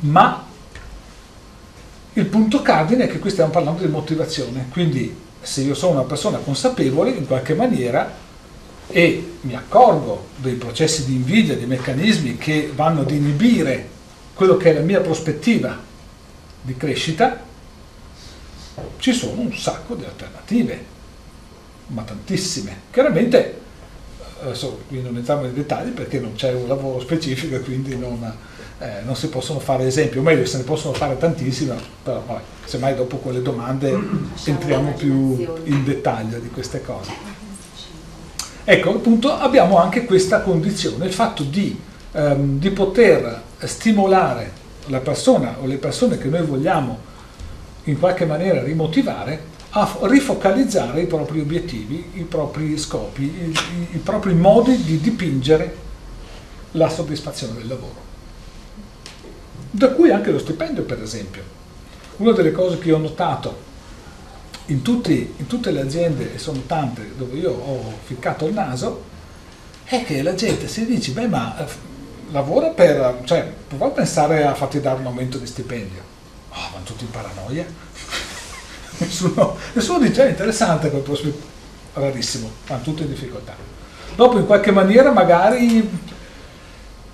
Ma 0.00 0.46
il 2.12 2.26
punto 2.26 2.62
cardine 2.62 3.04
è 3.04 3.08
che 3.08 3.18
qui 3.18 3.30
stiamo 3.30 3.50
parlando 3.50 3.82
di 3.84 3.90
motivazione, 3.90 4.68
quindi 4.70 5.16
se 5.40 5.62
io 5.62 5.74
sono 5.74 5.92
una 5.92 6.02
persona 6.02 6.38
consapevole 6.38 7.10
in 7.10 7.26
qualche 7.26 7.54
maniera 7.54 8.28
e 8.90 9.36
mi 9.42 9.54
accorgo 9.54 10.26
dei 10.36 10.54
processi 10.54 11.04
di 11.04 11.14
invidia, 11.14 11.56
dei 11.56 11.66
meccanismi 11.66 12.36
che 12.36 12.70
vanno 12.74 13.00
ad 13.02 13.10
inibire 13.10 13.88
quello 14.34 14.56
che 14.56 14.70
è 14.70 14.74
la 14.74 14.80
mia 14.80 15.00
prospettiva 15.00 15.78
di 16.62 16.76
crescita, 16.76 17.44
ci 18.98 19.12
sono 19.12 19.40
un 19.40 19.54
sacco 19.54 19.94
di 19.94 20.04
alternative, 20.04 20.84
ma 21.88 22.02
tantissime. 22.02 22.82
Chiaramente, 22.90 23.58
adesso 24.42 24.82
qui 24.88 25.02
non 25.02 25.16
entriamo 25.16 25.42
nei 25.42 25.52
dettagli 25.52 25.90
perché 25.90 26.18
non 26.18 26.34
c'è 26.34 26.52
un 26.52 26.68
lavoro 26.68 27.00
specifico 27.00 27.56
e 27.56 27.60
quindi 27.64 27.96
non, 27.96 28.32
eh, 28.78 29.00
non 29.04 29.16
si 29.16 29.28
possono 29.28 29.58
fare 29.58 29.86
esempi, 29.86 30.18
o 30.18 30.22
meglio 30.22 30.44
se 30.46 30.58
ne 30.58 30.62
possono 30.64 30.94
fare 30.94 31.16
tantissime, 31.16 31.76
però 32.02 32.20
poi 32.20 32.40
semmai 32.64 32.94
dopo 32.94 33.16
quelle 33.18 33.42
domande 33.42 33.96
entriamo 34.44 34.92
più 34.92 35.58
in 35.64 35.84
dettaglio 35.84 36.38
di 36.38 36.48
queste 36.48 36.82
cose. 36.82 37.29
Ecco, 38.64 38.90
appunto 38.90 39.32
abbiamo 39.32 39.78
anche 39.78 40.04
questa 40.04 40.42
condizione, 40.42 41.06
il 41.06 41.12
fatto 41.12 41.42
di, 41.42 41.78
ehm, 42.12 42.58
di 42.58 42.70
poter 42.70 43.42
stimolare 43.58 44.52
la 44.86 44.98
persona 44.98 45.56
o 45.60 45.66
le 45.66 45.76
persone 45.76 46.18
che 46.18 46.28
noi 46.28 46.42
vogliamo 46.42 46.98
in 47.84 47.98
qualche 47.98 48.26
maniera 48.26 48.62
rimotivare 48.62 49.48
a 49.70 49.98
rifocalizzare 50.02 51.02
i 51.02 51.06
propri 51.06 51.40
obiettivi, 51.40 52.10
i 52.14 52.22
propri 52.22 52.76
scopi, 52.76 53.22
i, 53.22 53.50
i, 53.50 53.88
i 53.92 53.98
propri 53.98 54.34
modi 54.34 54.82
di 54.82 55.00
dipingere 55.00 55.76
la 56.72 56.88
soddisfazione 56.88 57.54
del 57.54 57.68
lavoro. 57.68 58.08
Da 59.70 59.90
cui 59.90 60.10
anche 60.10 60.32
lo 60.32 60.38
stipendio, 60.38 60.82
per 60.82 61.00
esempio. 61.00 61.42
Una 62.16 62.32
delle 62.32 62.52
cose 62.52 62.78
che 62.78 62.92
ho 62.92 62.98
notato 62.98 63.68
in, 64.70 64.82
tutti, 64.82 65.34
in 65.36 65.46
tutte 65.46 65.70
le 65.70 65.80
aziende, 65.80 66.34
e 66.34 66.38
sono 66.38 66.62
tante 66.66 67.12
dove 67.16 67.36
io 67.36 67.52
ho 67.52 67.92
ficcato 68.04 68.46
il 68.46 68.54
naso, 68.54 69.04
è 69.84 70.04
che 70.04 70.22
la 70.22 70.34
gente 70.34 70.68
si 70.68 70.86
dice, 70.86 71.10
beh 71.10 71.26
ma 71.26 71.58
eh, 71.58 71.66
lavora 72.30 72.68
per, 72.68 73.22
cioè, 73.24 73.52
prova 73.68 73.86
a 73.86 73.90
pensare 73.90 74.44
a 74.44 74.54
farti 74.54 74.80
dare 74.80 75.00
un 75.00 75.06
aumento 75.06 75.38
di 75.38 75.46
stipendio. 75.46 76.00
Oh, 76.50 76.68
vanno 76.72 76.84
tutti 76.84 77.04
in 77.04 77.10
paranoia. 77.10 77.66
nessuno, 78.98 79.56
nessuno 79.72 79.98
dice, 79.98 80.26
è 80.26 80.30
interessante 80.30 80.90
quel 80.90 81.02
prospetto, 81.02 81.46
rarissimo, 81.94 82.50
vanno 82.68 82.82
tutti 82.82 83.02
in 83.02 83.08
difficoltà. 83.08 83.54
Dopo 84.14 84.38
in 84.38 84.46
qualche 84.46 84.70
maniera 84.70 85.10
magari 85.10 85.88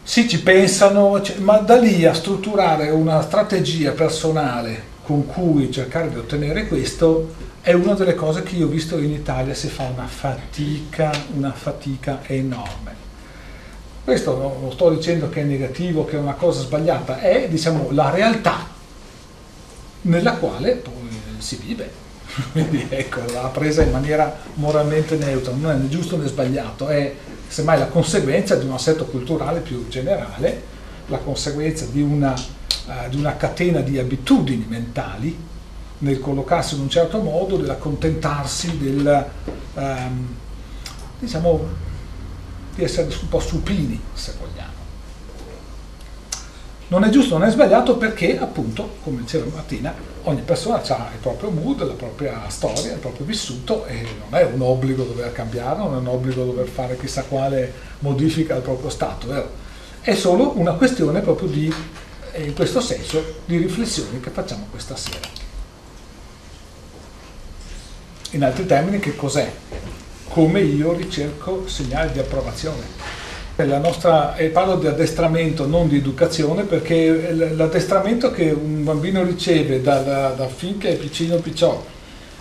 sì 0.03 0.29
ci 0.29 0.43
pensano, 0.43 1.23
ma 1.39 1.57
da 1.59 1.77
lì 1.77 2.05
a 2.05 2.13
strutturare 2.13 2.91
una 2.91 3.23
strategia 3.23 3.93
personale 3.93 4.95
con 5.05 5.25
cui 5.25 5.71
cercare 5.71 6.11
di 6.11 6.17
ottenere 6.17 6.67
questo 6.67 7.46
è 7.67 7.73
una 7.73 7.95
delle 7.95 8.15
cose 8.15 8.45
che 8.45 8.55
io 8.55 8.67
ho 8.67 8.69
visto 8.69 8.97
in 8.97 9.11
Italia 9.11 9.53
si 9.53 9.67
fa 9.67 9.83
una 9.93 10.07
fatica, 10.07 11.11
una 11.35 11.51
fatica 11.51 12.21
enorme. 12.23 12.95
Questo 14.05 14.39
non 14.39 14.71
sto 14.71 14.89
dicendo 14.91 15.29
che 15.29 15.41
è 15.41 15.45
negativo, 15.45 16.05
che 16.05 16.15
è 16.15 16.21
una 16.21 16.35
cosa 16.35 16.61
sbagliata, 16.61 17.19
è 17.19 17.49
diciamo, 17.49 17.89
la 17.91 18.11
realtà 18.11 18.69
nella 20.03 20.35
quale 20.35 20.75
poi 20.75 20.93
si 21.39 21.57
vive. 21.57 21.91
Quindi 22.53 22.87
ecco, 22.89 23.23
l'ha 23.33 23.49
presa 23.49 23.83
in 23.83 23.91
maniera 23.91 24.33
moralmente 24.55 25.17
neutra, 25.17 25.53
non 25.53 25.73
è 25.73 25.75
né 25.75 25.89
giusto 25.89 26.17
né 26.17 26.29
sbagliato, 26.29 26.87
è 26.87 27.13
semmai 27.49 27.81
la 27.81 27.89
conseguenza 27.89 28.55
di 28.55 28.65
un 28.65 28.75
assetto 28.75 29.07
culturale 29.07 29.59
più 29.59 29.89
generale, 29.89 30.63
la 31.09 31.19
conseguenza 31.19 31.85
di 31.91 32.01
una, 32.01 32.33
uh, 32.33 33.09
di 33.09 33.17
una 33.17 33.37
catena 33.37 33.81
di 33.81 33.99
abitudini 33.99 34.67
mentali 34.69 35.46
nel 35.99 36.21
collocarsi 36.21 36.75
in 36.75 36.83
un 36.83 36.91
certo 36.91 37.21
modo, 37.21 37.57
dell'accontentarsi, 37.57 38.79
del, 38.79 39.27
um, 39.75 40.35
diciamo, 41.19 41.85
di 42.75 42.85
essere 42.85 43.09
un 43.21 43.29
po' 43.29 43.41
supini, 43.41 44.01
se 44.13 44.33
vogliamo. 44.39 44.75
Non 46.89 47.03
è 47.03 47.09
giusto, 47.09 47.37
non 47.37 47.49
è 47.49 47.51
sbagliato 47.51 47.97
perché, 47.97 48.39
appunto, 48.39 48.99
come 49.03 49.23
diceva 49.23 49.47
Martina, 49.53 49.93
ogni 50.25 50.43
persona 50.43 50.81
ha 50.81 51.11
il 51.13 51.19
proprio 51.21 51.51
mood, 51.51 51.85
la 51.85 51.95
propria 51.95 52.49
storia, 52.49 52.93
il 52.93 52.99
proprio 52.99 53.27
vissuto 53.27 53.87
e 53.87 54.07
non 54.21 54.39
è 54.39 54.45
un 54.45 54.61
obbligo 54.61 55.03
dover 55.03 55.33
cambiare, 55.33 55.79
non 55.79 55.95
è 55.95 55.97
un 55.97 56.07
obbligo 56.07 56.45
dover 56.45 56.69
fare 56.69 56.97
chissà 56.97 57.25
quale 57.25 57.73
modifica 58.01 58.55
al 58.55 58.63
proprio 58.63 58.91
stato, 58.91 59.27
vero? 59.27 59.51
È 60.01 60.15
solo 60.15 60.57
una 60.59 60.75
questione 60.75 61.21
proprio 61.23 61.49
di, 61.49 61.73
in 62.37 62.55
questo 62.55 62.81
senso, 62.81 63.41
di 63.45 63.57
riflessioni 63.57 64.21
che 64.21 64.31
facciamo 64.31 64.67
questa 64.71 64.95
sera. 64.95 65.46
In 68.33 68.45
altri 68.45 68.67
termini, 68.67 68.99
che 68.99 69.17
cos'è? 69.17 69.51
come 70.37 70.61
io 70.61 70.93
ricerco 70.93 71.67
segnali 71.67 72.13
di 72.13 72.19
approvazione. 72.19 73.15
Nostra, 73.57 74.37
e 74.37 74.49
parlo 74.49 74.77
di 74.77 74.87
addestramento, 74.87 75.67
non 75.67 75.89
di 75.89 75.97
educazione, 75.97 76.65
perché 76.65 77.33
l'addestramento 77.33 78.31
che 78.31 78.51
un 78.51 78.85
bambino 78.85 79.25
riceve 79.25 79.81
da, 79.81 80.01
da, 80.01 80.29
da 80.33 80.47
finché 80.47 80.91
è 80.91 80.97
piccino 80.97 81.37
picciò 81.37 81.83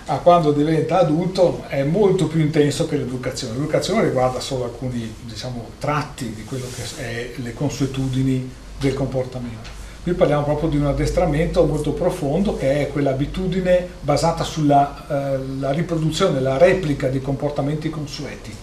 a 0.08 0.18
quando 0.18 0.52
diventa 0.52 1.00
adulto 1.00 1.64
è 1.70 1.84
molto 1.84 2.28
più 2.28 2.42
intenso 2.42 2.86
che 2.86 2.98
l'educazione. 2.98 3.54
L'educazione 3.54 4.04
riguarda 4.04 4.42
solo 4.42 4.66
alcuni 4.66 5.10
diciamo, 5.22 5.70
tratti 5.80 6.34
di 6.34 6.44
quello 6.44 6.66
che 6.76 7.02
è 7.02 7.32
le 7.38 7.54
consuetudini 7.54 8.52
del 8.78 8.94
comportamento. 8.94 9.75
Qui 10.06 10.14
parliamo 10.14 10.44
proprio 10.44 10.70
di 10.70 10.78
un 10.78 10.86
addestramento 10.86 11.66
molto 11.66 11.92
profondo 11.94 12.56
che 12.56 12.82
è 12.82 12.92
quell'abitudine 12.92 13.88
basata 14.02 14.44
sulla 14.44 15.04
eh, 15.10 15.74
riproduzione, 15.74 16.42
la 16.42 16.58
replica 16.58 17.08
di 17.08 17.20
comportamenti 17.20 17.90
consueti. 17.90 18.56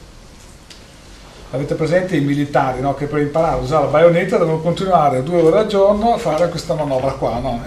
Avete 1.51 1.75
presente 1.75 2.15
i 2.15 2.21
militari 2.21 2.81
no? 2.81 2.95
che 2.95 3.07
per 3.07 3.23
imparare 3.23 3.57
a 3.57 3.61
usare 3.61 3.87
la 3.87 3.91
baionetta 3.91 4.39
devono 4.39 4.61
continuare 4.61 5.25
due 5.25 5.41
ore 5.41 5.59
al 5.59 5.67
giorno 5.67 6.15
a 6.15 6.19
fare 6.19 6.49
questa 6.49 6.75
manovra 6.75 7.11
qua, 7.11 7.41
no? 7.41 7.65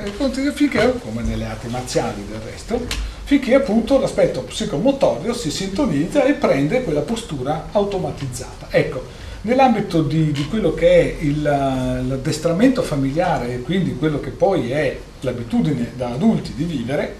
finché, 0.53 0.93
come 0.99 1.21
nelle 1.23 1.43
arti 1.43 1.67
marziali 1.67 2.25
del 2.25 2.39
resto, 2.49 2.79
finché 3.25 3.55
appunto 3.55 3.99
l'aspetto 3.99 4.43
psicomotorio 4.43 5.33
si 5.33 5.51
sintonizza 5.51 6.23
e 6.23 6.31
prende 6.35 6.81
quella 6.85 7.01
postura 7.01 7.67
automatizzata. 7.73 8.67
Ecco, 8.69 9.14
Nell'ambito 9.45 10.01
di, 10.01 10.31
di, 10.31 10.47
quello 10.47 10.73
che 10.73 10.89
è 10.89 11.23
il, 11.23 11.43
l'addestramento 11.43 12.81
familiare 12.81 13.53
e 13.53 13.61
quindi 13.61 13.95
quello 13.95 14.19
che 14.19 14.31
poi 14.31 14.71
è 14.71 14.97
l'abitudine 15.19 15.91
da 15.95 16.09
adulti 16.09 16.55
di 16.55 16.63
vivere, 16.63 17.15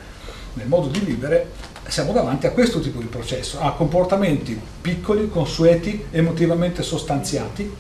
nel 0.54 0.68
modo 0.68 0.88
di 0.88 0.98
vivere, 1.02 1.52
siamo 1.88 2.14
davanti 2.14 2.48
a 2.48 2.50
questo 2.50 2.80
tipo 2.80 3.00
di 3.00 3.06
processo, 3.06 3.60
a 3.60 3.74
comportamenti 3.74 4.60
piccoli, 4.82 5.30
consueti, 5.30 6.06
emotivamente 6.10 6.82
sostanziati, 6.82 7.72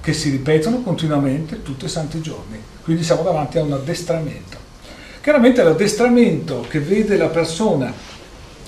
che 0.00 0.12
si 0.12 0.30
ripetono 0.30 0.82
continuamente 0.82 1.64
tutti 1.64 1.86
i 1.86 1.88
santi 1.88 2.20
giorni. 2.20 2.62
Quindi 2.84 3.02
siamo 3.02 3.24
davanti 3.24 3.58
a 3.58 3.64
un 3.64 3.72
addestramento. 3.72 4.58
Chiaramente 5.20 5.60
l'addestramento 5.60 6.64
che 6.68 6.78
vede 6.78 7.16
la 7.16 7.30
persona 7.30 7.92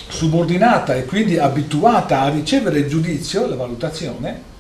subordinata 0.09 0.97
e 0.97 1.05
quindi 1.05 1.39
abituata 1.39 2.23
a 2.23 2.31
ricevere 2.31 2.81
il 2.81 2.89
giudizio, 2.89 3.47
la 3.47 3.55
valutazione, 3.55 4.53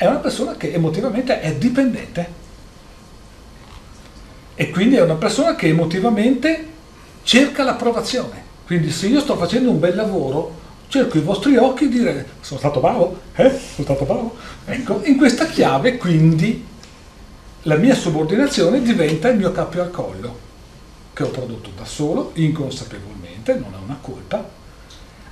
è 0.00 0.06
una 0.06 0.16
persona 0.16 0.56
che 0.56 0.72
emotivamente 0.72 1.40
è 1.42 1.54
dipendente 1.56 2.26
e 4.54 4.70
quindi 4.70 4.96
è 4.96 5.02
una 5.02 5.16
persona 5.16 5.54
che 5.54 5.68
emotivamente 5.68 6.68
cerca 7.22 7.64
l'approvazione. 7.64 8.42
Quindi 8.64 8.90
se 8.90 9.08
io 9.08 9.20
sto 9.20 9.36
facendo 9.36 9.68
un 9.68 9.78
bel 9.78 9.94
lavoro, 9.94 10.56
cerco 10.88 11.18
i 11.18 11.20
vostri 11.20 11.58
occhi 11.58 11.84
e 11.84 11.88
dire 11.88 12.26
sono 12.40 12.58
stato 12.58 12.80
bravo, 12.80 13.20
eh? 13.34 13.50
Sono 13.50 13.84
stato 13.84 14.04
bravo. 14.06 14.36
Ecco, 14.64 15.02
in 15.04 15.18
questa 15.18 15.44
chiave 15.44 15.98
quindi 15.98 16.64
la 17.64 17.76
mia 17.76 17.94
subordinazione 17.94 18.80
diventa 18.80 19.28
il 19.28 19.36
mio 19.36 19.52
cappio 19.52 19.82
al 19.82 19.90
collo, 19.90 20.38
che 21.12 21.24
ho 21.24 21.28
prodotto 21.28 21.72
da 21.76 21.84
solo, 21.84 22.30
inconsapevolmente, 22.36 23.52
non 23.52 23.74
è 23.74 23.84
una 23.84 23.98
colpa, 24.00 24.48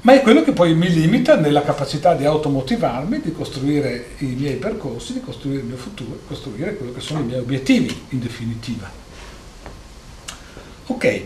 ma 0.03 0.15
è 0.15 0.23
quello 0.23 0.43
che 0.43 0.53
poi 0.53 0.75
mi 0.75 0.89
limita 0.89 1.35
nella 1.35 1.63
capacità 1.63 2.15
di 2.15 2.25
automotivarmi, 2.25 3.21
di 3.21 3.33
costruire 3.33 4.11
i 4.19 4.27
miei 4.27 4.57
percorsi, 4.57 5.15
di 5.15 5.21
costruire 5.21 5.61
il 5.61 5.67
mio 5.67 5.77
futuro, 5.77 6.21
costruire 6.27 6.77
quello 6.77 6.93
che 6.93 7.01
sono 7.01 7.21
i 7.21 7.25
miei 7.25 7.41
obiettivi 7.41 8.07
in 8.11 8.21
definitiva. 8.21 8.89
Ok, 10.87 11.23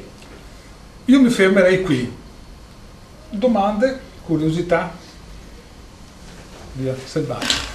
io 1.05 1.21
mi 1.21 1.29
fermerei 1.29 1.83
qui. 1.83 2.21
Domande, 3.29 4.01
curiosità? 4.25 4.95
Via, 6.73 6.95
selvaggio. 7.05 7.71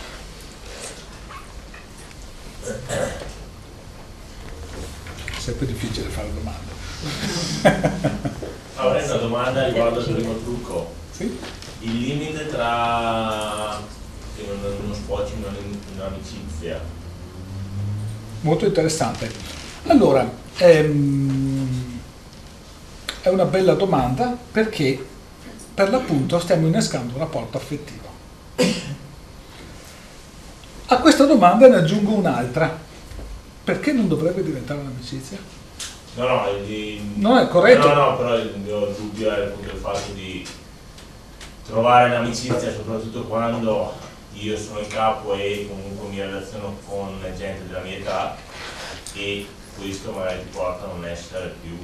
Sempre 5.38 5.66
difficile 5.68 6.10
fare 6.10 6.30
domande. 6.34 6.76
Avrei 8.78 9.04
una 9.06 9.16
domanda 9.16 9.66
riguardo 9.66 10.00
al 10.00 10.06
primo 10.06 10.36
trucco. 10.38 10.94
Sì? 11.12 11.38
Il 11.80 12.00
limite 12.00 12.48
tra 12.48 13.80
uno 14.38 14.94
squatching 14.94 15.44
e 15.46 15.96
un'amicizia. 15.96 16.80
Molto 18.42 18.66
interessante. 18.66 19.32
Allora, 19.88 20.30
ehm, 20.58 22.00
è 23.22 23.30
una 23.30 23.46
bella 23.46 23.74
domanda 23.74 24.38
perché 24.52 25.04
per 25.74 25.90
l'appunto 25.90 26.40
stiamo 26.40 26.68
innescando 26.68 27.14
un 27.14 27.20
rapporto 27.20 27.58
affettivo. 27.58 28.06
A 30.90 30.98
questa 31.00 31.26
domanda 31.26 31.68
ne 31.68 31.78
aggiungo 31.78 32.14
un'altra. 32.14 32.86
Perché 33.64 33.92
non 33.92 34.08
dovrebbe 34.08 34.44
diventare 34.44 34.80
un'amicizia? 34.80 35.38
No, 36.18 36.28
no, 36.28 36.45
il, 36.65 37.01
no, 37.15 37.39
è 37.39 37.47
corretto. 37.47 37.88
No, 37.88 37.93
no, 37.93 38.18
però 38.18 38.36
il 38.38 38.55
mio 38.63 38.88
dubbio 38.97 39.32
è 39.32 39.45
appunto 39.45 39.72
il 39.72 39.80
fatto 39.80 40.11
di 40.13 40.45
trovare 41.68 42.09
un'amicizia, 42.09 42.74
soprattutto 42.74 43.24
quando 43.26 43.93
io 44.34 44.57
sono 44.57 44.80
in 44.80 44.88
capo 44.88 45.36
e 45.36 45.68
comunque 45.70 46.09
mi 46.09 46.20
relaziono 46.20 46.76
con 46.88 47.20
gente 47.38 47.68
della 47.68 47.82
mia 47.82 47.97
età 47.97 48.36
e 49.13 49.45
questo 49.78 50.11
magari 50.11 50.39
ti 50.39 50.47
porta 50.51 50.86
a 50.86 50.88
non 50.88 51.05
essere 51.05 51.53
più 51.61 51.78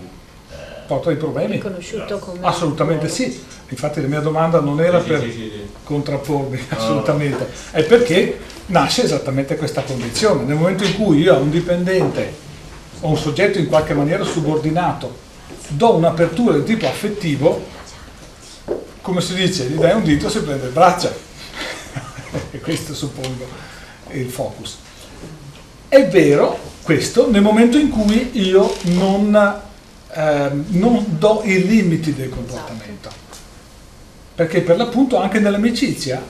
eh, 0.49 0.81
porta 0.87 1.09
dei 1.09 1.17
problemi. 1.17 1.53
Riconosciuto 1.53 2.17
come 2.17 2.39
assolutamente 2.41 3.09
sì. 3.09 3.51
Infatti 3.69 4.01
la 4.01 4.07
mia 4.07 4.19
domanda 4.19 4.59
non 4.59 4.81
era 4.81 4.99
sì, 4.99 5.07
per 5.07 5.21
sì, 5.21 5.31
sì, 5.31 5.51
contrappormi 5.83 6.57
no, 6.69 6.77
assolutamente. 6.77 7.43
No. 7.43 7.79
è 7.79 7.83
perché 7.83 8.39
nasce 8.67 9.03
esattamente 9.03 9.57
questa 9.57 9.83
condizione. 9.83 10.43
Nel 10.43 10.55
momento 10.55 10.83
in 10.83 10.95
cui 10.95 11.19
io 11.19 11.35
ho 11.35 11.39
un 11.39 11.51
dipendente 11.51 12.42
o 13.03 13.09
un 13.09 13.17
soggetto 13.17 13.59
in 13.59 13.67
qualche 13.67 13.93
maniera 13.93 14.23
subordinato 14.23 15.21
do 15.67 15.95
un'apertura 15.95 16.57
di 16.57 16.63
tipo 16.63 16.87
affettivo, 16.87 17.65
come 19.01 19.21
si 19.21 19.33
dice, 19.33 19.65
gli 19.65 19.75
dai 19.75 19.93
un 19.93 20.03
dito 20.03 20.29
si 20.29 20.39
prende 20.39 20.67
il 20.67 20.71
braccio. 20.71 21.11
e 22.51 22.59
questo 22.61 22.93
suppongo 22.93 23.45
è 24.07 24.15
il 24.15 24.29
focus. 24.29 24.77
È 25.89 26.07
vero 26.07 26.57
questo 26.81 27.29
nel 27.29 27.41
momento 27.41 27.77
in 27.77 27.89
cui 27.89 28.29
io 28.33 28.73
non, 28.83 29.61
eh, 30.11 30.49
non 30.67 31.05
do 31.17 31.41
i 31.43 31.65
limiti 31.67 32.13
del 32.13 32.29
comportamento. 32.29 33.09
Perché 34.35 34.61
per 34.61 34.77
l'appunto 34.77 35.17
anche 35.17 35.39
nell'amicizia, 35.39 36.21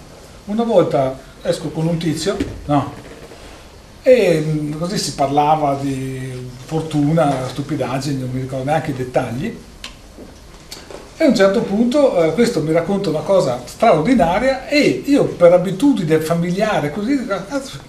una 0.46 0.64
volta 0.64 1.18
esco 1.44 1.70
con 1.70 1.88
un 1.88 1.98
tizio, 1.98 2.36
no, 2.66 2.94
e 4.02 4.44
mm, 4.46 4.74
così 4.74 4.98
si 4.98 5.14
parlava 5.14 5.76
di 5.76 6.52
fortuna, 6.74 7.48
stupidaggini, 7.48 8.20
non 8.20 8.32
mi 8.32 8.42
ricordo 8.42 8.66
neanche 8.66 8.92
i 8.92 8.96
dettagli. 8.96 9.58
E 11.16 11.24
a 11.24 11.28
un 11.28 11.36
certo 11.36 11.62
punto 11.62 12.24
eh, 12.24 12.34
questo 12.34 12.62
mi 12.62 12.72
racconta 12.72 13.10
una 13.10 13.20
cosa 13.20 13.62
straordinaria 13.64 14.68
e 14.68 15.04
io 15.06 15.26
per 15.26 15.54
abitudine 15.54 16.20
familiare, 16.20 16.90
così, 16.90 17.28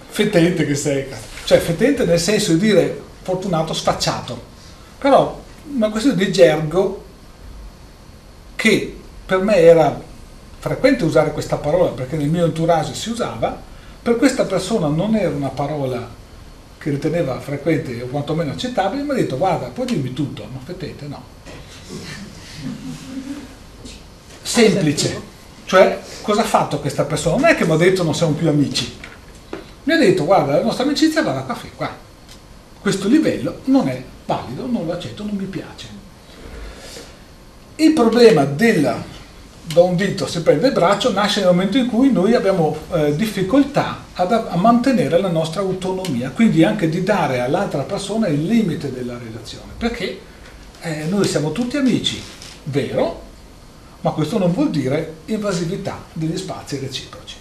fetente 0.09 0.67
che 0.67 0.75
sei, 0.75 1.05
cioè 1.45 1.57
fetente 1.57 2.05
nel 2.05 2.19
senso 2.19 2.53
di 2.53 2.59
dire 2.59 3.01
fortunato, 3.23 3.73
sfacciato, 3.73 4.39
però 4.99 5.41
una 5.75 5.89
questione 5.89 6.17
di 6.17 6.31
gergo 6.31 7.03
che 8.55 8.95
per 9.25 9.39
me 9.41 9.57
era 9.57 9.99
frequente 10.59 11.03
usare 11.03 11.31
questa 11.31 11.55
parola 11.55 11.89
perché 11.89 12.17
nel 12.17 12.29
mio 12.29 12.45
entourage 12.45 12.93
si 12.93 13.09
usava, 13.09 13.59
per 14.03 14.17
questa 14.17 14.45
persona 14.45 14.85
non 14.85 15.15
era 15.15 15.35
una 15.35 15.49
parola 15.49 16.07
che 16.85 16.91
riteneva 16.91 17.39
frequente 17.39 17.99
o 18.03 18.05
quantomeno 18.05 18.51
accettabile, 18.51 19.01
mi 19.01 19.09
ha 19.09 19.13
detto 19.15 19.39
guarda, 19.39 19.69
puoi 19.69 19.87
dirmi 19.87 20.13
tutto, 20.13 20.47
ma 20.53 20.59
fetete 20.63 21.07
no. 21.07 21.23
Semplice, 24.43 25.19
cioè 25.65 25.99
cosa 26.21 26.41
ha 26.41 26.45
fatto 26.45 26.79
questa 26.79 27.03
persona? 27.05 27.37
Non 27.37 27.45
è 27.45 27.55
che 27.55 27.65
mi 27.65 27.71
ha 27.71 27.77
detto 27.77 28.03
non 28.03 28.13
siamo 28.13 28.33
più 28.33 28.47
amici, 28.47 28.99
mi 29.81 29.93
ha 29.93 29.97
detto 29.97 30.25
guarda 30.25 30.57
la 30.57 30.61
nostra 30.61 30.83
amicizia 30.83 31.23
va 31.23 31.31
da 31.31 31.41
qua, 31.41 31.57
qua. 31.75 31.97
questo 32.81 33.07
livello 33.07 33.61
non 33.63 33.87
è 33.87 34.03
valido, 34.27 34.67
non 34.67 34.85
lo 34.85 34.93
accetto, 34.93 35.23
non 35.23 35.33
mi 35.33 35.45
piace. 35.45 35.87
Il 37.77 37.93
problema 37.93 38.45
della 38.45 39.03
da 39.73 39.81
un 39.81 39.95
dito 39.95 40.27
si 40.27 40.41
prende 40.41 40.67
il 40.67 40.73
braccio 40.73 41.11
nasce 41.11 41.39
nel 41.39 41.49
momento 41.49 41.77
in 41.77 41.87
cui 41.87 42.11
noi 42.11 42.33
abbiamo 42.33 42.77
eh, 42.93 43.15
difficoltà 43.15 44.03
ad, 44.13 44.31
a 44.31 44.55
mantenere 44.55 45.19
la 45.19 45.29
nostra 45.29 45.61
autonomia, 45.61 46.29
quindi 46.29 46.63
anche 46.63 46.87
di 46.87 47.03
dare 47.03 47.39
all'altra 47.39 47.81
persona 47.81 48.27
il 48.27 48.45
limite 48.45 48.91
della 48.91 49.17
relazione, 49.17 49.71
perché 49.77 50.19
eh, 50.81 51.05
noi 51.09 51.25
siamo 51.25 51.51
tutti 51.51 51.77
amici, 51.77 52.21
vero, 52.65 53.23
ma 54.01 54.11
questo 54.11 54.37
non 54.37 54.53
vuol 54.53 54.69
dire 54.69 55.15
invasività 55.25 56.03
degli 56.13 56.37
spazi 56.37 56.77
reciproci, 56.77 57.35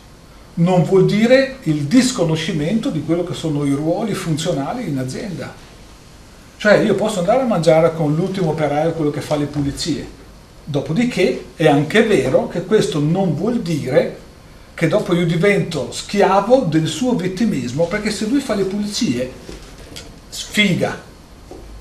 non 0.55 0.83
vuol 0.85 1.05
dire 1.05 1.59
il 1.65 1.83
disconoscimento 1.83 2.89
di 2.89 3.05
quello 3.05 3.23
che 3.23 3.35
sono 3.35 3.65
i 3.65 3.73
ruoli 3.73 4.15
funzionali 4.15 4.89
in 4.89 4.99
azienda. 4.99 5.53
Cioè 6.57 6.79
io 6.79 6.95
posso 6.95 7.19
andare 7.19 7.43
a 7.43 7.47
mangiare 7.47 7.95
con 7.95 8.15
l'ultimo 8.15 8.51
operaio 8.51 8.93
quello 8.93 9.11
che 9.11 9.21
fa 9.21 9.37
le 9.37 9.45
pulizie, 9.45 10.23
Dopodiché 10.65 11.47
è 11.57 11.67
anche 11.67 12.03
vero 12.05 12.49
che 12.49 12.65
questo 12.65 12.99
non 12.99 13.35
vuol 13.35 13.61
dire 13.61 14.19
che 14.73 14.89
dopo 14.89 15.15
io 15.15 15.27
divento 15.27 15.93
schiavo 15.93 16.61
del 16.61 16.87
suo 16.87 17.15
vittimismo, 17.15 17.87
perché 17.87 18.11
se 18.11 18.27
lui 18.27 18.41
fa 18.41 18.55
le 18.55 18.65
pulizie, 18.65 19.31
sfiga, 20.29 21.01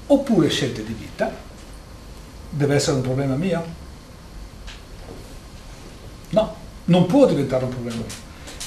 oppure 0.05 0.49
scelte 0.49 0.83
di 0.83 0.93
vita, 0.93 1.33
deve 2.49 2.75
essere 2.75 2.97
un 2.97 3.01
problema 3.01 3.35
mio? 3.35 3.63
No, 6.29 6.55
non 6.85 7.05
può 7.05 7.25
diventare 7.25 7.63
un 7.63 7.71
problema 7.71 7.97
mio. 7.97 8.05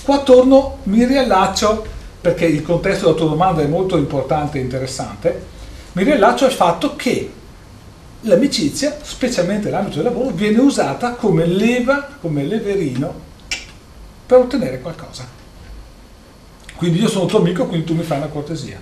Qua 0.02 0.22
torno, 0.22 0.78
mi 0.84 1.04
riallaccio, 1.04 1.86
perché 2.20 2.46
il 2.46 2.62
contesto 2.62 3.04
della 3.04 3.18
tua 3.18 3.28
domanda 3.28 3.62
è 3.62 3.66
molto 3.66 3.96
importante 3.96 4.58
e 4.58 4.62
interessante, 4.62 5.44
mi 5.92 6.02
riallaccio 6.02 6.46
al 6.46 6.52
fatto 6.52 6.96
che 6.96 7.30
l'amicizia, 8.26 8.96
specialmente 9.02 9.66
nell'ambito 9.66 9.96
del 9.96 10.04
lavoro, 10.04 10.30
viene 10.30 10.58
usata 10.58 11.12
come 11.12 11.46
leva, 11.46 12.08
come 12.20 12.44
leverino 12.44 13.24
per 14.26 14.38
ottenere 14.38 14.80
qualcosa. 14.80 15.26
Quindi 16.74 17.00
io 17.00 17.08
sono 17.08 17.26
tuo 17.26 17.38
amico, 17.38 17.66
quindi 17.66 17.86
tu 17.86 17.94
mi 17.94 18.02
fai 18.02 18.18
una 18.18 18.26
cortesia. 18.26 18.78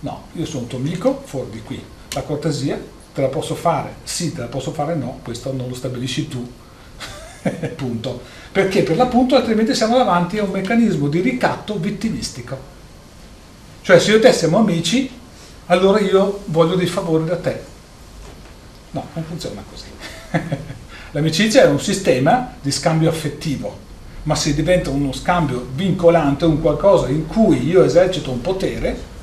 No, 0.00 0.24
io 0.32 0.44
sono 0.44 0.66
tuo 0.66 0.78
amico 0.78 1.22
fuori 1.24 1.50
di 1.50 1.62
qui. 1.62 1.82
La 2.10 2.22
cortesia 2.22 2.78
te 3.14 3.20
la 3.20 3.28
posso 3.28 3.54
fare, 3.54 3.96
sì, 4.04 4.32
te 4.32 4.40
la 4.40 4.46
posso 4.46 4.72
fare 4.72 4.94
no, 4.94 5.20
questo 5.22 5.52
non 5.52 5.68
lo 5.68 5.74
stabilisci 5.74 6.28
tu. 6.28 6.52
Punto. 7.76 8.20
Perché 8.52 8.82
per 8.82 8.96
l'appunto 8.96 9.36
altrimenti 9.36 9.74
siamo 9.74 9.96
davanti 9.96 10.38
a 10.38 10.44
un 10.44 10.50
meccanismo 10.50 11.08
di 11.08 11.20
ricatto 11.20 11.78
vittimistico. 11.78 12.76
Cioè 13.82 13.98
se 13.98 14.10
io 14.10 14.16
e 14.18 14.20
te 14.20 14.32
siamo 14.32 14.58
amici, 14.58 15.10
allora 15.66 16.00
io 16.00 16.42
voglio 16.46 16.74
dei 16.74 16.86
favori 16.86 17.24
da 17.24 17.36
te 17.36 17.76
No, 18.90 19.06
non 19.12 19.24
funziona 19.24 19.62
così. 19.68 19.86
L'amicizia 21.12 21.62
è 21.62 21.66
un 21.66 21.80
sistema 21.80 22.54
di 22.60 22.70
scambio 22.70 23.08
affettivo, 23.08 23.76
ma 24.24 24.34
se 24.34 24.54
diventa 24.54 24.90
uno 24.90 25.12
scambio 25.12 25.66
vincolante, 25.72 26.44
un 26.44 26.60
qualcosa 26.60 27.08
in 27.08 27.26
cui 27.26 27.66
io 27.66 27.84
esercito 27.84 28.30
un 28.30 28.40
potere, 28.40 29.16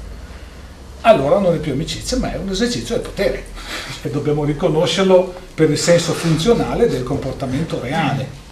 allora 1.02 1.38
non 1.38 1.54
è 1.54 1.58
più 1.58 1.74
amicizia, 1.74 2.18
ma 2.18 2.34
è 2.34 2.38
un 2.38 2.50
esercizio 2.50 2.96
del 2.96 3.04
potere. 3.04 3.54
E 4.02 4.10
dobbiamo 4.12 4.44
riconoscerlo 4.44 5.34
per 5.56 5.70
il 5.70 5.78
senso 5.80 6.14
funzionale 6.14 6.88
del 6.88 7.04
comportamento 7.04 7.80
reale. 7.80 8.44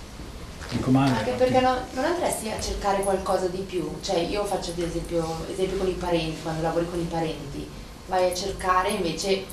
Anche 1.18 1.32
perché 1.38 1.60
no, 1.60 1.78
non 1.94 2.06
andresti 2.06 2.50
a 2.50 2.60
cercare 2.60 3.04
qualcosa 3.04 3.48
di 3.48 3.60
più, 3.60 3.88
cioè 4.02 4.18
io 4.18 4.44
faccio 4.46 4.72
ad 4.72 4.80
esempio, 4.80 5.46
esempio 5.52 5.78
con 5.78 5.88
i 5.88 5.92
parenti, 5.92 6.38
quando 6.42 6.64
lavori 6.64 6.88
con 6.90 7.00
i 7.00 7.08
parenti, 7.08 7.68
vai 8.08 8.32
a 8.32 8.34
cercare 8.34 8.90
invece 8.90 9.44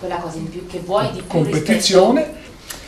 quella 0.00 0.16
cosa 0.16 0.38
in 0.38 0.48
più 0.48 0.66
che 0.66 0.80
vuoi 0.80 1.12
di 1.12 1.18
più 1.18 1.26
competizione 1.28 2.38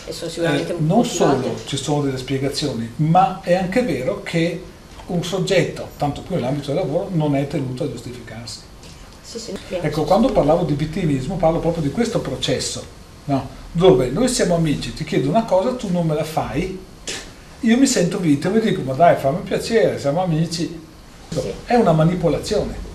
eh, 0.07 0.75
non 0.79 1.05
solo 1.05 1.55
ci 1.67 1.77
sono 1.77 2.03
delle 2.03 2.19
spiegazioni 2.19 2.91
ma 2.97 3.41
è 3.43 3.55
anche 3.55 3.83
vero 3.83 4.23
che 4.23 4.61
un 5.07 5.23
soggetto 5.23 5.91
tanto 5.97 6.23
più 6.23 6.35
nell'ambito 6.35 6.73
del 6.73 6.77
lavoro 6.77 7.09
non 7.13 7.37
è 7.37 7.47
tenuto 7.47 7.85
a 7.85 7.91
giustificarsi. 7.91 8.61
Sì, 9.23 9.39
sì, 9.39 9.53
ecco 9.69 10.05
quando 10.05 10.33
parlavo 10.33 10.65
di 10.65 10.75
vittimismo 10.75 11.37
parlo 11.37 11.59
proprio 11.61 11.83
di 11.83 11.91
questo 11.91 12.21
processo 12.21 12.85
no? 13.27 13.49
dove 13.71 14.09
noi 14.09 14.29
siamo 14.29 14.57
amici 14.57 14.93
ti 14.93 15.05
chiedo 15.05 15.29
una 15.29 15.45
cosa 15.45 15.73
tu 15.75 15.91
non 15.91 16.07
me 16.07 16.15
la 16.15 16.25
fai 16.25 16.79
io 17.61 17.77
mi 17.79 17.87
sento 17.87 18.19
vittima 18.19 18.57
e 18.57 18.61
dico 18.61 18.83
ma 18.83 18.95
dai 18.95 19.17
fammi 19.17 19.41
piacere 19.43 19.99
siamo 20.01 20.23
amici. 20.23 20.81
Sì. 21.29 21.41
è 21.65 21.77
una 21.77 21.93
manipolazione. 21.93 22.91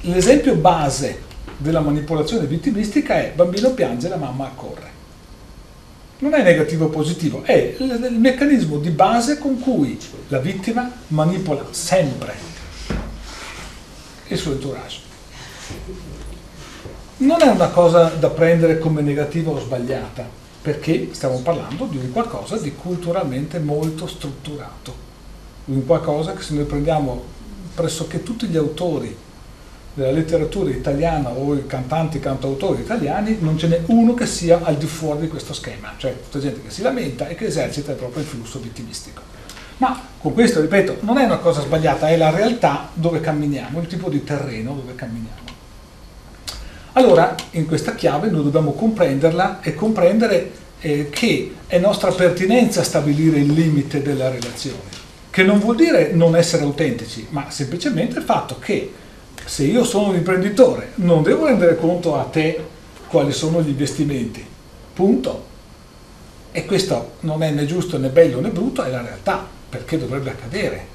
L'esempio 0.00 0.56
base 0.56 1.22
della 1.56 1.80
manipolazione 1.80 2.46
vittimistica 2.46 3.16
è 3.16 3.32
bambino 3.34 3.70
piange, 3.70 4.08
la 4.08 4.16
mamma 4.16 4.46
accorre. 4.46 4.92
Non 6.18 6.34
è 6.34 6.42
negativo 6.42 6.86
o 6.86 6.88
positivo, 6.88 7.42
è 7.42 7.76
il, 7.78 8.16
meccanismo 8.18 8.78
di 8.78 8.90
base 8.90 9.38
con 9.38 9.58
cui 9.58 9.98
la 10.28 10.38
vittima 10.38 10.90
manipola 11.08 11.66
sempre 11.70 12.34
il 14.28 14.38
suo 14.38 14.52
entourage. 14.52 15.00
Non 17.16 17.42
è 17.42 17.46
una 17.46 17.68
cosa 17.68 18.08
da 18.08 18.30
prendere 18.30 18.78
come 18.78 19.02
negativa 19.02 19.50
o 19.50 19.60
sbagliata, 19.60 20.26
perché 20.62 21.10
stiamo 21.12 21.38
parlando 21.40 21.86
di 21.86 21.96
un 21.96 22.10
qualcosa 22.10 22.56
di 22.56 22.74
culturalmente 22.74 23.58
molto 23.58 24.06
strutturato, 24.06 24.94
un 25.66 25.84
qualcosa 25.84 26.32
che 26.32 26.42
se 26.42 26.54
noi 26.54 26.64
prendiamo 26.64 27.22
pressoché 27.74 28.22
tutti 28.22 28.46
gli 28.46 28.56
autori 28.56 29.14
della 29.94 30.10
letteratura 30.10 30.70
italiana 30.70 31.30
o 31.30 31.54
i 31.54 31.66
cantanti, 31.66 32.18
cantautori 32.18 32.82
italiani, 32.82 33.38
non 33.40 33.56
ce 33.56 33.68
n'è 33.68 33.80
uno 33.86 34.14
che 34.14 34.26
sia 34.26 34.60
al 34.62 34.76
di 34.76 34.86
fuori 34.86 35.20
di 35.20 35.28
questo 35.28 35.52
schema, 35.52 35.94
cioè 35.96 36.14
tutta 36.20 36.40
gente 36.40 36.62
che 36.62 36.70
si 36.70 36.82
lamenta 36.82 37.28
e 37.28 37.36
che 37.36 37.46
esercita 37.46 37.92
il 37.92 37.96
proprio 37.96 38.24
flusso 38.24 38.58
vittimistico. 38.58 39.22
Ma 39.78 40.00
con 40.18 40.34
questo, 40.34 40.60
ripeto, 40.60 40.98
non 41.00 41.18
è 41.18 41.24
una 41.24 41.38
cosa 41.38 41.60
sbagliata, 41.60 42.08
è 42.08 42.16
la 42.16 42.30
realtà 42.30 42.88
dove 42.92 43.20
camminiamo, 43.20 43.80
il 43.80 43.86
tipo 43.86 44.08
di 44.08 44.24
terreno 44.24 44.74
dove 44.74 44.94
camminiamo. 44.94 45.52
Allora, 46.92 47.34
in 47.52 47.66
questa 47.66 47.94
chiave 47.94 48.30
noi 48.30 48.44
dobbiamo 48.44 48.72
comprenderla 48.72 49.60
e 49.60 49.74
comprendere 49.74 50.50
eh, 50.80 51.08
che 51.10 51.54
è 51.66 51.78
nostra 51.78 52.10
pertinenza 52.12 52.82
stabilire 52.82 53.38
il 53.38 53.52
limite 53.52 54.02
della 54.02 54.28
relazione, 54.28 55.02
che 55.30 55.42
non 55.42 55.58
vuol 55.58 55.76
dire 55.76 56.12
non 56.12 56.36
essere 56.36 56.62
autentici, 56.62 57.26
ma 57.30 57.46
semplicemente 57.50 58.18
il 58.18 58.24
fatto 58.24 58.58
che 58.58 58.92
se 59.44 59.64
io 59.64 59.84
sono 59.84 60.08
un 60.08 60.16
imprenditore 60.16 60.92
non 60.96 61.22
devo 61.22 61.46
rendere 61.46 61.76
conto 61.76 62.16
a 62.16 62.24
te 62.24 62.72
quali 63.08 63.32
sono 63.32 63.62
gli 63.62 63.68
investimenti, 63.68 64.44
punto. 64.92 65.52
E 66.50 66.64
questo 66.66 67.12
non 67.20 67.42
è 67.42 67.50
né 67.50 67.64
giusto 67.64 67.98
né 67.98 68.08
bello 68.08 68.40
né 68.40 68.48
brutto, 68.48 68.82
è 68.82 68.90
la 68.90 69.02
realtà, 69.02 69.46
perché 69.68 69.98
dovrebbe 69.98 70.30
accadere. 70.30 70.86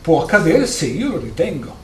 Può 0.00 0.22
accadere 0.22 0.66
se 0.66 0.86
io 0.86 1.08
lo 1.08 1.18
ritengo. 1.18 1.74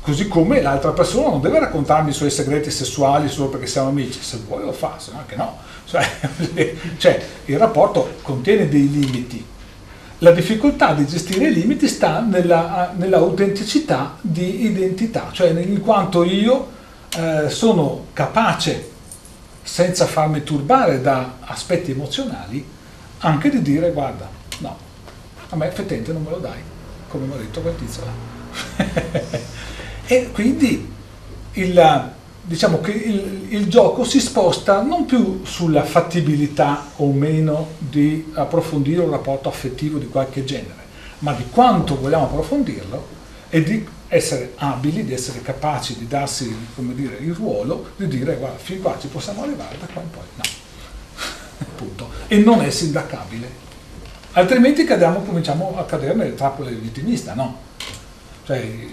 Così 0.00 0.28
come 0.28 0.62
l'altra 0.62 0.92
persona 0.92 1.30
non 1.30 1.40
deve 1.40 1.58
raccontarmi 1.58 2.10
i 2.10 2.12
suoi 2.12 2.30
segreti 2.30 2.70
sessuali 2.70 3.28
solo 3.28 3.48
perché 3.48 3.66
siamo 3.66 3.88
amici, 3.88 4.20
se 4.22 4.38
vuoi 4.46 4.64
lo 4.64 4.72
fa, 4.72 4.94
se 4.98 5.10
no 5.12 5.18
anche 5.18 5.34
no. 5.36 5.58
Cioè, 5.86 6.08
cioè, 6.98 7.24
il 7.44 7.58
rapporto 7.58 8.14
contiene 8.22 8.68
dei 8.68 8.90
limiti. 8.90 9.44
La 10.20 10.30
difficoltà 10.30 10.94
di 10.94 11.06
gestire 11.06 11.48
i 11.48 11.52
limiti 11.52 11.86
sta 11.88 12.20
nella, 12.20 12.94
nella 12.96 13.18
autenticità 13.18 14.16
di 14.20 14.64
identità, 14.64 15.28
cioè 15.30 15.50
in 15.50 15.80
quanto 15.82 16.24
io 16.24 16.68
eh, 17.16 17.50
sono 17.50 18.06
capace, 18.14 18.92
senza 19.62 20.06
farmi 20.06 20.42
turbare 20.42 21.02
da 21.02 21.36
aspetti 21.40 21.90
emozionali, 21.90 22.66
anche 23.18 23.50
di 23.50 23.60
dire 23.60 23.92
guarda, 23.92 24.26
no, 24.60 24.76
a 25.50 25.56
me 25.56 25.70
fetente 25.70 26.12
non 26.12 26.22
me 26.22 26.30
lo 26.30 26.38
dai, 26.38 26.60
come 27.08 27.26
mi 27.26 27.34
ha 27.34 27.36
detto 27.36 27.60
quel 27.60 27.76
tizio 27.76 28.02
là. 28.04 28.84
E 30.08 30.30
quindi 30.30 30.88
il, 31.54 32.14
diciamo 32.46 32.80
che 32.80 32.92
il, 32.92 33.46
il, 33.48 33.68
gioco 33.68 34.04
si 34.04 34.20
sposta 34.20 34.80
non 34.80 35.04
più 35.04 35.44
sulla 35.44 35.82
fattibilità 35.84 36.90
o 36.96 37.10
meno 37.10 37.70
di 37.78 38.30
approfondire 38.34 39.02
un 39.02 39.10
rapporto 39.10 39.48
affettivo 39.48 39.98
di 39.98 40.06
qualche 40.06 40.44
genere, 40.44 40.84
ma 41.20 41.32
di 41.32 41.44
quanto 41.50 41.98
vogliamo 41.98 42.26
approfondirlo 42.26 43.14
e 43.50 43.62
di 43.64 43.84
essere 44.06 44.52
abili, 44.56 45.04
di 45.04 45.12
essere 45.12 45.42
capaci 45.42 45.98
di 45.98 46.06
darsi 46.06 46.54
dire, 46.76 47.16
il 47.16 47.34
ruolo 47.34 47.90
di 47.96 48.06
dire 48.06 48.36
guarda, 48.36 48.58
fin 48.58 48.80
qua 48.80 48.96
ci 49.00 49.08
possiamo 49.08 49.42
arrivare, 49.42 49.76
da 49.80 49.86
qua 49.92 50.02
in 50.02 50.10
poi 50.10 50.22
no. 50.36 50.44
Punto. 51.74 52.10
E 52.28 52.38
non 52.38 52.62
è 52.62 52.70
sindacabile. 52.70 53.64
Altrimenti 54.32 54.84
cadiamo, 54.84 55.20
cominciamo 55.22 55.74
a 55.76 55.84
cadere 55.84 56.14
nelle 56.14 56.34
trappole 56.34 56.70
del 56.70 56.78
vittimista, 56.78 57.34
no? 57.34 57.58
Cioè, 58.44 58.86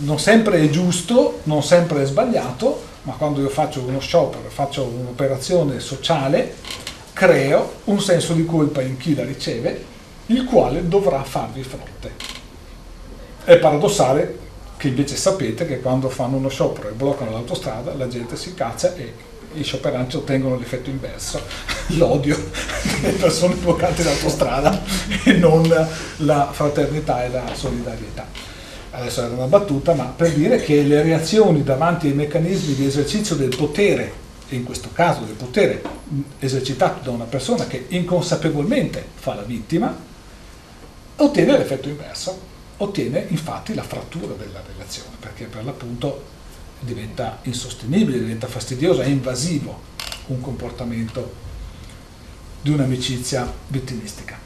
non 0.00 0.18
sempre 0.18 0.60
è 0.60 0.70
giusto, 0.70 1.40
non 1.44 1.62
sempre 1.62 2.02
è 2.02 2.06
sbagliato, 2.06 2.92
ma 3.02 3.14
quando 3.14 3.40
io 3.40 3.48
faccio 3.48 3.80
uno 3.80 4.00
sciopero, 4.00 4.48
faccio 4.48 4.84
un'operazione 4.84 5.78
sociale, 5.80 6.54
creo 7.12 7.74
un 7.84 8.00
senso 8.00 8.32
di 8.32 8.44
colpa 8.44 8.82
in 8.82 8.96
chi 8.96 9.14
la 9.14 9.24
riceve, 9.24 9.92
il 10.26 10.44
quale 10.44 10.86
dovrà 10.88 11.22
farvi 11.22 11.62
fronte. 11.62 12.12
È 13.44 13.56
paradossale 13.58 14.38
che 14.76 14.88
invece 14.88 15.16
sapete 15.16 15.66
che 15.66 15.80
quando 15.80 16.08
fanno 16.08 16.36
uno 16.36 16.48
sciopero 16.48 16.88
e 16.88 16.92
bloccano 16.92 17.30
l'autostrada, 17.30 17.94
la 17.94 18.08
gente 18.08 18.36
si 18.36 18.54
caccia 18.54 18.94
e 18.94 19.32
i 19.52 19.62
scioperanti 19.62 20.16
ottengono 20.16 20.56
l'effetto 20.56 20.90
inverso, 20.90 21.40
l'odio 21.96 22.36
delle 23.00 23.18
persone 23.18 23.54
bloccate 23.54 24.02
in 24.02 24.08
autostrada 24.08 24.82
e 25.24 25.32
non 25.34 25.68
la 26.18 26.48
fraternità 26.52 27.24
e 27.24 27.28
la 27.28 27.44
solidarietà 27.52 28.53
adesso 28.94 29.22
era 29.22 29.34
una 29.34 29.46
battuta, 29.46 29.94
ma 29.94 30.04
per 30.04 30.32
dire 30.32 30.60
che 30.60 30.82
le 30.82 31.02
reazioni 31.02 31.62
davanti 31.62 32.06
ai 32.06 32.14
meccanismi 32.14 32.74
di 32.74 32.86
esercizio 32.86 33.34
del 33.34 33.54
potere, 33.54 34.22
e 34.48 34.56
in 34.56 34.64
questo 34.64 34.90
caso 34.92 35.22
del 35.24 35.34
potere 35.34 35.82
esercitato 36.38 37.02
da 37.02 37.10
una 37.10 37.24
persona 37.24 37.66
che 37.66 37.86
inconsapevolmente 37.88 39.04
fa 39.14 39.34
la 39.34 39.42
vittima, 39.42 39.96
ottiene 41.16 41.58
l'effetto 41.58 41.88
inverso, 41.88 42.38
ottiene 42.76 43.26
infatti 43.28 43.74
la 43.74 43.82
frattura 43.82 44.34
della 44.34 44.62
relazione, 44.72 45.16
perché 45.18 45.46
per 45.46 45.64
l'appunto 45.64 46.32
diventa 46.80 47.38
insostenibile, 47.42 48.18
diventa 48.18 48.46
fastidioso, 48.46 49.00
è 49.00 49.06
invasivo 49.06 49.92
un 50.26 50.40
comportamento 50.40 51.42
di 52.60 52.70
un'amicizia 52.70 53.50
vittimistica. 53.68 54.43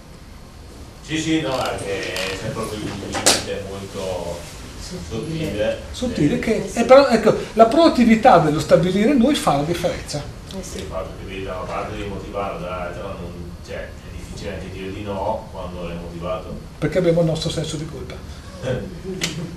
Sì, 1.08 1.16
sì, 1.16 1.40
no, 1.40 1.58
è 1.58 2.26
sempre 2.28 2.50
proprio 2.50 2.80
un 2.80 2.90
limite 3.00 3.64
molto 3.66 4.38
sottile. 4.78 5.80
Sottile 5.90 6.38
che 6.38 6.70
è 6.70 6.84
però, 6.84 7.08
ecco, 7.08 7.34
la 7.54 7.64
proattività 7.64 8.36
dello 8.40 8.60
stabilire 8.60 9.14
noi 9.14 9.34
fa 9.34 9.56
la 9.56 9.62
differenza. 9.62 10.22
Eh 10.54 10.62
sì. 10.62 10.80
Il 10.80 10.84
fatto 10.84 11.08
che 11.26 11.42
da 11.44 11.54
una 11.54 11.64
parte 11.64 11.96
devi 11.96 12.10
motivarlo, 12.10 12.58
dall'altra 12.58 13.04
non, 13.04 13.52
cioè, 13.66 13.76
è 13.76 13.90
difficile 14.18 14.52
anche 14.52 14.70
dire 14.70 14.92
di 14.92 15.02
no 15.02 15.48
quando 15.50 15.88
l'hai 15.88 15.96
motivato. 15.96 16.54
Perché 16.76 16.98
abbiamo 16.98 17.20
il 17.20 17.26
nostro 17.26 17.48
senso 17.48 17.78
di 17.78 17.86
colpa. 17.86 18.14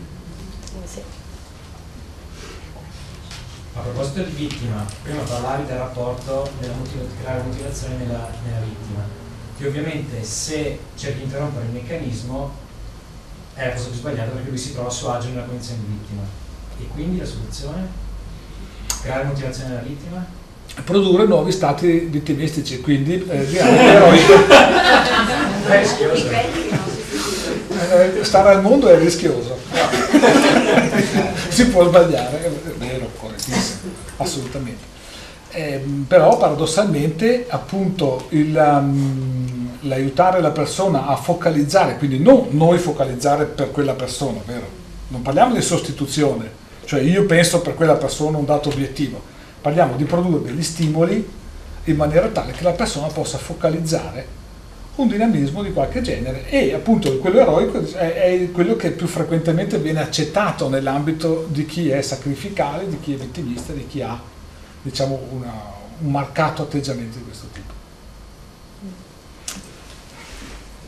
A 3.74 3.80
proposito 3.82 4.24
di 4.24 4.32
vittima, 4.32 4.86
prima 5.04 5.22
parlavi 5.24 5.66
del 5.66 5.78
rapporto 5.78 6.50
della 6.62 6.76
motiv- 6.76 7.22
creare 7.22 7.42
motivazione 7.42 7.96
nella, 7.96 8.30
nella 8.46 8.60
vittima 8.60 9.20
che 9.62 9.68
ovviamente 9.68 10.24
se 10.24 10.80
cerchi 10.96 11.20
di 11.20 11.24
interrompere 11.26 11.66
il 11.66 11.72
meccanismo 11.72 12.52
è 13.54 13.68
la 13.68 13.74
cosa 13.74 13.90
più 13.90 13.98
sbagliata 14.00 14.32
perché 14.32 14.50
lui 14.50 14.58
si 14.58 14.74
trova 14.74 14.88
a 14.88 14.92
suo 14.92 15.12
agio 15.12 15.30
nella 15.30 15.44
condizione 15.44 15.82
di 15.86 15.94
vittima. 16.00 16.24
E 16.80 16.88
quindi 16.92 17.20
la 17.20 17.26
soluzione? 17.26 17.88
Creare 19.04 19.26
motivazione 19.26 19.70
della 19.70 19.82
vittima? 19.82 20.26
Produrre 20.84 21.26
nuovi 21.26 21.52
stati 21.52 22.00
vittimistici, 22.10 22.82
quindi 22.82 23.24
eh, 23.30 23.54
eroico. 23.56 24.34
è 25.68 25.80
rischioso. 25.80 26.30
Eh, 26.32 28.24
stare 28.24 28.50
al 28.50 28.62
mondo 28.62 28.88
è 28.88 28.98
rischioso. 28.98 29.60
si 31.50 31.68
può 31.68 31.88
sbagliare, 31.88 32.46
è 32.46 32.50
vero, 32.78 33.12
correttissimo, 33.18 33.92
assolutamente. 34.18 34.91
Eh, 35.54 35.84
però 36.08 36.38
paradossalmente 36.38 37.46
appunto 37.50 38.28
il, 38.30 38.56
um, 38.56 39.78
l'aiutare 39.82 40.40
la 40.40 40.52
persona 40.52 41.08
a 41.08 41.18
focalizzare, 41.18 41.98
quindi 41.98 42.20
non 42.20 42.48
noi 42.52 42.78
focalizzare 42.78 43.46
per 43.46 43.70
quella 43.72 43.94
persona, 43.94 44.40
vero? 44.46 44.66
Non 45.10 45.22
parliamo 45.22 45.54
di 45.54 45.62
sostituzione, 45.62 46.50
cioè 46.86 47.02
io 47.02 47.26
penso 47.26 47.60
per 47.60 47.76
quella 47.76 47.96
persona 47.96 48.38
un 48.38 48.46
dato 48.46 48.70
obiettivo, 48.70 49.22
parliamo 49.60 49.98
di 49.98 50.06
produrre 50.06 50.52
degli 50.52 50.64
stimoli 50.64 51.28
in 51.86 51.96
maniera 51.98 52.28
tale 52.28 52.54
che 52.54 52.64
la 52.64 52.72
persona 52.72 53.08
possa 53.08 53.38
focalizzare 53.38 54.40
un 54.96 55.08
dinamismo 55.08 55.64
di 55.64 55.74
qualche 55.74 56.02
genere 56.02 56.50
e 56.50 56.74
appunto 56.74 57.18
quello 57.18 57.40
eroico 57.40 57.82
è, 57.94 58.14
è 58.14 58.52
quello 58.52 58.76
che 58.76 58.92
più 58.92 59.08
frequentemente 59.08 59.80
viene 59.80 60.02
accettato 60.02 60.70
nell'ambito 60.70 61.48
di 61.50 61.66
chi 61.66 61.90
è 61.90 62.02
sacrificale, 62.02 62.88
di 62.88 63.00
chi 63.02 63.14
è 63.14 63.18
vittimista, 63.18 63.74
di 63.74 63.88
chi 63.88 64.02
ha 64.02 64.31
diciamo, 64.82 65.20
una, 65.32 65.54
un 66.00 66.12
marcato 66.12 66.64
atteggiamento 66.64 67.18
di 67.18 67.24
questo 67.24 67.48
tipo. 67.54 67.74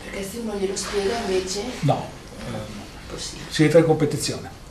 Perché 0.03 0.27
se 0.29 0.37
uno 0.39 0.55
glielo 0.55 0.75
spiega 0.75 1.17
invece... 1.27 1.63
No, 1.81 2.07
eh, 2.39 3.17
si 3.49 3.63
entra 3.63 3.79
in 3.79 3.85
competizione. 3.85 4.61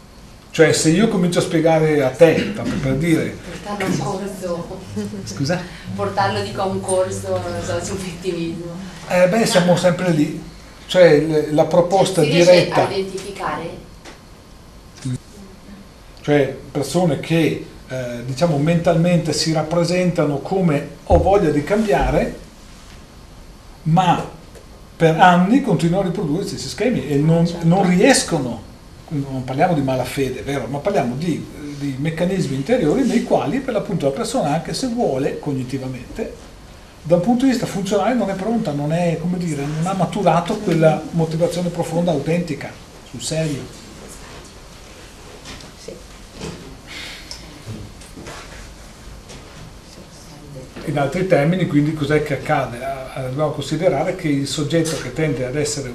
Cioè 0.50 0.72
se 0.74 0.90
io 0.90 1.08
comincio 1.08 1.38
a 1.38 1.42
spiegare 1.42 2.02
a 2.04 2.10
te, 2.10 2.52
tanto 2.52 2.76
per 2.76 2.96
dire... 2.96 3.30
Portarlo 3.30 3.84
a 3.84 3.88
un 3.88 3.98
corso. 3.98 4.80
Scusa? 5.24 5.62
Portarlo 5.94 6.42
dico 6.42 6.60
a 6.60 6.66
un 6.66 6.80
corso, 6.80 7.28
non 7.28 7.62
so, 7.64 7.82
sul 7.82 7.96
vittimismo. 7.96 8.76
Eh 9.08 9.28
beh, 9.28 9.46
siamo 9.46 9.76
sempre 9.76 10.10
lì. 10.10 10.50
Cioè 10.86 11.48
la 11.52 11.64
proposta 11.64 12.22
cioè, 12.22 12.30
si 12.30 12.36
diretta... 12.36 12.86
a 12.86 12.90
identificare? 12.90 13.78
Cioè 16.20 16.56
persone 16.70 17.18
che 17.18 17.66
eh, 17.93 18.24
diciamo 18.24 18.57
mentalmente 18.57 19.34
si 19.34 19.53
rappresentano 19.53 20.38
come 20.38 20.88
ho 21.05 21.18
voglia 21.18 21.51
di 21.51 21.62
cambiare, 21.62 22.38
ma 23.82 24.26
per 24.97 25.20
anni 25.20 25.61
continuano 25.61 26.05
a 26.05 26.07
riprodurre 26.07 26.45
gli 26.45 26.47
stessi 26.47 26.68
schemi 26.68 27.07
e 27.07 27.16
non, 27.16 27.47
certo. 27.47 27.66
non 27.66 27.86
riescono, 27.86 28.62
non 29.09 29.45
parliamo 29.45 29.74
di 29.74 29.82
malafede, 29.82 30.40
vero, 30.40 30.66
ma 30.68 30.78
parliamo 30.78 31.16
di, 31.16 31.45
di, 31.78 31.97
meccanismi 31.99 32.57
interiori 32.57 33.03
nei 33.03 33.24
quali 33.24 33.59
per 33.59 33.74
l'appunto 33.74 34.07
la 34.07 34.12
persona, 34.12 34.55
anche 34.55 34.72
se 34.72 34.86
vuole 34.86 35.38
cognitivamente, 35.38 36.32
da 37.03 37.16
un 37.16 37.20
punto 37.20 37.45
di 37.45 37.51
vista 37.51 37.66
funzionale 37.66 38.14
non 38.14 38.30
è 38.30 38.34
pronta, 38.34 38.72
non, 38.72 38.93
è, 38.93 39.18
dire, 39.36 39.66
non 39.66 39.86
ha 39.86 39.93
maturato 39.93 40.57
quella 40.59 41.03
motivazione 41.11 41.68
profonda, 41.68 42.11
autentica, 42.12 42.70
sul 43.11 43.20
serio. 43.20 43.82
In 50.87 50.99
altri 50.99 51.28
termini, 51.28 51.66
quindi, 51.66 51.95
cos'è 51.95 52.22
che 52.24 52.35
accade? 52.35 52.78
Dobbiamo 53.14 53.51
considerare 53.51 54.16
che 54.16 54.28
il 54.28 54.49
soggetto 54.49 54.97
che 55.01 55.12
tende 55.12 55.47
ad 55.47 55.55
essere 55.55 55.93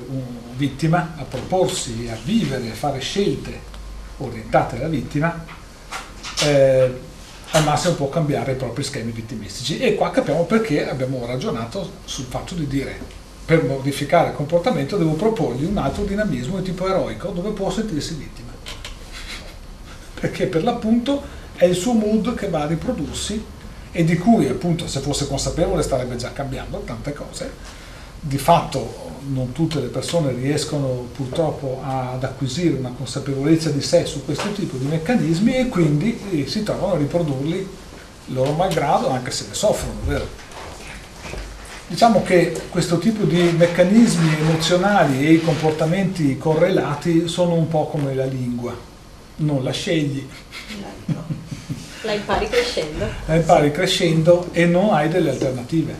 vittima, 0.56 1.14
a 1.18 1.24
proporsi, 1.24 2.08
a 2.10 2.18
vivere, 2.24 2.70
a 2.70 2.74
fare 2.74 3.00
scelte 3.00 3.76
orientate 4.18 4.78
alla 4.78 4.88
vittima, 4.88 5.46
eh, 6.44 6.92
al 7.52 7.64
massimo 7.64 7.96
può 7.96 8.10
cambiare 8.10 8.54
i 8.54 8.56
propri 8.56 8.84
schemi 8.84 9.12
vittimistici. 9.12 9.78
E 9.80 9.96
qua 9.96 10.10
capiamo 10.10 10.46
perché 10.46 10.88
abbiamo 10.88 11.26
ragionato 11.26 11.92
sul 12.06 12.26
fatto 12.26 12.56
di 12.56 12.68
dire 12.68 12.98
per 13.46 13.64
modificare 13.64 14.30
il 14.30 14.36
comportamento 14.36 14.98
devo 14.98 15.14
proporgli 15.14 15.64
un 15.64 15.78
altro 15.78 16.04
dinamismo 16.04 16.58
di 16.58 16.64
tipo 16.64 16.88
eroico 16.88 17.30
dove 17.30 17.52
può 17.52 17.70
sentirsi 17.70 18.16
vittima. 18.16 18.52
Perché 20.20 20.48
per 20.48 20.64
l'appunto 20.64 21.24
è 21.56 21.66
il 21.66 21.76
suo 21.76 21.94
mood 21.94 22.36
che 22.36 22.50
va 22.50 22.64
a 22.64 22.68
riprodursi 22.68 23.56
e 23.98 24.04
di 24.04 24.16
cui 24.16 24.48
appunto 24.48 24.88
se 24.88 25.00
fosse 25.00 25.28
consapevole 25.28 25.82
starebbe 25.82 26.18
già 26.18 26.32
cambiando 26.32 26.84
tante 26.86 27.14
cose, 27.14 27.52
di 28.20 28.38
fatto 28.38 29.16
non 29.30 29.54
tutte 29.54 29.80
le 29.80 29.88
persone 29.88 30.34
riescono 30.34 31.08
purtroppo 31.16 31.82
ad 31.84 32.24
acquisire 32.24 32.78
una 32.78 32.93
consapevolezza 32.95 33.72
di 33.72 33.82
sé 33.82 34.06
su 34.06 34.24
questo 34.24 34.52
tipo 34.52 34.78
di 34.78 34.86
meccanismi 34.86 35.56
e 35.56 35.68
quindi 35.70 36.16
eh, 36.30 36.48
si 36.48 36.62
trovano 36.62 36.93
a 36.93 36.98
riprodurli 36.98 37.68
loro 38.28 38.52
malgrado 38.52 39.10
anche 39.10 39.32
se 39.32 39.45
ne 39.48 39.56
soffrono, 39.56 40.00
vero? 40.06 40.28
Diciamo 41.88 42.22
che 42.22 42.56
questo 42.70 43.00
tipo 43.00 43.24
di 43.24 43.41
meccanismi 43.58 44.41
emozionali 44.41 45.26
e 45.26 45.32
i 45.32 45.41
comportamenti 45.41 46.38
correlati 46.38 47.28
sono 47.28 47.56
un 47.56 47.68
po' 47.68 47.88
come 47.88 48.14
la 48.14 48.26
lingua, 48.26 48.76
non 49.38 49.64
la 49.64 49.72
scegli. 49.72 50.28
La 52.02 52.14
impari 52.14 52.48
crescendo. 52.48 53.08
La 53.26 53.36
impari 53.36 53.72
crescendo 53.72 54.50
e 54.52 54.66
non 54.66 54.93
hai 54.93 55.10
delle 55.10 55.32
alternative. 55.32 55.95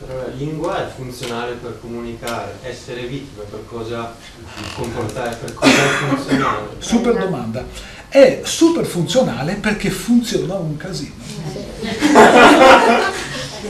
Però 0.00 0.16
la 0.18 0.32
lingua 0.34 0.86
è 0.86 0.90
funzionale 0.94 1.52
per 1.52 1.78
comunicare, 1.80 2.58
essere 2.62 3.02
vittima 3.02 3.44
per 3.48 3.64
cosa 3.66 4.14
comportare, 4.74 5.36
per 5.36 5.54
cosa 5.54 5.72
è 5.72 6.08
funzionale. 6.08 6.66
Super 6.78 7.16
domanda. 7.16 7.64
È 8.08 8.40
super 8.44 8.84
funzionale 8.84 9.54
perché 9.54 9.90
funziona 9.90 10.54
un 10.54 10.76
casino. 10.76 11.14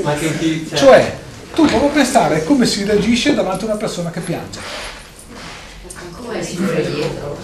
Ma 0.03 0.15
che 0.15 0.67
cioè, 0.69 0.79
Cioè, 0.79 1.19
tu 1.55 1.67
provi 1.67 1.87
a 1.87 1.89
pensare 1.89 2.45
come 2.45 2.67
si 2.67 2.85
reagisce 2.85 3.35
davanti 3.35 3.65
a 3.65 3.69
una 3.69 3.77
persona 3.77 4.11
che 4.11 4.21
piange. 4.21 4.59
Come 6.17 6.43
si 6.43 6.57
fa 6.57 6.73
dietro? 6.73 7.39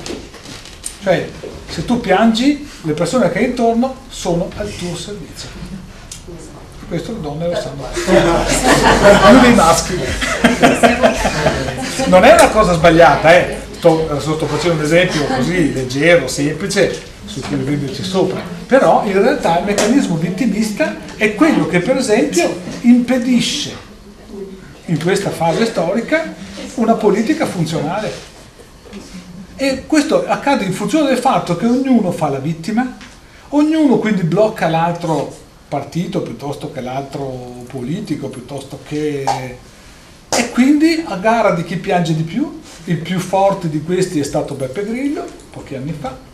Cioè, 1.02 1.28
se 1.68 1.84
tu 1.84 2.00
piangi, 2.00 2.68
le 2.82 2.92
persone 2.92 3.30
che 3.30 3.38
hai 3.38 3.44
intorno 3.46 3.94
sono 4.08 4.50
al 4.56 4.70
tuo 4.76 4.94
servizio. 4.94 5.48
Questo 6.88 7.12
le 7.12 7.20
donne 7.20 7.48
lo 7.48 7.54
sanno. 7.54 7.86
Più 7.94 9.40
dei 9.40 9.54
maschi. 9.54 9.98
Non 12.06 12.24
è 12.24 12.32
una 12.32 12.48
cosa 12.50 12.74
sbagliata, 12.74 13.34
eh. 13.34 13.56
Sto, 13.78 14.20
sto 14.20 14.46
facendo 14.46 14.74
un 14.74 14.82
esempio 14.82 15.24
così 15.24 15.72
leggero, 15.72 16.28
semplice, 16.28 17.00
su 17.24 17.40
cui 17.40 17.56
riderci 17.64 18.02
sopra. 18.02 18.42
Però 18.66 19.02
in 19.06 19.22
realtà 19.22 19.60
il 19.60 19.64
meccanismo 19.64 20.16
vittimista 20.16 20.96
è 21.16 21.34
quello 21.34 21.66
che 21.66 21.80
per 21.80 21.96
esempio 21.96 22.54
impedisce 22.82 23.74
in 24.86 25.02
questa 25.02 25.30
fase 25.30 25.64
storica 25.64 26.34
una 26.74 26.94
politica 26.94 27.46
funzionale. 27.46 28.12
E 29.62 29.84
questo 29.86 30.26
accade 30.26 30.64
in 30.64 30.72
funzione 30.72 31.08
del 31.08 31.18
fatto 31.18 31.54
che 31.54 31.66
ognuno 31.66 32.12
fa 32.12 32.30
la 32.30 32.38
vittima, 32.38 32.96
ognuno 33.50 33.98
quindi 33.98 34.22
blocca 34.22 34.70
l'altro 34.70 35.30
partito 35.68 36.22
piuttosto 36.22 36.72
che 36.72 36.80
l'altro 36.80 37.66
politico, 37.68 38.28
piuttosto 38.28 38.78
che... 38.88 39.22
E 40.30 40.50
quindi 40.52 41.04
a 41.04 41.14
gara 41.16 41.50
di 41.50 41.62
chi 41.64 41.76
piange 41.76 42.16
di 42.16 42.22
più, 42.22 42.58
il 42.84 42.96
più 43.00 43.18
forte 43.18 43.68
di 43.68 43.82
questi 43.82 44.18
è 44.18 44.24
stato 44.24 44.54
Beppe 44.54 44.82
Grillo, 44.82 45.26
pochi 45.50 45.74
anni 45.74 45.92
fa. 45.92 46.29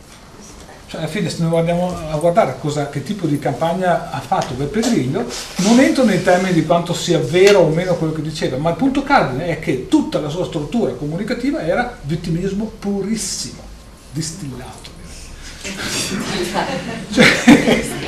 Cioè 0.87 1.01
alla 1.01 1.09
fine 1.09 1.29
se 1.29 1.43
noi 1.43 1.59
andiamo 1.59 1.93
a 2.09 2.15
guardare 2.15 2.55
cosa, 2.59 2.87
che 2.87 3.03
tipo 3.03 3.27
di 3.27 3.37
campagna 3.39 4.09
ha 4.09 4.21
fatto 4.21 4.53
Beppe 4.53 4.79
Grillo, 4.79 5.25
non 5.57 5.79
entro 5.81 6.05
nei 6.05 6.23
termini 6.23 6.53
di 6.53 6.65
quanto 6.65 6.93
sia 6.93 7.19
vero 7.19 7.59
o 7.59 7.67
meno 7.67 7.95
quello 7.95 8.13
che 8.13 8.21
diceva, 8.21 8.55
ma 8.55 8.69
il 8.69 8.77
punto 8.77 9.03
cardine 9.03 9.47
è 9.47 9.59
che 9.59 9.89
tutta 9.89 10.19
la 10.19 10.29
sua 10.29 10.45
struttura 10.45 10.93
comunicativa 10.93 11.61
era 11.61 11.97
vittimismo 12.03 12.71
purissimo, 12.79 13.61
distillato. 14.11 14.95
Cioè, 17.11 17.25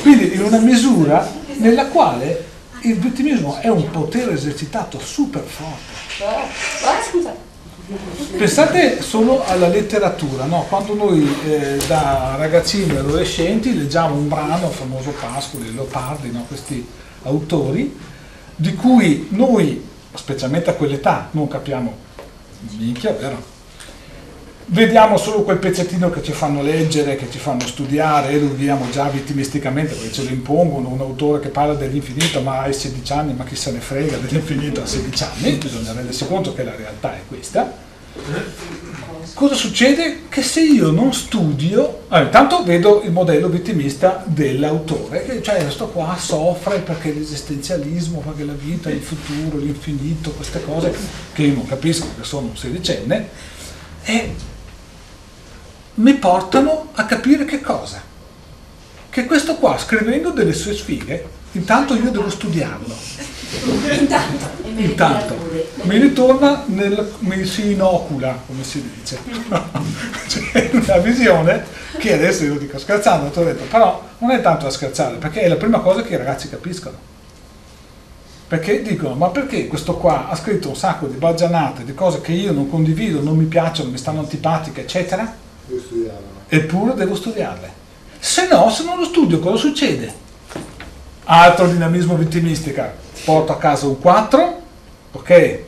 quindi 0.01 0.33
in 0.33 0.43
una 0.43 0.59
misura 0.59 1.29
nella 1.57 1.87
quale 1.87 2.45
il 2.81 2.95
vittimismo 2.95 3.57
è 3.59 3.67
un 3.67 3.89
potere 3.91 4.31
esercitato 4.31 4.99
super 4.99 5.43
forte. 5.43 6.23
scusa. 7.09 7.48
Pensate 8.37 9.01
solo 9.01 9.43
alla 9.45 9.67
letteratura, 9.67 10.45
no? 10.45 10.65
quando 10.69 10.93
noi 10.93 11.27
eh, 11.45 11.79
da 11.87 12.35
ragazzini 12.37 12.93
e 12.93 12.97
adolescenti 12.99 13.75
leggiamo 13.75 14.13
un 14.13 14.27
brano, 14.27 14.67
il 14.67 14.73
famoso 14.73 15.09
Pascoli, 15.19 15.73
Leopardi, 15.73 16.29
no? 16.31 16.45
questi 16.47 16.85
autori, 17.23 17.97
di 18.55 18.75
cui 18.75 19.27
noi, 19.31 19.83
specialmente 20.13 20.69
a 20.69 20.73
quell'età, 20.73 21.29
non 21.31 21.47
capiamo 21.47 21.97
minchia, 22.77 23.13
vero? 23.13 23.58
Vediamo 24.71 25.17
solo 25.17 25.41
quel 25.41 25.57
pezzettino 25.57 26.11
che 26.11 26.21
ci 26.21 26.31
fanno 26.31 26.61
leggere, 26.61 27.15
che 27.15 27.27
ci 27.31 27.39
fanno 27.39 27.65
studiare 27.65 28.29
e 28.29 28.39
lo 28.39 28.49
viviamo 28.49 28.87
già 28.91 29.09
vittimisticamente 29.09 29.95
perché 29.95 30.11
ce 30.11 30.23
lo 30.23 30.29
impongono, 30.29 30.89
un 30.89 30.99
autore 30.99 31.39
che 31.39 31.47
parla 31.47 31.73
dell'infinito 31.73 32.39
ma 32.41 32.59
hai 32.59 32.73
16 32.73 33.11
anni, 33.13 33.33
ma 33.33 33.45
chi 33.45 33.55
se 33.55 33.71
ne 33.71 33.79
frega 33.79 34.17
dell'infinito 34.17 34.83
a 34.83 34.85
16 34.85 35.23
anni, 35.23 35.53
bisogna 35.53 35.91
rendersi 35.91 36.27
conto 36.27 36.53
che 36.53 36.63
la 36.63 36.75
realtà 36.75 37.15
è 37.15 37.21
questa. 37.27 37.73
Cosa 39.33 39.55
succede? 39.55 40.25
Che 40.29 40.43
se 40.43 40.61
io 40.61 40.91
non 40.91 41.13
studio, 41.13 42.01
allora, 42.09 42.25
intanto 42.25 42.63
vedo 42.63 43.01
il 43.03 43.11
modello 43.11 43.49
vittimista 43.49 44.23
dell'autore, 44.27 45.41
cioè 45.41 45.63
questo 45.63 45.87
qua 45.87 46.15
soffre 46.15 46.77
perché 46.77 47.11
l'esistenzialismo, 47.11 48.19
perché 48.19 48.43
la 48.43 48.53
vita, 48.53 48.91
il 48.91 49.01
futuro, 49.01 49.57
l'infinito, 49.57 50.29
queste 50.29 50.63
cose 50.63 50.95
che 51.33 51.41
io 51.41 51.55
non 51.55 51.65
capisco 51.65 52.05
che 52.15 52.23
sono 52.23 52.49
un 52.49 52.55
sedicenne, 52.55 53.57
e 54.03 54.33
mi 55.99 56.13
portano 56.13 56.89
a 56.93 57.05
capire 57.05 57.45
che 57.45 57.61
cosa? 57.61 58.01
Che 59.09 59.25
questo 59.25 59.55
qua 59.55 59.77
scrivendo 59.77 60.31
delle 60.31 60.53
sue 60.53 60.73
sfighe, 60.73 61.27
intanto 61.53 61.95
io 61.95 62.09
devo 62.09 62.29
studiarlo. 62.29 62.95
Intanto. 63.99 64.47
Intanto 64.75 65.35
mi 65.81 65.97
ritorna, 65.97 66.63
nel, 66.67 67.15
mi 67.19 67.43
si 67.45 67.71
inocula, 67.71 68.39
come 68.45 68.63
si 68.63 68.89
dice. 68.95 69.19
C'è 70.27 70.69
una 70.71 70.97
visione 70.97 71.65
che 71.97 72.13
adesso 72.13 72.45
io 72.45 72.57
dico 72.57 72.77
scherzando, 72.77 73.29
ti 73.29 73.39
ho 73.39 73.43
detto, 73.43 73.63
però 73.63 74.01
non 74.19 74.31
è 74.31 74.41
tanto 74.41 74.65
da 74.65 74.71
scherzare, 74.71 75.17
perché 75.17 75.41
è 75.41 75.47
la 75.49 75.57
prima 75.57 75.79
cosa 75.79 76.01
che 76.01 76.13
i 76.13 76.17
ragazzi 76.17 76.47
capiscono. 76.49 77.07
Perché 78.47 78.81
dicono, 78.81 79.15
ma 79.15 79.27
perché 79.29 79.67
questo 79.67 79.97
qua 79.97 80.29
ha 80.29 80.35
scritto 80.35 80.69
un 80.69 80.75
sacco 80.75 81.07
di 81.07 81.17
baggianate, 81.17 81.83
di 81.83 81.93
cose 81.93 82.21
che 82.21 82.31
io 82.31 82.53
non 82.53 82.69
condivido, 82.69 83.21
non 83.21 83.35
mi 83.35 83.45
piacciono, 83.45 83.89
mi 83.89 83.97
stanno 83.97 84.19
antipatiche, 84.19 84.81
eccetera. 84.81 85.47
Eppure 86.47 86.93
devo 86.95 87.15
studiarle. 87.15 87.71
Se 88.19 88.47
no, 88.47 88.69
se 88.69 88.83
non 88.83 88.97
lo 88.97 89.05
studio, 89.05 89.39
cosa 89.39 89.57
succede? 89.57 90.13
Altro 91.25 91.67
dinamismo 91.67 92.15
vittimistica, 92.15 92.93
porto 93.23 93.51
a 93.51 93.57
casa 93.57 93.85
un 93.85 93.99
4, 93.99 94.61
ok? 95.11 95.29
Il 95.29 95.65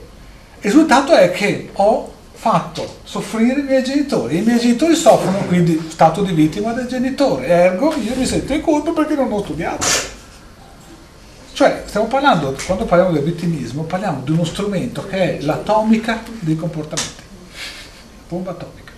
risultato 0.62 1.14
è 1.14 1.32
che 1.32 1.70
ho 1.74 2.12
fatto 2.34 2.98
soffrire 3.04 3.60
i 3.60 3.64
miei 3.64 3.84
genitori, 3.84 4.40
i 4.40 4.42
miei 4.42 4.60
genitori 4.60 4.96
soffrono, 4.96 5.38
quindi 5.48 5.88
stato 5.90 6.24
di 6.24 6.34
vittima 6.34 6.74
del 6.74 6.88
genitore, 6.88 7.46
ergo 7.46 7.94
io 7.96 8.16
mi 8.16 8.26
sento 8.26 8.54
in 8.54 8.62
colpa 8.62 8.92
perché 8.92 9.16
non 9.16 9.32
ho 9.32 9.44
studiato. 9.44 9.86
Cioè, 11.54 11.84
stiamo 11.86 12.08
parlando, 12.08 12.56
quando 12.66 12.86
parliamo 12.86 13.14
del 13.14 13.24
vittimismo, 13.24 13.84
parliamo 13.84 14.22
di 14.24 14.32
uno 14.32 14.44
strumento 14.44 15.06
che 15.06 15.38
è 15.38 15.42
l'atomica 15.42 16.24
dei 16.40 16.56
comportamenti, 16.56 17.22
bomba 18.28 18.52
atomica. 18.52 18.91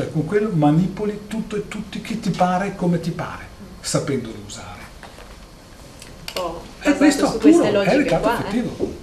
Cioè, 0.00 0.12
con 0.12 0.24
quello 0.24 0.50
manipoli 0.54 1.24
tutto 1.26 1.56
e 1.56 1.68
tutti 1.68 2.00
chi 2.00 2.18
ti 2.20 2.30
pare 2.30 2.74
come 2.74 3.00
ti 3.00 3.10
pare, 3.10 3.44
sapendolo 3.80 4.34
usare. 4.46 4.78
Oh, 6.34 6.62
E 6.80 6.92
basato 6.92 6.96
questo 6.96 7.26
queste 7.38 7.68
è 7.68 7.72
logiche 7.72 7.96
ricatto 7.98 8.22
qua. 8.22 8.32
eh. 8.32 8.40
effettivo. 8.40 8.94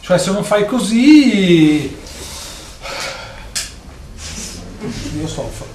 Cioè, 0.00 0.18
se 0.18 0.32
non 0.32 0.42
fai 0.42 0.66
così, 0.66 1.96
io 5.20 5.28
soffro. 5.28 5.66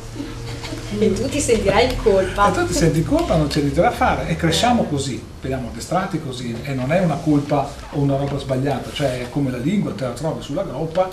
E 1.00 1.14
tu 1.14 1.30
ti 1.30 1.40
sentirai 1.40 1.86
in 1.94 1.98
colpa. 2.02 2.50
E 2.50 2.52
tu 2.52 2.66
ti 2.68 2.74
senti 2.74 2.98
in 3.00 3.06
colpa, 3.06 3.38
non 3.38 3.48
c'è 3.48 3.62
niente 3.62 3.80
da 3.80 3.92
fare 3.92 4.28
e 4.28 4.36
cresciamo 4.36 4.84
così, 4.84 5.24
veniamo 5.42 5.70
addestrati 5.70 6.20
così 6.22 6.54
e 6.64 6.74
non 6.74 6.92
è 6.92 7.00
una 7.00 7.16
colpa 7.16 7.72
o 7.92 8.00
una 8.00 8.18
roba 8.18 8.38
sbagliata, 8.38 8.92
cioè 8.92 9.22
è 9.22 9.30
come 9.30 9.50
la 9.50 9.58
lingua, 9.58 9.94
te 9.94 10.04
la 10.04 10.12
trovi 10.12 10.42
sulla 10.42 10.64
groppa, 10.64 11.08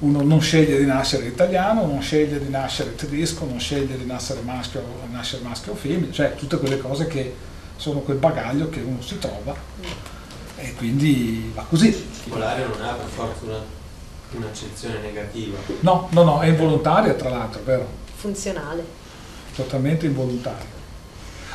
uno 0.00 0.22
non 0.22 0.40
sceglie 0.40 0.78
di 0.78 0.86
nascere 0.86 1.26
italiano, 1.26 1.86
non 1.86 2.00
sceglie 2.00 2.38
di 2.38 2.48
nascere 2.48 2.94
tedesco, 2.94 3.44
non 3.44 3.60
sceglie 3.60 3.98
di 3.98 4.06
nascere 4.06 4.40
maschio, 4.40 4.82
nascere 5.10 5.42
maschio 5.42 5.72
o 5.72 5.74
femmina, 5.74 6.12
cioè 6.12 6.34
tutte 6.34 6.58
quelle 6.58 6.78
cose 6.78 7.06
che 7.06 7.34
sono 7.76 8.00
quel 8.00 8.16
bagaglio 8.16 8.68
che 8.70 8.80
uno 8.80 9.00
si 9.02 9.18
trova 9.18 9.54
e 10.56 10.74
quindi 10.74 11.50
va 11.54 11.64
così. 11.68 11.90
Particolare 11.90 12.66
non 12.66 12.82
ha 12.82 12.92
per 12.92 13.08
forza 13.08 13.44
una, 13.44 13.62
un'accezione 14.32 15.00
negativa. 15.00 15.58
No, 15.80 16.08
no, 16.12 16.22
no, 16.22 16.40
è 16.40 16.46
involontaria 16.46 17.12
tra 17.14 17.28
l'altro, 17.28 17.62
vero? 17.64 17.86
Funzionale. 18.14 18.84
totalmente 19.54 20.06
involontario. 20.06 20.78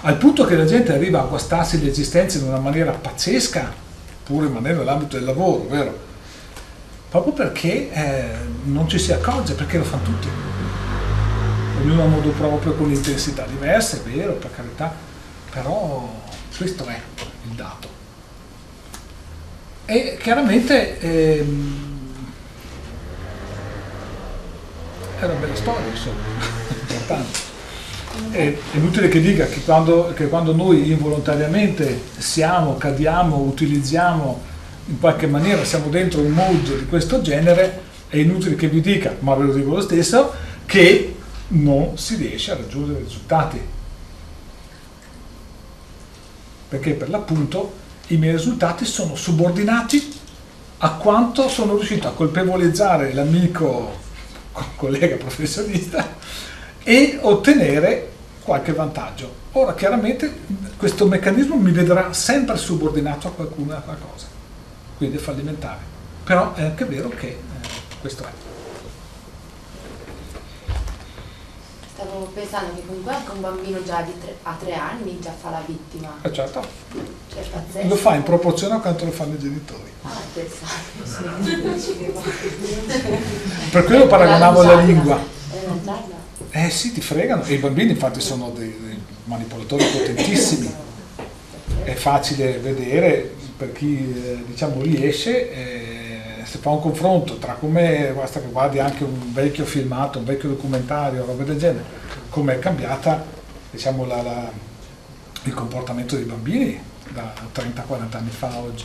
Al 0.02 0.18
punto 0.18 0.46
che 0.46 0.56
la 0.56 0.66
gente 0.66 0.94
arriva 0.94 1.22
a 1.22 1.26
guastarsi 1.26 1.84
l'esistenza 1.84 2.38
in 2.38 2.44
una 2.44 2.60
maniera 2.60 2.92
pazzesca, 2.92 3.74
pur 4.24 4.44
rimanendo 4.44 4.80
nell'ambito 4.80 5.16
del 5.16 5.26
lavoro, 5.26 5.68
vero? 5.68 6.05
proprio 7.22 7.32
perché 7.32 7.92
eh, 7.94 8.26
non 8.66 8.90
ci 8.90 9.00
si 9.00 9.14
accorge, 9.14 9.54
perché 9.54 9.78
lo 9.78 9.86
fanno 9.86 10.04
tutti. 10.04 10.28
Ognuno 11.82 12.04
ha 12.04 12.08
modo 12.08 12.30
proprio 12.32 12.74
con 12.74 12.92
intensità 12.92 13.46
diverse, 13.46 14.04
è 14.04 14.10
vero, 14.10 14.34
per 14.34 14.54
carità, 14.54 14.94
però 15.50 16.14
questo 16.58 16.86
è 16.86 17.00
il 17.48 17.56
dato. 17.56 17.88
E 19.86 20.18
chiaramente 20.20 21.00
ehm, 21.00 22.34
è 25.20 25.24
una 25.24 25.34
bella 25.36 25.56
storia, 25.56 25.88
insomma, 25.88 26.20
importante. 26.82 27.40
È 28.32 28.58
inutile 28.74 29.08
che 29.08 29.22
dica 29.22 29.46
che 29.46 29.64
quando, 29.64 30.12
che 30.14 30.28
quando 30.28 30.54
noi 30.54 30.92
involontariamente 30.92 32.02
siamo, 32.18 32.76
cadiamo, 32.76 33.38
utilizziamo 33.38 34.54
in 34.86 35.00
qualche 35.00 35.28
maniera, 35.28 35.64
siamo 35.64 35.90
dentro 35.90 36.22
un 36.22 36.32
mood 36.32 36.78
di 36.78 36.86
questo 36.86 37.22
genere, 37.22 37.82
è 38.08 38.18
inutile 38.18 38.56
che 38.56 38.68
vi 38.68 38.82
dica, 38.82 39.16
ma 39.20 39.34
ve 39.36 39.46
lo 39.46 39.54
dico 39.54 39.76
lo 39.76 39.82
stesso, 39.82 40.34
che 40.66 41.16
non 41.48 41.98
si 41.98 42.16
riesce 42.16 42.52
a 42.52 42.56
raggiungere 42.56 43.00
risultati. 43.00 43.60
Perché 46.70 46.94
per 46.94 47.10
l'appunto 47.10 47.74
i 48.08 48.18
miei 48.18 48.34
risultati 48.34 48.86
sono 48.86 49.16
subordinati 49.16 50.14
a 50.80 50.92
quanto 50.94 51.48
sono 51.48 51.76
riuscito 51.76 52.08
a 52.08 52.14
colpevolizzare 52.14 53.14
l'amico 53.14 54.04
collega 54.76 55.16
professionista 55.16 56.16
e 56.84 57.18
ottenere 57.22 58.12
qualche 58.44 58.74
vantaggio. 58.74 59.44
Ora 59.54 59.74
chiaramente 59.74 60.32
questo 60.78 61.08
meccanismo 61.08 61.56
mi 61.56 61.72
vedrà 61.72 62.14
sempre 62.14 62.58
subordinato 62.58 63.28
a 63.28 63.32
qualcuno 63.32 63.74
a 63.74 63.80
qualcosa, 63.80 64.28
quindi 64.98 65.18
è 65.18 65.20
fallimentare. 65.20 65.94
Però 66.24 66.54
è 66.54 66.64
anche 66.64 66.86
vero 66.86 67.10
che 67.10 67.28
eh, 67.28 67.38
questo 68.02 68.24
è. 68.24 68.30
Stavo 71.94 72.26
pensando 72.34 72.74
che 72.76 72.86
comunque 72.86 73.14
anche 73.14 73.32
un 73.32 73.40
bambino 73.42 73.82
già 73.84 74.02
di 74.02 74.12
tre, 74.20 74.36
a 74.44 74.58
tre 74.60 74.74
anni 74.74 75.18
già 75.22 75.32
fa 75.32 75.50
la 75.52 75.64
vittima. 75.66 76.18
Eh 76.24 76.34
certo, 76.34 76.66
Cioè, 77.32 77.42
pazzesco. 77.44 77.88
lo 77.88 77.96
fa 77.96 78.16
in 78.16 78.24
proporzione 78.24 78.74
a 78.76 78.80
quanto 78.80 79.06
lo 79.06 79.12
fanno 79.12 79.36
i 79.36 79.40
genitori. 79.40 79.92
Ah, 80.02 80.10
pensate, 80.34 81.80
sì. 81.80 82.12
Per 83.72 83.84
quello 83.86 84.08
paragonavo 84.08 84.60
alla 84.60 84.70
gialla. 84.72 84.82
lingua. 84.84 85.20
Eh 86.52 86.70
sì, 86.70 86.92
ti 86.92 87.02
fregano. 87.02 87.44
E 87.44 87.54
i 87.54 87.58
bambini 87.58 87.92
infatti 87.92 88.20
sono 88.20 88.50
dei, 88.50 88.78
dei 88.80 89.02
manipolatori 89.26 89.86
potentissimi. 89.86 90.74
È 91.84 91.94
facile 91.94 92.58
vedere 92.60 93.35
per 93.58 93.72
chi 93.72 93.98
eh, 93.98 94.44
diciamo 94.46 94.82
riesce, 94.82 95.52
eh, 95.52 96.20
se 96.46 96.58
fa 96.60 96.70
un 96.70 96.82
confronto 96.82 97.38
tra 97.38 97.54
come, 97.54 98.12
basta 98.16 98.40
che 98.40 98.48
guardi 98.48 98.80
anche 98.80 99.04
un 99.04 99.34
vecchio 99.34 99.66
filmato, 99.66 100.20
un 100.20 100.26
vecchio 100.26 100.50
documentario, 100.50 101.26
roba 101.26 101.44
del 101.44 101.58
genere, 101.58 101.84
come 102.30 102.56
è 102.56 102.60
cambiata 102.60 103.24
diciamo, 103.72 104.06
la- 104.06 104.22
la- 104.22 104.52
il 105.44 105.54
comportamento 105.54 106.16
dei 106.16 106.26
bambini 106.26 106.80
da 107.10 107.34
30-40 107.54 108.18
anni 108.18 108.30
fa 108.32 108.50
a 108.50 108.58
oggi. 108.58 108.84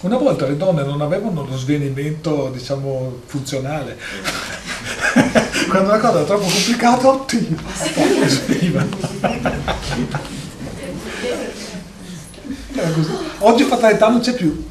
Una 0.00 0.18
volta 0.18 0.46
le 0.46 0.56
donne 0.56 0.82
non 0.84 1.00
avevano 1.00 1.44
lo 1.46 1.56
svenimento, 1.56 2.50
diciamo, 2.52 3.20
funzionale. 3.26 3.96
Quando 5.68 5.88
una 5.88 5.98
cosa 5.98 6.16
era 6.18 6.24
troppo 6.24 6.44
complicata, 6.46 7.08
oddio. 7.08 7.56
Era 12.76 12.90
così. 12.90 13.10
Oggi 13.38 13.64
fatalità 13.64 14.08
non 14.08 14.20
c'è 14.20 14.34
più. 14.34 14.68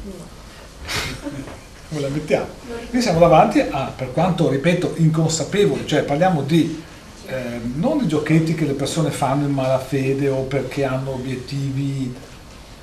Come 1.88 2.00
la 2.00 2.08
mettiamo? 2.08 2.46
Qui 2.90 3.00
siamo 3.00 3.18
davanti 3.18 3.60
a, 3.60 3.92
per 3.94 4.12
quanto, 4.12 4.48
ripeto, 4.48 4.94
inconsapevole, 4.96 5.86
cioè 5.86 6.02
parliamo 6.02 6.42
di 6.42 6.82
eh, 7.26 7.60
non 7.74 7.98
di 7.98 8.06
giochetti 8.06 8.54
che 8.54 8.64
le 8.64 8.74
persone 8.74 9.10
fanno 9.10 9.46
in 9.46 9.52
malafede 9.52 10.28
o 10.28 10.42
perché 10.42 10.84
hanno 10.84 11.14
obiettivi 11.14 12.14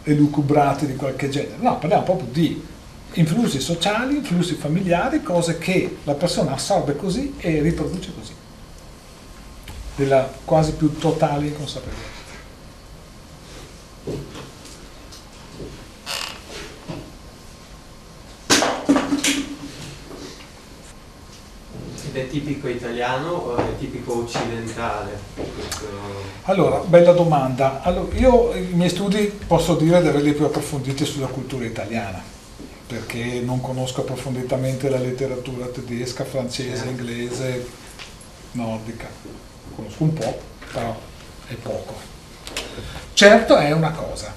elucubrati 0.04 0.86
di 0.86 0.96
qualche 0.96 1.30
genere, 1.30 1.56
no, 1.60 1.78
parliamo 1.78 2.04
proprio 2.04 2.28
di 2.30 2.62
influssi 3.14 3.62
sociali, 3.62 4.18
influssi 4.18 4.56
familiari, 4.56 5.24
cose 5.24 5.58
che 5.58 5.98
la 6.04 6.14
persona 6.14 6.54
assorbe 6.54 6.96
così 6.96 7.36
e 7.38 7.62
riproduce 7.62 8.12
così, 8.18 8.34
della 9.96 10.30
quasi 10.44 10.74
più 10.74 10.98
totale 10.98 11.48
inconsapevolezza. 11.48 12.12
Ed 22.16 22.26
è 22.26 22.30
tipico 22.30 22.68
italiano 22.68 23.30
o 23.30 23.56
è 23.56 23.76
tipico 23.80 24.20
occidentale? 24.20 25.18
Questo... 25.34 25.88
Allora, 26.44 26.78
bella 26.78 27.12
domanda. 27.12 27.82
Allora, 27.82 28.16
io 28.16 28.54
i 28.54 28.74
miei 28.74 28.90
studi 28.90 29.34
posso 29.48 29.74
dire 29.76 30.00
di 30.00 30.10
averli 30.10 30.34
più 30.34 30.46
approfonditi 30.46 31.06
sulla 31.06 31.26
cultura 31.26 31.66
italiana, 31.66 32.22
perché 32.86 33.42
non 33.44 33.62
conosco 33.62 34.02
approfonditamente 34.02 34.90
la 34.90 35.00
letteratura 35.00 35.66
tedesca, 35.66 36.24
francese, 36.24 36.86
inglese, 36.86 37.66
nordica. 38.52 39.08
Conosco 39.76 40.04
un 40.04 40.14
po', 40.14 40.40
però 40.72 40.96
è 41.48 41.54
poco. 41.56 41.96
Certo 43.14 43.56
è 43.56 43.72
una 43.72 43.92
cosa. 43.92 44.32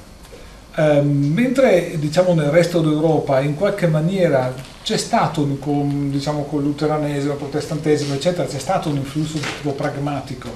Ehm, 0.76 1.32
mentre 1.34 1.98
diciamo 1.98 2.32
nel 2.32 2.48
resto 2.48 2.80
d'Europa 2.80 3.40
in 3.40 3.54
qualche 3.54 3.86
maniera 3.86 4.74
c'è 4.86 4.98
stato 4.98 5.44
con, 5.58 6.12
diciamo, 6.12 6.44
con 6.44 6.62
luteranesimo, 6.62 7.32
il 7.32 7.38
protestantesimo, 7.38 8.14
eccetera, 8.14 8.46
c'è 8.46 8.60
stato 8.60 8.88
un 8.88 8.94
influsso 8.94 9.32
di 9.32 9.44
tipo 9.56 9.72
pragmatico 9.72 10.48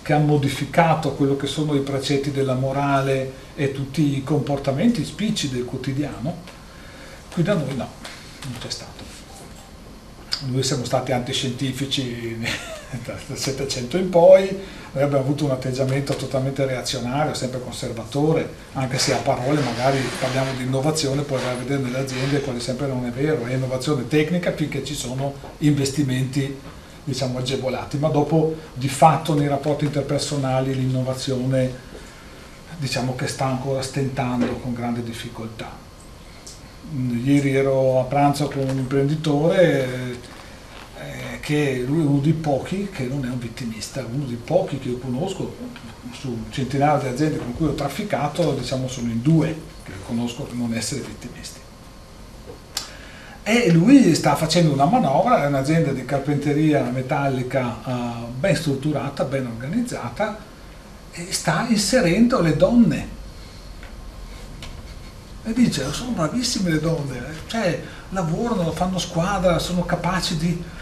che 0.00 0.12
ha 0.12 0.18
modificato 0.18 1.14
quello 1.14 1.34
che 1.34 1.48
sono 1.48 1.74
i 1.74 1.80
precetti 1.80 2.30
della 2.30 2.54
morale 2.54 3.32
e 3.56 3.72
tutti 3.72 4.16
i 4.16 4.22
comportamenti 4.22 5.04
spicci 5.04 5.48
del 5.50 5.64
quotidiano, 5.64 6.36
qui 7.32 7.42
da 7.42 7.54
noi 7.54 7.74
no, 7.74 7.88
non 8.44 8.58
c'è 8.60 8.70
stato. 8.70 9.02
Noi 10.44 10.62
siamo 10.62 10.84
stati 10.84 11.10
antiscientifici 11.10 12.38
dal 13.02 13.38
Settecento 13.38 13.96
in 13.96 14.08
poi, 14.10 14.48
noi 14.92 15.02
abbiamo 15.02 15.22
avuto 15.22 15.44
un 15.44 15.50
atteggiamento 15.50 16.14
totalmente 16.14 16.64
reazionario, 16.64 17.34
sempre 17.34 17.60
conservatore, 17.60 18.48
anche 18.74 18.98
se 18.98 19.14
a 19.14 19.18
parole 19.18 19.60
magari 19.60 19.98
parliamo 20.20 20.52
di 20.56 20.64
innovazione, 20.64 21.22
poi 21.22 21.40
vai 21.42 21.54
a 21.54 21.58
vedere 21.58 21.82
nelle 21.82 21.98
aziende 21.98 22.40
quasi 22.40 22.60
sempre 22.60 22.86
non 22.86 23.04
è 23.06 23.10
vero, 23.10 23.44
è 23.46 23.54
innovazione 23.54 24.06
tecnica 24.06 24.52
finché 24.52 24.84
ci 24.84 24.94
sono 24.94 25.34
investimenti 25.58 26.56
diciamo 27.04 27.38
agevolati, 27.38 27.98
ma 27.98 28.08
dopo 28.08 28.54
di 28.72 28.88
fatto 28.88 29.34
nei 29.34 29.48
rapporti 29.48 29.84
interpersonali 29.84 30.74
l'innovazione 30.74 31.92
diciamo 32.78 33.14
che 33.14 33.26
sta 33.26 33.46
ancora 33.46 33.82
stentando 33.82 34.46
con 34.56 34.72
grande 34.72 35.02
difficoltà. 35.02 35.82
Ieri 37.22 37.54
ero 37.54 38.00
a 38.00 38.04
pranzo 38.04 38.48
con 38.48 38.68
un 38.68 38.78
imprenditore 38.78 40.32
che 41.44 41.84
lui 41.86 42.00
è 42.00 42.06
uno 42.06 42.20
dei 42.20 42.32
pochi 42.32 42.88
che 42.90 43.04
non 43.04 43.22
è 43.26 43.28
un 43.28 43.38
vittimista, 43.38 44.02
uno 44.10 44.24
dei 44.24 44.40
pochi 44.42 44.78
che 44.78 44.88
io 44.88 44.96
conosco 44.96 45.54
su 46.12 46.44
centinaia 46.48 46.96
di 46.96 47.08
aziende 47.08 47.36
con 47.36 47.54
cui 47.54 47.66
ho 47.66 47.74
trafficato, 47.74 48.54
diciamo 48.54 48.88
sono 48.88 49.10
in 49.10 49.20
due 49.20 49.54
che 49.84 49.92
conosco 50.06 50.44
per 50.44 50.54
non 50.54 50.72
essere 50.72 51.02
vittimisti. 51.02 51.60
E 53.42 53.70
lui 53.72 54.14
sta 54.14 54.34
facendo 54.36 54.72
una 54.72 54.86
manovra, 54.86 55.44
è 55.44 55.46
un'azienda 55.46 55.92
di 55.92 56.06
carpenteria 56.06 56.82
metallica 56.84 57.76
eh, 57.84 57.92
ben 58.38 58.56
strutturata, 58.56 59.24
ben 59.24 59.44
organizzata, 59.44 60.38
e 61.12 61.30
sta 61.30 61.66
inserendo 61.68 62.40
le 62.40 62.56
donne. 62.56 63.08
E 65.44 65.52
dice, 65.52 65.92
sono 65.92 66.12
bravissime 66.12 66.70
le 66.70 66.80
donne, 66.80 67.18
eh, 67.18 67.34
cioè 67.48 67.82
lavorano, 68.08 68.72
fanno 68.72 68.98
squadra, 68.98 69.58
sono 69.58 69.84
capaci 69.84 70.38
di... 70.38 70.72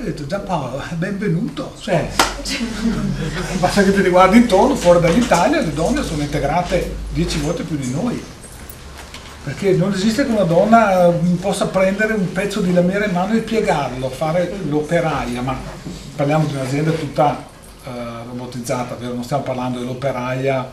Ho 0.00 0.04
detto, 0.04 0.28
Giampaolo, 0.28 0.80
benvenuto, 0.94 1.74
cioè, 1.80 2.08
basta 3.58 3.82
che 3.82 3.92
te 3.92 4.00
li 4.00 4.10
guardi 4.10 4.36
intorno, 4.36 4.76
fuori 4.76 5.00
dall'Italia, 5.00 5.60
le 5.60 5.74
donne 5.74 6.04
sono 6.04 6.22
integrate 6.22 6.94
dieci 7.12 7.40
volte 7.40 7.64
più 7.64 7.76
di 7.76 7.90
noi. 7.90 8.22
Perché 9.42 9.72
non 9.72 9.92
esiste 9.92 10.24
che 10.24 10.30
una 10.30 10.44
donna 10.44 11.08
eh, 11.08 11.12
possa 11.40 11.66
prendere 11.66 12.12
un 12.12 12.30
pezzo 12.30 12.60
di 12.60 12.72
lamiera 12.72 13.06
in 13.06 13.12
mano 13.12 13.32
e 13.32 13.40
piegarlo, 13.40 14.08
fare 14.08 14.54
l'operaia, 14.68 15.42
ma 15.42 15.56
parliamo 16.14 16.46
di 16.46 16.54
un'azienda 16.54 16.92
tutta 16.92 17.44
eh, 17.84 17.90
robotizzata, 18.24 18.94
vero? 18.94 19.14
non 19.14 19.24
stiamo 19.24 19.42
parlando 19.42 19.80
dell'operaia 19.80 20.64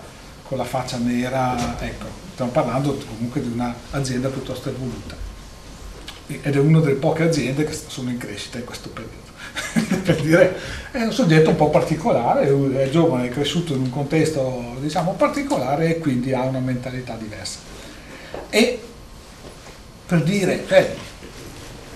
con 0.47 0.59
la 0.59 0.65
faccia 0.65 0.97
nera, 0.97 1.55
ecco, 1.79 2.05
stiamo 2.33 2.51
parlando 2.51 2.95
comunque 3.07 3.41
di 3.41 3.51
un'azienda 3.51 4.27
piuttosto 4.27 4.69
evoluta 4.69 5.24
ed 6.27 6.55
è 6.55 6.59
una 6.59 6.79
delle 6.79 6.95
poche 6.95 7.23
aziende 7.23 7.65
che 7.65 7.77
sono 7.87 8.09
in 8.09 8.17
crescita 8.17 8.57
in 8.57 8.65
questo 8.65 8.89
periodo. 8.89 9.23
per 10.03 10.21
dire, 10.21 10.55
è 10.91 11.01
un 11.03 11.11
soggetto 11.11 11.51
un 11.51 11.55
po' 11.55 11.69
particolare, 11.69 12.47
è 12.47 12.89
giovane, 12.89 13.27
è 13.27 13.31
cresciuto 13.31 13.73
in 13.73 13.81
un 13.81 13.89
contesto 13.89 14.75
diciamo 14.79 15.13
particolare 15.13 15.95
e 15.95 15.99
quindi 15.99 16.33
ha 16.33 16.41
una 16.43 16.59
mentalità 16.59 17.15
diversa. 17.15 17.59
E 18.49 18.79
per 20.05 20.23
dire, 20.23 20.63
cioè, 20.67 20.95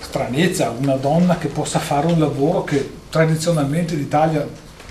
stranezza, 0.00 0.70
una 0.70 0.96
donna 0.96 1.38
che 1.38 1.48
possa 1.48 1.78
fare 1.78 2.06
un 2.06 2.18
lavoro 2.18 2.64
che 2.64 2.98
tradizionalmente 3.10 3.94
in 3.94 4.00
Italia, 4.00 4.46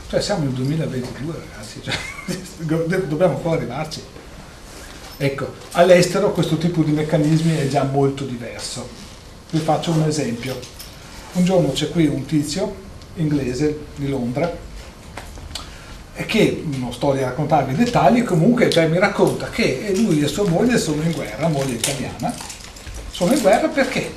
cioè 0.09 0.21
siamo 0.21 0.43
nel 0.43 0.53
2022 0.53 1.33
ragazzi, 1.33 1.81
cioè, 1.81 1.95
dobbiamo 3.07 3.35
ancora 3.35 3.55
arrivarci. 3.55 4.01
Ecco, 5.17 5.53
all'estero 5.71 6.31
questo 6.31 6.57
tipo 6.57 6.81
di 6.81 6.91
meccanismi 6.91 7.57
è 7.57 7.67
già 7.67 7.83
molto 7.83 8.23
diverso. 8.23 9.07
Vi 9.52 9.60
faccio 9.60 9.91
un 9.91 10.04
esempio. 10.04 10.60
Un 11.34 11.43
giorno 11.43 11.72
c'è 11.72 11.89
qui 11.89 12.06
un 12.06 12.26
tizio 12.26 12.88
inglese 13.16 13.86
di 13.95 14.08
Londra, 14.08 14.68
che 16.26 16.64
non 16.78 16.93
sto 16.93 17.12
a 17.14 17.20
raccontarvi 17.20 17.74
i 17.74 17.76
dettagli, 17.76 18.24
comunque 18.24 18.70
cioè, 18.70 18.88
mi 18.88 19.00
racconta 19.00 19.50
che 19.50 19.91
lui 19.95 20.22
e 20.22 20.28
sua 20.28 20.47
moglie 20.47 20.78
sono 20.78 21.02
in 21.02 21.12
guerra, 21.12 21.47
moglie 21.47 21.74
italiana, 21.74 22.32
sono 23.10 23.34
in 23.34 23.41
guerra 23.41 23.68
perché? 23.70 24.12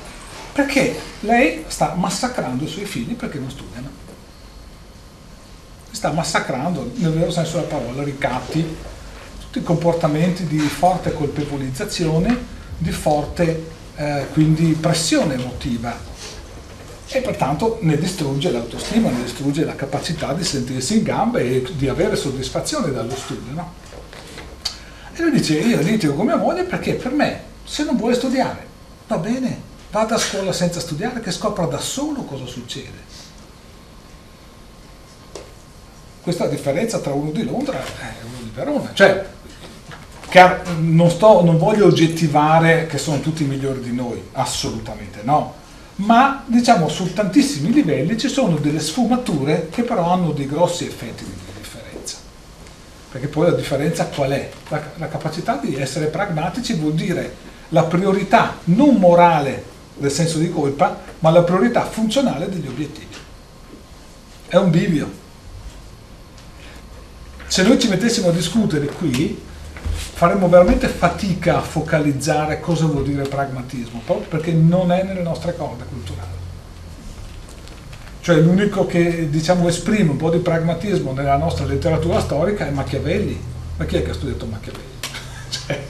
Perché 0.51 0.95
lei 1.21 1.63
sta 1.67 1.95
massacrando 1.95 2.63
i 2.65 2.67
suoi 2.67 2.85
figli 2.85 3.15
perché 3.15 3.39
non 3.39 3.49
studiano. 3.49 3.89
Li 5.89 5.95
sta 5.95 6.11
massacrando, 6.11 6.91
nel 6.95 7.11
vero 7.11 7.31
senso 7.31 7.57
della 7.57 7.67
parola, 7.69 8.03
ricatti, 8.03 8.63
tutti 9.39 9.57
i 9.57 9.63
comportamenti 9.63 10.45
di 10.45 10.59
forte 10.59 11.11
colpevolizzazione, 11.11 12.37
di 12.77 12.91
forte 12.91 13.81
eh, 13.95 14.25
quindi 14.33 14.73
pressione 14.73 15.35
emotiva 15.35 16.11
e 17.07 17.21
pertanto 17.21 17.77
ne 17.81 17.97
distrugge 17.97 18.49
l'autostima, 18.49 19.09
ne 19.09 19.23
distrugge 19.23 19.65
la 19.65 19.75
capacità 19.75 20.33
di 20.33 20.43
sentirsi 20.43 20.97
in 20.97 21.03
gamba 21.03 21.39
e 21.39 21.63
di 21.75 21.87
avere 21.87 22.15
soddisfazione 22.15 22.91
dallo 22.91 23.15
studio. 23.15 23.53
No? 23.53 23.73
E 25.13 25.21
lui 25.21 25.31
dice, 25.31 25.59
io 25.59 25.79
litigo 25.79 26.13
con 26.15 26.25
mia 26.25 26.37
moglie 26.37 26.63
perché 26.63 26.95
per 26.95 27.11
me, 27.11 27.43
se 27.63 27.83
non 27.83 27.97
vuole 27.97 28.15
studiare, 28.15 28.65
va 29.07 29.17
bene, 29.17 29.61
vada 29.91 30.15
a 30.15 30.17
scuola 30.17 30.51
senza 30.51 30.79
studiare, 30.79 31.19
che 31.19 31.31
scopra 31.31 31.65
da 31.65 31.77
solo 31.77 32.23
cosa 32.23 32.47
succede. 32.47 33.11
Questa 36.23 36.47
differenza 36.47 36.97
tra 36.99 37.13
uno 37.13 37.29
di 37.29 37.43
Londra 37.43 37.77
e 37.77 38.25
uno 38.25 38.37
di 38.41 38.51
Verona. 38.55 38.91
Cioè, 38.93 39.23
non, 40.79 41.09
sto, 41.09 41.43
non 41.43 41.57
voglio 41.57 41.85
oggettivare 41.85 42.87
che 42.87 42.97
sono 42.97 43.19
tutti 43.19 43.43
migliori 43.43 43.81
di 43.81 43.93
noi, 43.93 44.21
assolutamente 44.31 45.19
no 45.23 45.61
ma 45.95 46.43
diciamo 46.47 46.87
su 46.87 47.13
tantissimi 47.13 47.71
livelli 47.71 48.17
ci 48.17 48.27
sono 48.27 48.57
delle 48.57 48.79
sfumature 48.79 49.69
che 49.69 49.83
però 49.83 50.11
hanno 50.11 50.31
dei 50.31 50.47
grossi 50.47 50.85
effetti 50.85 51.23
di 51.23 51.31
differenza. 51.57 52.17
Perché 53.11 53.27
poi 53.27 53.51
la 53.51 53.55
differenza 53.55 54.07
qual 54.07 54.31
è? 54.31 54.49
La, 54.69 54.81
la 54.95 55.07
capacità 55.07 55.57
di 55.57 55.75
essere 55.75 56.07
pragmatici 56.07 56.73
vuol 56.73 56.93
dire 56.93 57.35
la 57.69 57.83
priorità 57.83 58.57
non 58.65 58.95
morale 58.95 59.71
del 59.95 60.11
senso 60.11 60.39
di 60.39 60.49
colpa, 60.49 60.99
ma 61.19 61.29
la 61.29 61.43
priorità 61.43 61.85
funzionale 61.85 62.49
degli 62.49 62.67
obiettivi. 62.67 63.15
È 64.47 64.55
un 64.55 64.71
bivio. 64.71 65.21
Se 67.45 67.61
noi 67.61 67.79
ci 67.79 67.87
mettessimo 67.87 68.29
a 68.29 68.31
discutere 68.31 68.87
qui, 68.87 69.39
faremmo 70.13 70.47
veramente 70.47 70.87
fatica 70.87 71.57
a 71.57 71.61
focalizzare 71.61 72.59
cosa 72.59 72.85
vuol 72.85 73.03
dire 73.03 73.23
pragmatismo, 73.23 74.01
proprio 74.05 74.27
perché 74.27 74.51
non 74.51 74.91
è 74.91 75.03
nelle 75.03 75.23
nostre 75.23 75.55
corde 75.55 75.85
culturali. 75.89 76.41
Cioè 78.21 78.37
l'unico 78.37 78.85
che 78.85 79.29
diciamo, 79.29 79.67
esprime 79.67 80.11
un 80.11 80.17
po' 80.17 80.29
di 80.29 80.37
pragmatismo 80.37 81.13
nella 81.13 81.35
nostra 81.35 81.65
letteratura 81.65 82.21
storica 82.21 82.67
è 82.67 82.69
Machiavelli. 82.69 83.41
Ma 83.75 83.85
chi 83.85 83.97
è 83.97 84.03
che 84.03 84.11
ha 84.11 84.13
studiato 84.13 84.45
Machiavelli? 84.45 84.85
cioè, 85.49 85.83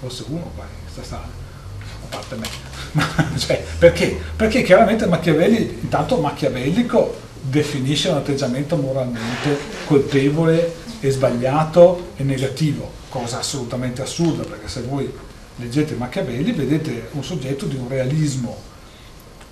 forse 0.00 0.24
uno 0.28 0.50
qua 0.54 0.64
in 0.64 0.82
questa 0.82 1.04
sala, 1.04 1.28
a 1.28 2.06
parte 2.08 2.36
me. 2.36 3.36
cioè, 3.38 3.62
perché? 3.78 4.18
Perché 4.34 4.62
chiaramente 4.62 5.06
Machiavelli, 5.06 5.78
intanto 5.82 6.16
machiavellico, 6.16 7.20
definisce 7.42 8.08
un 8.08 8.16
atteggiamento 8.16 8.76
moralmente 8.76 9.58
colpevole 9.84 10.74
e 10.98 11.10
sbagliato 11.10 12.12
e 12.16 12.22
negativo 12.22 13.02
cosa 13.14 13.38
assolutamente 13.38 14.02
assurda, 14.02 14.42
perché 14.42 14.66
se 14.66 14.82
voi 14.82 15.08
leggete 15.54 15.94
Machiavelli 15.94 16.50
vedete 16.50 17.10
un 17.12 17.22
soggetto 17.22 17.66
di 17.66 17.76
un 17.76 17.86
realismo 17.86 18.56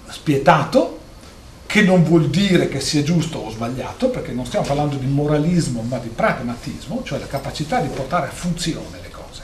spietato, 0.09 0.99
che 1.67 1.83
non 1.83 2.03
vuol 2.03 2.29
dire 2.29 2.69
che 2.69 2.81
sia 2.81 3.05
giusto 3.05 3.39
o 3.39 3.51
sbagliato, 3.51 4.09
perché 4.09 4.33
non 4.33 4.47
stiamo 4.47 4.67
parlando 4.67 4.97
di 4.97 5.07
moralismo 5.07 5.81
ma 5.83 5.99
di 5.99 6.09
pragmatismo, 6.09 7.03
cioè 7.05 7.21
la 7.21 7.29
capacità 7.29 7.81
di 7.81 7.87
portare 7.87 8.27
a 8.27 8.31
funzione 8.31 8.99
le 9.01 9.11
cose. 9.11 9.43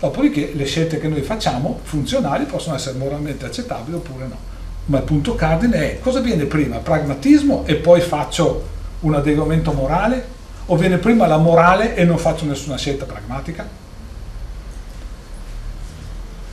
Dopodiché 0.00 0.52
le 0.54 0.64
scelte 0.64 0.98
che 0.98 1.08
noi 1.08 1.20
facciamo, 1.20 1.80
funzionali, 1.82 2.46
possono 2.46 2.74
essere 2.74 2.96
moralmente 2.96 3.44
accettabili 3.44 3.96
oppure 3.98 4.26
no. 4.26 4.38
Ma 4.86 4.96
il 4.96 5.04
punto 5.04 5.34
cardine 5.34 5.92
è 5.92 6.00
cosa 6.00 6.20
viene 6.20 6.46
prima, 6.46 6.78
pragmatismo 6.78 7.66
e 7.66 7.74
poi 7.74 8.00
faccio 8.00 8.66
un 9.00 9.14
adeguamento 9.14 9.72
morale 9.72 10.36
o 10.70 10.76
viene 10.76 10.98
prima 10.98 11.26
la 11.26 11.38
morale 11.38 11.94
e 11.94 12.04
non 12.04 12.18
faccio 12.18 12.44
nessuna 12.44 12.76
scelta 12.76 13.06
pragmatica? 13.06 13.66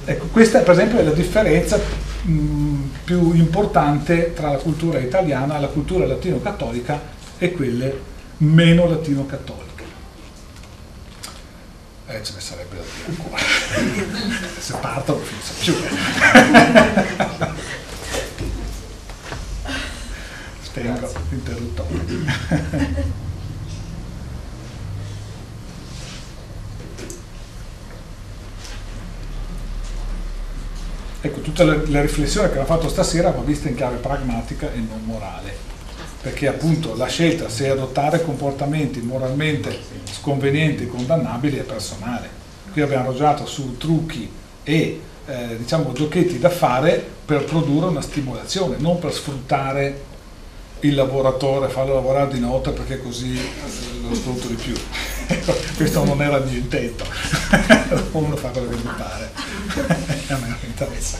Ecco, 0.05 0.27
questa 0.27 0.59
per 0.59 0.71
esempio 0.71 0.99
è 0.99 1.03
la 1.03 1.11
differenza 1.11 1.77
mh, 1.77 2.91
più 3.03 3.33
importante 3.33 4.33
tra 4.33 4.51
la 4.51 4.57
cultura 4.57 4.99
italiana, 4.99 5.59
la 5.59 5.67
cultura 5.67 6.05
latino-cattolica 6.05 7.01
e 7.37 7.51
quelle 7.51 7.99
meno 8.37 8.87
latino-cattoliche. 8.87 9.63
Eh, 12.07 12.23
ce 12.23 12.33
ne 12.33 12.39
sarebbe 12.39 12.75
da 12.75 12.83
dire 12.83 13.07
ancora. 13.17 13.41
Se 14.59 14.75
parto 14.79 15.15
non 15.15 15.23
finisce 15.23 15.53
più. 15.59 15.73
Spengo 20.61 21.11
l'interruttore. 21.29 23.13
Ecco, 31.25 31.39
tutta 31.39 31.63
la, 31.63 31.75
la 31.87 32.01
riflessione 32.01 32.51
che 32.51 32.59
abbiamo 32.59 32.77
fatto 32.77 32.87
stasera 32.87 33.31
va 33.31 33.41
vista 33.41 33.67
in 33.67 33.73
chiave 33.73 33.97
pragmatica 33.97 34.71
e 34.71 34.77
non 34.77 35.01
morale, 35.05 35.51
perché 36.21 36.47
appunto 36.47 36.95
la 36.95 37.07
scelta 37.07 37.49
se 37.49 37.67
adottare 37.67 38.23
comportamenti 38.23 39.01
moralmente 39.01 39.75
sconvenienti 40.11 40.83
e 40.83 40.87
condannabili 40.87 41.57
è 41.57 41.63
personale. 41.63 42.29
Qui 42.71 42.79
abbiamo 42.79 43.09
ragionato 43.09 43.47
su 43.47 43.75
trucchi 43.77 44.31
e 44.61 45.01
eh, 45.25 45.57
diciamo 45.57 45.93
giochetti 45.93 46.37
da 46.37 46.51
fare 46.51 47.03
per 47.25 47.43
produrre 47.45 47.87
una 47.87 48.01
stimolazione, 48.01 48.75
non 48.77 48.99
per 48.99 49.11
sfruttare 49.11 50.03
il 50.81 50.93
lavoratore, 50.93 51.69
farlo 51.69 51.95
lavorare 51.95 52.33
di 52.33 52.39
notte 52.39 52.69
perché 52.69 53.01
così 53.01 53.35
lo 54.07 54.13
sfrutto 54.13 54.45
di 54.45 54.53
più. 54.53 54.75
Questo 55.75 56.03
non 56.03 56.21
era 56.21 56.37
il 56.37 56.45
mio 56.45 56.59
intento, 56.59 57.03
uno 58.11 58.35
fa 58.35 58.49
quello 58.49 58.69
che 58.69 58.75
mi 58.75 58.93
pare. 58.95 59.44
A 59.67 60.37
me 60.37 60.47
non 60.47 60.57
interessa. 60.63 61.17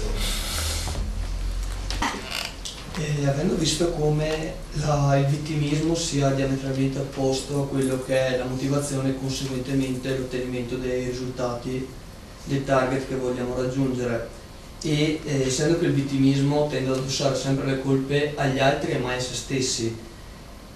E 2.98 3.28
avendo 3.28 3.56
visto 3.56 3.92
come 3.92 4.54
la, 4.74 5.18
il 5.18 5.26
vittimismo 5.26 5.96
sia 5.96 6.30
diametralmente 6.30 7.00
opposto 7.00 7.64
a 7.64 7.68
quello 7.68 8.04
che 8.06 8.28
è 8.28 8.38
la 8.38 8.46
motivazione 8.46 9.10
e 9.10 9.20
conseguentemente 9.20 10.18
l'ottenimento 10.18 10.78
dei 10.78 11.06
risultati 11.06 11.86
del 12.46 12.64
target 12.64 13.08
che 13.08 13.16
vogliamo 13.16 13.56
raggiungere 13.56 14.30
e 14.82 15.20
eh, 15.24 15.48
essendo 15.48 15.80
che 15.80 15.86
il 15.86 15.94
vittimismo 15.94 16.68
tende 16.68 16.92
ad 16.92 16.98
addossare 16.98 17.36
sempre 17.36 17.66
le 17.66 17.82
colpe 17.82 18.34
agli 18.36 18.60
altri 18.60 18.92
e 18.92 19.00
mai 19.00 19.18
a 19.18 19.20
se 19.20 19.34
stessi 19.34 19.98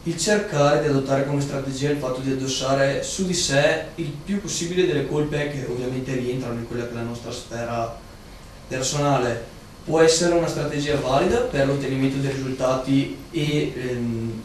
il 0.09 0.17
cercare 0.17 0.81
di 0.81 0.87
adottare 0.87 1.25
come 1.25 1.39
strategia 1.39 1.91
il 1.91 1.97
fatto 1.97 2.19
di 2.21 2.31
addossare 2.31 3.03
su 3.03 3.25
di 3.25 3.33
sé 3.33 3.85
il 3.95 4.11
più 4.25 4.41
possibile 4.41 4.87
delle 4.87 5.07
colpe 5.07 5.49
che 5.51 5.65
ovviamente 5.69 6.15
rientrano 6.15 6.59
in 6.59 6.67
quella 6.67 6.85
che 6.85 6.91
è 6.91 6.95
la 6.95 7.03
nostra 7.03 7.31
sfera 7.31 7.95
personale 8.67 9.57
può 9.85 9.99
essere 9.99 10.33
una 10.33 10.47
strategia 10.47 10.95
valida 10.99 11.37
per 11.41 11.67
l'ottenimento 11.67 12.17
dei 12.17 12.31
risultati 12.31 13.17
e 13.31 13.73
ehm, 13.75 14.41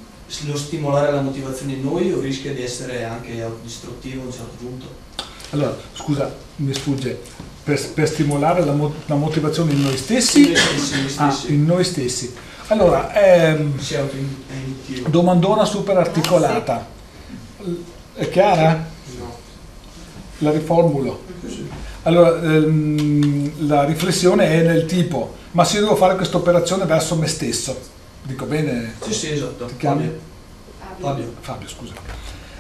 lo 0.47 0.57
stimolare 0.57 1.12
la 1.12 1.20
motivazione 1.20 1.73
in 1.73 1.82
noi 1.82 2.12
o 2.12 2.20
rischia 2.20 2.53
di 2.53 2.62
essere 2.62 3.05
anche 3.05 3.43
autodistruttivo 3.43 4.23
a 4.23 4.24
un 4.27 4.32
certo 4.32 4.57
punto? 4.59 4.86
Allora, 5.51 5.77
scusa, 5.93 6.35
mi 6.57 6.73
sfugge, 6.73 7.20
per, 7.62 7.93
per 7.93 8.09
stimolare 8.09 8.65
la, 8.65 8.73
mo 8.73 8.93
la, 9.07 9.15
motivazione 9.15 9.73
in 9.73 9.82
noi 9.82 9.97
stessi? 9.97 10.47
In 10.47 10.53
noi 10.53 10.78
stessi, 10.78 10.99
in 10.99 11.09
ah, 11.16 11.43
in 11.47 11.65
noi 11.65 11.85
stessi. 11.85 12.35
Allora, 12.69 13.12
ehm, 13.12 13.78
domandona 15.09 15.66
super 15.66 15.99
articolata. 15.99 16.86
È 18.15 18.28
chiara? 18.31 18.86
No. 19.19 19.36
La 20.39 20.51
riformulo. 20.51 21.23
Allora, 22.05 22.41
ehm, 22.43 23.66
la 23.66 23.85
riflessione 23.85 24.49
è 24.49 24.62
nel 24.62 24.86
tipo, 24.86 25.35
ma 25.53 25.65
se 25.65 25.77
io 25.77 25.82
devo 25.82 25.97
fare 25.97 26.16
questa 26.16 26.39
operazione 26.39 26.86
verso 26.86 27.16
me 27.16 27.27
stesso, 27.27 27.78
dico 28.23 28.47
bene? 28.47 28.95
Sì, 29.01 29.12
sì, 29.12 29.32
esatto. 29.32 29.66
Ti 29.66 29.77
chiami? 29.77 30.11
Fabio. 30.78 31.07
Fabio. 31.07 31.35
Fabio, 31.41 31.69
scusa. 31.69 31.93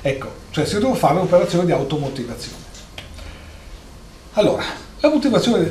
Ecco, 0.02 0.28
cioè 0.50 0.66
se 0.66 0.74
io 0.74 0.80
devo 0.80 0.94
fare 0.94 1.14
un'operazione 1.14 1.64
di 1.64 1.72
automotivazione. 1.72 2.62
Allora, 4.34 4.64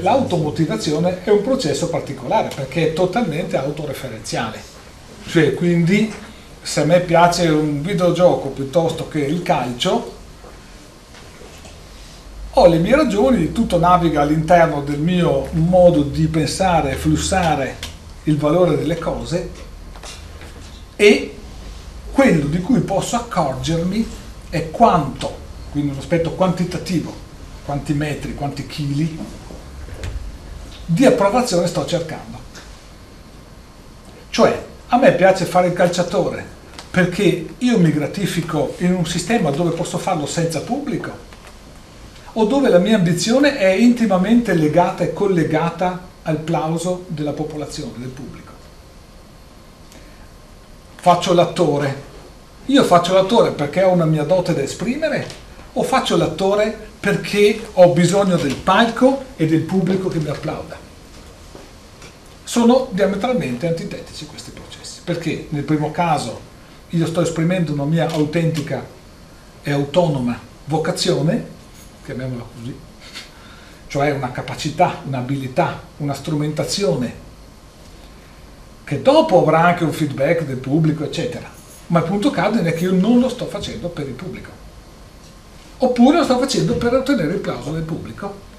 l'automotivazione 0.01 1.23
è 1.23 1.29
un 1.29 1.41
processo 1.41 1.89
particolare 1.89 2.49
perché 2.53 2.89
è 2.89 2.93
totalmente 2.93 3.57
autoreferenziale. 3.57 4.61
Cioè, 5.27 5.53
quindi, 5.53 6.13
se 6.61 6.81
a 6.81 6.85
me 6.85 6.99
piace 6.99 7.47
un 7.47 7.81
videogioco 7.81 8.49
piuttosto 8.49 9.07
che 9.07 9.19
il 9.19 9.41
calcio, 9.41 10.21
ho 12.51 12.67
le 12.67 12.77
mie 12.77 12.95
ragioni, 12.95 13.51
tutto 13.51 13.79
naviga 13.79 14.21
all'interno 14.21 14.81
del 14.81 14.99
mio 14.99 15.47
modo 15.53 16.03
di 16.03 16.27
pensare 16.27 16.91
e 16.91 16.95
flussare 16.95 17.77
il 18.25 18.37
valore 18.37 18.77
delle 18.77 18.99
cose 18.99 19.49
e 20.95 21.35
quello 22.11 22.45
di 22.45 22.61
cui 22.61 22.81
posso 22.81 23.15
accorgermi 23.15 24.07
è 24.49 24.69
quanto, 24.69 25.35
quindi 25.71 25.91
un 25.91 25.97
aspetto 25.97 26.31
quantitativo, 26.33 27.22
quanti 27.65 27.93
metri, 27.93 28.35
quanti 28.35 28.67
chili 28.67 29.17
di 30.85 31.05
approvazione 31.05 31.67
sto 31.67 31.85
cercando. 31.85 32.39
Cioè, 34.29 34.65
a 34.87 34.97
me 34.97 35.13
piace 35.13 35.45
fare 35.45 35.67
il 35.67 35.73
calciatore 35.73 36.45
perché 36.91 37.55
io 37.57 37.79
mi 37.79 37.91
gratifico 37.91 38.75
in 38.79 38.93
un 38.93 39.05
sistema 39.05 39.49
dove 39.49 39.71
posso 39.71 39.97
farlo 39.97 40.25
senza 40.25 40.61
pubblico 40.61 41.31
o 42.33 42.45
dove 42.45 42.69
la 42.69 42.79
mia 42.79 42.95
ambizione 42.95 43.57
è 43.57 43.69
intimamente 43.69 44.53
legata 44.53 45.03
e 45.03 45.13
collegata 45.13 46.11
al 46.23 46.37
plauso 46.37 47.05
della 47.07 47.31
popolazione, 47.31 47.93
del 47.97 48.09
pubblico. 48.09 48.51
Faccio 50.95 51.33
l'attore. 51.33 52.11
Io 52.67 52.83
faccio 52.83 53.13
l'attore 53.13 53.51
perché 53.51 53.83
ho 53.83 53.91
una 53.91 54.05
mia 54.05 54.23
dote 54.23 54.53
da 54.53 54.61
esprimere 54.61 55.27
o 55.73 55.83
faccio 55.83 56.17
l'attore 56.17 56.91
perché 56.99 57.61
ho 57.73 57.91
bisogno 57.93 58.37
del 58.37 58.55
palco 58.55 59.25
e 59.35 59.45
del 59.45 59.61
pubblico 59.61 60.07
che 60.09 60.19
mi 60.19 60.29
applauda? 60.29 60.77
Sono 62.43 62.89
diametralmente 62.91 63.67
antitetici 63.67 64.25
questi 64.25 64.51
processi, 64.51 65.01
perché 65.03 65.47
nel 65.49 65.63
primo 65.63 65.91
caso 65.91 66.51
io 66.89 67.05
sto 67.07 67.21
esprimendo 67.21 67.73
una 67.73 67.85
mia 67.85 68.07
autentica 68.09 68.85
e 69.63 69.71
autonoma 69.71 70.39
vocazione, 70.65 71.45
chiamiamola 72.05 72.45
così, 72.55 72.75
cioè 73.87 74.11
una 74.11 74.31
capacità, 74.31 75.01
un'abilità, 75.05 75.81
una 75.97 76.13
strumentazione 76.13 77.21
che 78.83 79.01
dopo 79.01 79.41
avrà 79.41 79.61
anche 79.61 79.83
un 79.83 79.93
feedback 79.93 80.43
del 80.43 80.57
pubblico, 80.57 81.03
eccetera. 81.03 81.49
Ma 81.87 81.99
il 81.99 82.05
punto 82.05 82.29
cardine 82.29 82.69
è 82.69 82.73
che 82.73 82.85
io 82.85 82.93
non 82.93 83.19
lo 83.19 83.29
sto 83.29 83.45
facendo 83.45 83.89
per 83.89 84.07
il 84.07 84.13
pubblico. 84.13 84.49
Oppure 85.77 86.17
lo 86.17 86.23
sto 86.23 86.37
facendo 86.37 86.75
per 86.75 86.93
ottenere 86.93 87.33
il 87.33 87.39
plauso 87.39 87.71
del 87.71 87.83
pubblico. 87.83 88.51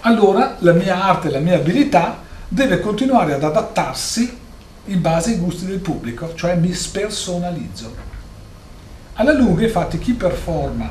Allora 0.00 0.56
la 0.60 0.72
mia 0.72 1.04
arte, 1.04 1.30
la 1.30 1.38
mia 1.38 1.56
abilità 1.56 2.22
deve 2.48 2.80
continuare 2.80 3.34
ad 3.34 3.44
adattarsi 3.44 4.38
in 4.86 5.00
base 5.00 5.30
ai 5.30 5.38
gusti 5.38 5.66
del 5.66 5.78
pubblico, 5.78 6.34
cioè 6.34 6.56
mi 6.56 6.72
spersonalizzo. 6.72 8.10
Alla 9.14 9.32
lunga, 9.32 9.62
infatti, 9.62 9.98
chi 9.98 10.14
performa 10.14 10.90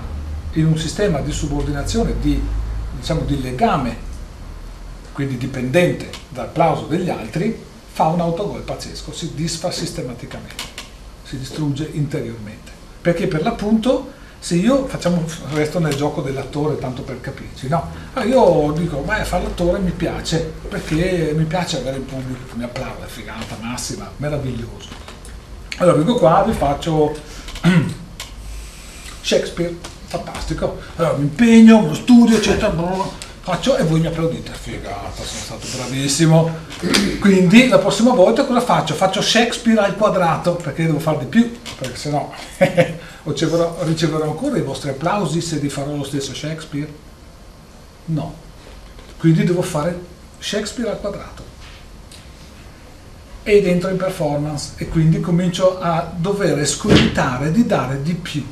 in 0.53 0.65
un 0.65 0.77
sistema 0.77 1.19
di 1.19 1.31
subordinazione, 1.31 2.15
di, 2.19 2.41
diciamo, 2.97 3.21
di 3.21 3.41
legame, 3.41 4.09
quindi 5.11 5.37
dipendente 5.37 6.09
dal 6.29 6.49
plauso 6.49 6.85
degli 6.85 7.09
altri, 7.09 7.69
fa 7.91 8.07
un 8.07 8.21
autogol 8.21 8.61
pazzesco, 8.61 9.11
si 9.11 9.33
disfa 9.35 9.71
sistematicamente, 9.71 10.63
si 11.23 11.37
distrugge 11.37 11.89
interiormente. 11.91 12.71
Perché 13.01 13.27
per 13.27 13.41
l'appunto 13.41 14.11
se 14.43 14.55
io 14.55 14.87
facciamo 14.87 15.23
resto 15.53 15.77
nel 15.77 15.93
gioco 15.93 16.21
dell'attore 16.21 16.79
tanto 16.79 17.03
per 17.03 17.21
capirci, 17.21 17.67
no? 17.67 17.91
Allora 18.13 18.27
io 18.27 18.71
dico, 18.71 19.03
ma 19.05 19.23
fare 19.23 19.43
l'attore 19.43 19.77
mi 19.77 19.91
piace, 19.91 20.51
perché 20.67 21.31
mi 21.37 21.43
piace 21.43 21.77
avere 21.77 21.97
il 21.97 22.01
pubblico 22.01 22.39
che 22.49 22.55
mi 22.55 22.63
applaude, 22.63 23.05
figata 23.05 23.55
massima, 23.61 24.09
meraviglioso. 24.17 24.87
Allora 25.77 25.97
vengo 25.97 26.15
qua, 26.15 26.43
vi 26.43 26.53
faccio 26.53 27.15
Shakespeare, 29.21 29.75
fantastico, 30.07 30.79
allora 30.95 31.17
mi 31.17 31.25
impegno, 31.25 31.85
lo 31.85 31.93
studio, 31.93 32.37
eccetera, 32.37 32.73
faccio 33.41 33.77
e 33.77 33.83
voi 33.83 33.99
mi 33.99 34.07
applaudite, 34.07 34.53
figata, 34.59 35.21
sono 35.23 35.59
stato 35.59 35.67
bravissimo. 35.77 36.49
Quindi 37.19 37.67
la 37.67 37.77
prossima 37.77 38.11
volta 38.11 38.43
cosa 38.45 38.61
faccio? 38.61 38.95
Faccio 38.95 39.21
Shakespeare 39.21 39.81
al 39.81 39.95
quadrato, 39.95 40.55
perché 40.55 40.87
devo 40.87 40.97
fare 40.97 41.19
di 41.19 41.25
più, 41.25 41.59
perché 41.77 41.95
sennò 41.95 42.33
riceverò, 43.23 43.77
riceverò 43.81 44.23
ancora 44.23 44.57
i 44.57 44.61
vostri 44.61 44.89
applausi 44.89 45.41
se 45.41 45.59
rifarò 45.59 45.95
lo 45.95 46.03
stesso 46.03 46.33
Shakespeare? 46.33 46.91
No. 48.05 48.33
Quindi 49.17 49.43
devo 49.43 49.61
fare 49.61 49.99
Shakespeare 50.39 50.89
al 50.89 50.99
quadrato. 50.99 51.43
Ed 53.43 53.65
entro 53.65 53.89
in 53.89 53.97
performance 53.97 54.73
e 54.77 54.87
quindi 54.87 55.19
comincio 55.19 55.79
a 55.79 56.11
dover 56.15 56.59
escogitare 56.59 57.51
di 57.51 57.65
dare 57.65 58.01
di 58.01 58.13
più 58.13 58.45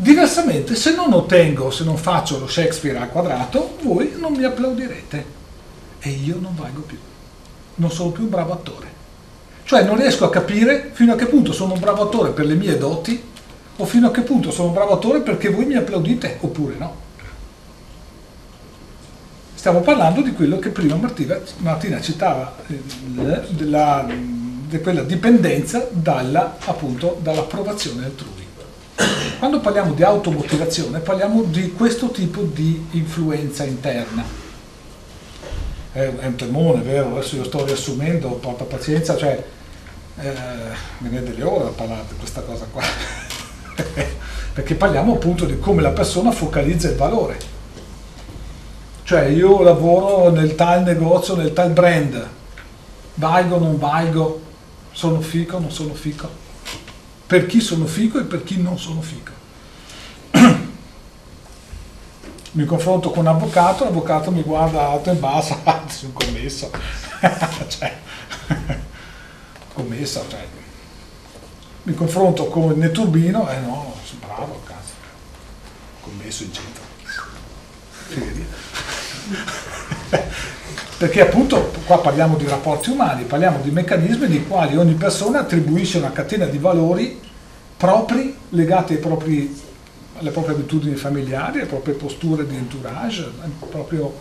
Diversamente, 0.00 0.76
se 0.76 0.94
non 0.94 1.12
ottengo, 1.12 1.70
se 1.70 1.84
non 1.84 1.98
faccio 1.98 2.38
lo 2.38 2.48
Shakespeare 2.48 2.96
al 2.96 3.10
quadrato, 3.10 3.76
voi 3.82 4.14
non 4.16 4.32
mi 4.32 4.44
applaudirete 4.44 5.24
e 5.98 6.08
io 6.08 6.38
non 6.40 6.56
valgo 6.56 6.80
più. 6.80 6.96
Non 7.74 7.90
sono 7.90 8.08
più 8.08 8.22
un 8.22 8.30
bravo 8.30 8.54
attore. 8.54 8.89
Cioè 9.70 9.84
non 9.84 9.98
riesco 9.98 10.24
a 10.24 10.30
capire 10.30 10.90
fino 10.94 11.12
a 11.12 11.14
che 11.14 11.26
punto 11.26 11.52
sono 11.52 11.74
un 11.74 11.78
bravo 11.78 12.02
attore 12.02 12.30
per 12.30 12.44
le 12.44 12.54
mie 12.54 12.76
doti 12.76 13.22
o 13.76 13.84
fino 13.84 14.08
a 14.08 14.10
che 14.10 14.22
punto 14.22 14.50
sono 14.50 14.66
un 14.66 14.74
bravo 14.74 14.94
attore 14.94 15.20
perché 15.20 15.48
voi 15.48 15.64
mi 15.64 15.76
applaudite 15.76 16.38
oppure 16.40 16.74
no. 16.76 16.96
Stiamo 19.54 19.78
parlando 19.82 20.22
di 20.22 20.32
quello 20.32 20.58
che 20.58 20.70
prima 20.70 20.96
Martina, 20.96 21.38
Martina 21.58 22.00
citava, 22.00 22.52
eh, 22.66 22.82
della, 23.50 24.08
di 24.10 24.80
quella 24.80 25.02
dipendenza 25.02 25.86
dalla, 25.88 26.56
appunto, 26.64 27.20
dall'approvazione 27.22 28.06
altrui. 28.06 28.44
Quando 29.38 29.60
parliamo 29.60 29.92
di 29.92 30.02
automotivazione 30.02 30.98
parliamo 30.98 31.44
di 31.44 31.70
questo 31.74 32.10
tipo 32.10 32.42
di 32.42 32.88
influenza 32.90 33.62
interna. 33.62 34.24
È, 35.92 36.10
un 36.24 36.34
temone, 36.34 36.82
vero? 36.82 37.12
Adesso 37.12 37.36
io 37.36 37.44
sto 37.44 37.64
riassumendo, 37.64 38.30
porta 38.30 38.64
pazienza, 38.64 39.16
cioè 39.16 39.58
eh, 40.20 40.76
me 40.98 41.08
ne 41.08 41.22
delle 41.22 41.42
ore 41.42 41.68
a 41.68 41.72
parlare 41.72 42.04
di 42.08 42.16
questa 42.16 42.42
cosa 42.42 42.66
qua. 42.70 42.82
Perché 44.52 44.74
parliamo 44.74 45.14
appunto 45.14 45.44
di 45.46 45.58
come 45.58 45.82
la 45.82 45.90
persona 45.90 46.30
focalizza 46.30 46.88
il 46.88 46.96
valore. 46.96 47.38
Cioè 49.02 49.22
io 49.22 49.62
lavoro 49.62 50.30
nel 50.30 50.54
tal 50.54 50.82
negozio, 50.82 51.36
nel 51.36 51.52
tal 51.52 51.70
brand, 51.70 52.28
valgo 53.14 53.56
o 53.56 53.58
non 53.58 53.78
valgo, 53.78 54.42
sono 54.92 55.20
fico 55.20 55.56
o 55.56 55.60
non 55.60 55.70
sono 55.70 55.94
fico 55.94 56.48
per 57.30 57.46
chi 57.46 57.60
sono 57.60 57.86
fico 57.86 58.18
e 58.18 58.24
per 58.24 58.42
chi 58.42 58.60
non 58.60 58.76
sono 58.76 59.00
fico. 59.00 59.30
mi 62.50 62.64
confronto 62.64 63.10
con 63.10 63.20
un 63.20 63.28
avvocato, 63.28 63.84
l'avvocato 63.84 64.32
mi 64.32 64.42
guarda 64.42 64.88
alto 64.88 65.12
e 65.12 65.14
basso, 65.14 65.56
ah, 65.62 65.84
sono 65.86 66.10
commesso. 66.12 66.72
cioè, 67.68 67.96
commesso, 69.80 70.24
cioè. 70.28 70.46
Mi 71.82 71.94
confronto 71.94 72.46
con 72.46 72.72
il 72.72 72.78
Neturbino, 72.78 73.50
eh 73.50 73.58
no, 73.60 73.94
sono 74.04 74.20
bravo, 74.26 74.60
cazzo. 74.64 74.92
Commesso 76.02 76.42
in 76.42 76.52
centro. 76.52 76.82
Perché 80.98 81.22
appunto 81.22 81.72
qua 81.86 82.00
parliamo 82.00 82.36
di 82.36 82.46
rapporti 82.46 82.90
umani, 82.90 83.24
parliamo 83.24 83.60
di 83.62 83.70
meccanismi 83.70 84.28
nei 84.28 84.46
quali 84.46 84.76
ogni 84.76 84.92
persona 84.94 85.40
attribuisce 85.40 85.96
una 85.96 86.12
catena 86.12 86.44
di 86.44 86.58
valori 86.58 87.18
propri, 87.78 88.36
legati 88.50 88.96
propri, 88.96 89.58
alle 90.18 90.30
proprie 90.30 90.56
abitudini 90.56 90.96
familiari, 90.96 91.60
alle 91.60 91.68
proprie 91.68 91.94
posture 91.94 92.46
di 92.46 92.54
entourage, 92.54 93.26
proprio 93.70 94.12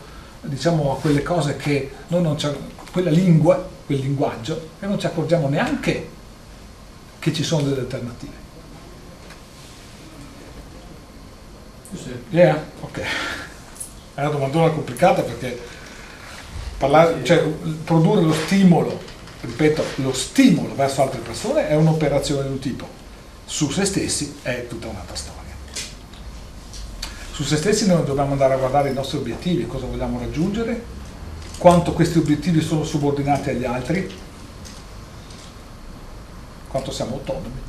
diciamo, 0.41 0.93
a 0.93 0.95
quelle 1.01 1.21
cose 1.21 1.57
che 1.57 1.91
noi 2.07 2.21
non 2.21 2.35
c'è, 2.35 2.55
quella 2.93 3.09
lingua, 3.09 3.77
quel 3.89 4.01
linguaggio, 4.01 4.69
e 4.79 4.85
non 4.85 4.99
ci 4.99 5.07
accorgiamo 5.07 5.49
neanche 5.49 6.07
che 7.17 7.33
ci 7.33 7.43
sono 7.43 7.63
delle 7.63 7.79
alternative. 7.79 8.33
Sì. 11.95 12.13
Yeah? 12.29 12.63
Ok. 12.81 13.01
È 14.13 14.21
una 14.21 14.29
domandona 14.29 14.69
complicata 14.69 15.23
perché 15.23 15.59
parlare, 16.77 17.23
cioè, 17.23 17.39
produrre 17.83 18.21
lo 18.21 18.33
stimolo, 18.33 19.01
ripeto, 19.41 19.83
lo 19.95 20.13
stimolo 20.13 20.75
verso 20.75 21.01
altre 21.01 21.21
persone 21.21 21.67
è 21.67 21.73
un'operazione 21.73 22.43
di 22.43 22.49
un 22.49 22.59
tipo, 22.59 22.87
su 23.45 23.71
se 23.71 23.85
stessi 23.85 24.35
è 24.43 24.67
tutta 24.67 24.85
un'altra 24.85 25.15
storia. 25.15 25.55
Su 27.31 27.43
se 27.43 27.57
stessi 27.57 27.87
noi 27.87 28.05
dobbiamo 28.05 28.33
andare 28.33 28.53
a 28.53 28.57
guardare 28.57 28.91
i 28.91 28.93
nostri 28.93 29.17
obiettivi, 29.17 29.65
cosa 29.65 29.87
vogliamo 29.87 30.19
raggiungere, 30.19 30.97
quanto 31.59 31.91
questi 31.91 32.17
obiettivi 32.17 32.61
sono 32.61 32.85
subordinati 32.85 33.49
agli 33.49 33.65
altri, 33.65 34.09
quanto 36.69 36.89
siamo 36.89 37.15
autonomi. 37.15 37.67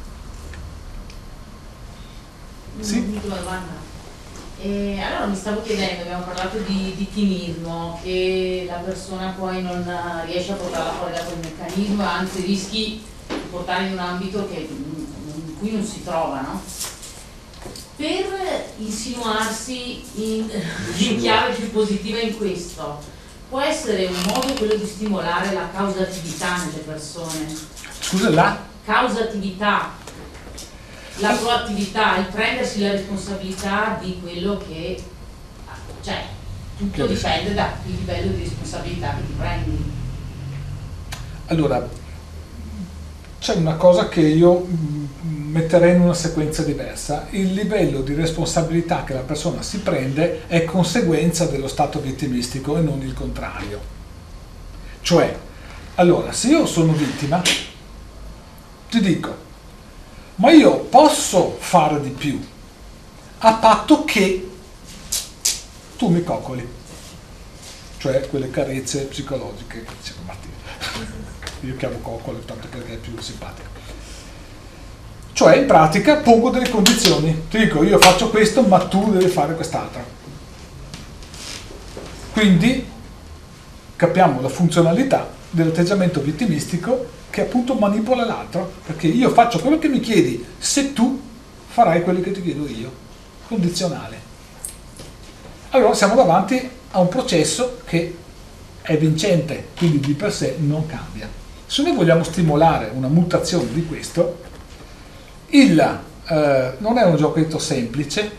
Sì? 2.78 3.20
domanda. 3.20 3.88
E 4.62 5.00
allora 5.00 5.26
mi 5.26 5.34
stavo 5.34 5.62
chiedendo, 5.62 6.02
abbiamo 6.02 6.22
parlato 6.22 6.58
di, 6.58 6.94
di 6.94 7.10
timismo, 7.10 7.98
che 8.02 8.64
la 8.68 8.76
persona 8.76 9.34
poi 9.36 9.60
non 9.60 9.84
riesce 10.24 10.52
a 10.52 10.56
portarla 10.56 10.92
fuori 10.92 11.12
da 11.12 11.24
quel 11.24 11.38
meccanismo, 11.38 12.04
anzi 12.04 12.42
rischi 12.42 13.02
di 13.26 13.34
portare 13.50 13.86
in 13.86 13.92
un 13.92 13.98
ambito 13.98 14.46
che, 14.48 14.68
in 14.70 15.58
cui 15.58 15.72
non 15.72 15.84
si 15.84 16.04
trova, 16.04 16.42
no? 16.42 16.62
Per 17.96 18.72
insinuarsi 18.78 20.02
in, 20.14 20.48
in 20.98 21.18
chiave 21.18 21.54
più 21.54 21.70
positiva 21.72 22.20
in 22.20 22.36
questo, 22.36 23.18
può 23.50 23.60
essere 23.60 24.06
un 24.06 24.22
modo 24.28 24.52
quello 24.54 24.76
di 24.76 24.86
stimolare 24.86 25.52
la 25.52 25.68
causatività 25.74 26.64
nelle 26.64 26.78
persone? 26.78 27.52
Scusa, 27.98 28.30
la? 28.30 28.68
causatività, 28.84 29.90
la 31.16 31.32
proattività, 31.34 32.18
il 32.18 32.26
prendersi 32.26 32.80
la 32.80 32.92
responsabilità 32.92 33.98
di 34.00 34.20
quello 34.22 34.56
che, 34.66 35.02
cioè, 36.02 36.24
tutto 36.76 37.06
dipende 37.06 37.54
dal 37.54 37.70
livello 37.84 38.32
di 38.32 38.42
responsabilità 38.42 39.14
che 39.14 39.26
ti 39.26 39.32
prendi. 39.36 39.92
Allora, 41.46 41.88
c'è 43.38 43.54
una 43.54 43.74
cosa 43.74 44.08
che 44.08 44.20
io 44.20 44.66
metterei 45.50 45.94
in 45.94 46.00
una 46.00 46.14
sequenza 46.14 46.62
diversa. 46.62 47.26
Il 47.30 47.52
livello 47.52 48.00
di 48.00 48.14
responsabilità 48.14 49.04
che 49.04 49.14
la 49.14 49.20
persona 49.20 49.62
si 49.62 49.78
prende 49.80 50.46
è 50.46 50.64
conseguenza 50.64 51.46
dello 51.46 51.68
stato 51.68 52.00
vittimistico 52.00 52.76
e 52.76 52.80
non 52.80 53.02
il 53.02 53.12
contrario. 53.12 53.80
Cioè, 55.02 55.36
allora, 55.96 56.32
se 56.32 56.48
io 56.48 56.66
sono 56.66 56.92
vittima, 56.92 57.42
ti 58.88 59.00
dico, 59.00 59.34
ma 60.36 60.50
io 60.52 60.78
posso 60.78 61.56
fare 61.58 62.00
di 62.00 62.10
più, 62.10 62.40
a 63.38 63.54
patto 63.54 64.04
che 64.04 64.50
tu 65.96 66.08
mi 66.08 66.22
coccoli, 66.22 66.66
cioè 67.98 68.26
quelle 68.28 68.50
carezze 68.50 69.02
psicologiche 69.02 69.84
che 69.84 69.92
diceva. 70.00 70.18
Io 71.62 71.76
chiamo 71.76 71.98
coccole 71.98 72.42
tanto 72.44 72.68
perché 72.68 72.94
è 72.94 72.96
più 72.96 73.18
simpatico. 73.20 73.79
Cioè, 75.32 75.56
in 75.56 75.66
pratica 75.66 76.16
pongo 76.16 76.50
delle 76.50 76.68
condizioni. 76.68 77.44
Ti 77.48 77.58
dico, 77.58 77.82
io 77.82 77.98
faccio 77.98 78.30
questo, 78.30 78.62
ma 78.62 78.78
tu 78.78 79.12
devi 79.12 79.28
fare 79.28 79.54
quest'altro. 79.54 80.18
Quindi 82.32 82.86
capiamo 83.96 84.40
la 84.40 84.48
funzionalità 84.48 85.28
dell'atteggiamento 85.50 86.20
vittimistico 86.20 87.18
che 87.30 87.42
appunto 87.42 87.74
manipola 87.74 88.24
l'altro, 88.24 88.72
perché 88.84 89.06
io 89.06 89.30
faccio 89.30 89.60
quello 89.60 89.78
che 89.78 89.88
mi 89.88 90.00
chiedi, 90.00 90.44
se 90.58 90.92
tu 90.92 91.20
farai 91.68 92.02
quello 92.02 92.20
che 92.20 92.32
ti 92.32 92.42
chiedo 92.42 92.66
io, 92.66 92.90
condizionale. 93.46 94.18
Allora 95.70 95.94
siamo 95.94 96.14
davanti 96.16 96.68
a 96.90 96.98
un 96.98 97.08
processo 97.08 97.80
che 97.84 98.16
è 98.82 98.96
vincente, 98.96 99.68
quindi 99.76 100.00
di 100.00 100.14
per 100.14 100.32
sé 100.32 100.56
non 100.58 100.86
cambia. 100.86 101.28
Se 101.66 101.82
noi 101.82 101.94
vogliamo 101.94 102.24
stimolare 102.24 102.90
una 102.92 103.06
mutazione 103.06 103.72
di 103.72 103.86
questo, 103.86 104.40
il, 105.50 106.00
eh, 106.26 106.74
non 106.78 106.98
è 106.98 107.04
un 107.04 107.16
giochetto 107.16 107.58
semplice, 107.58 108.38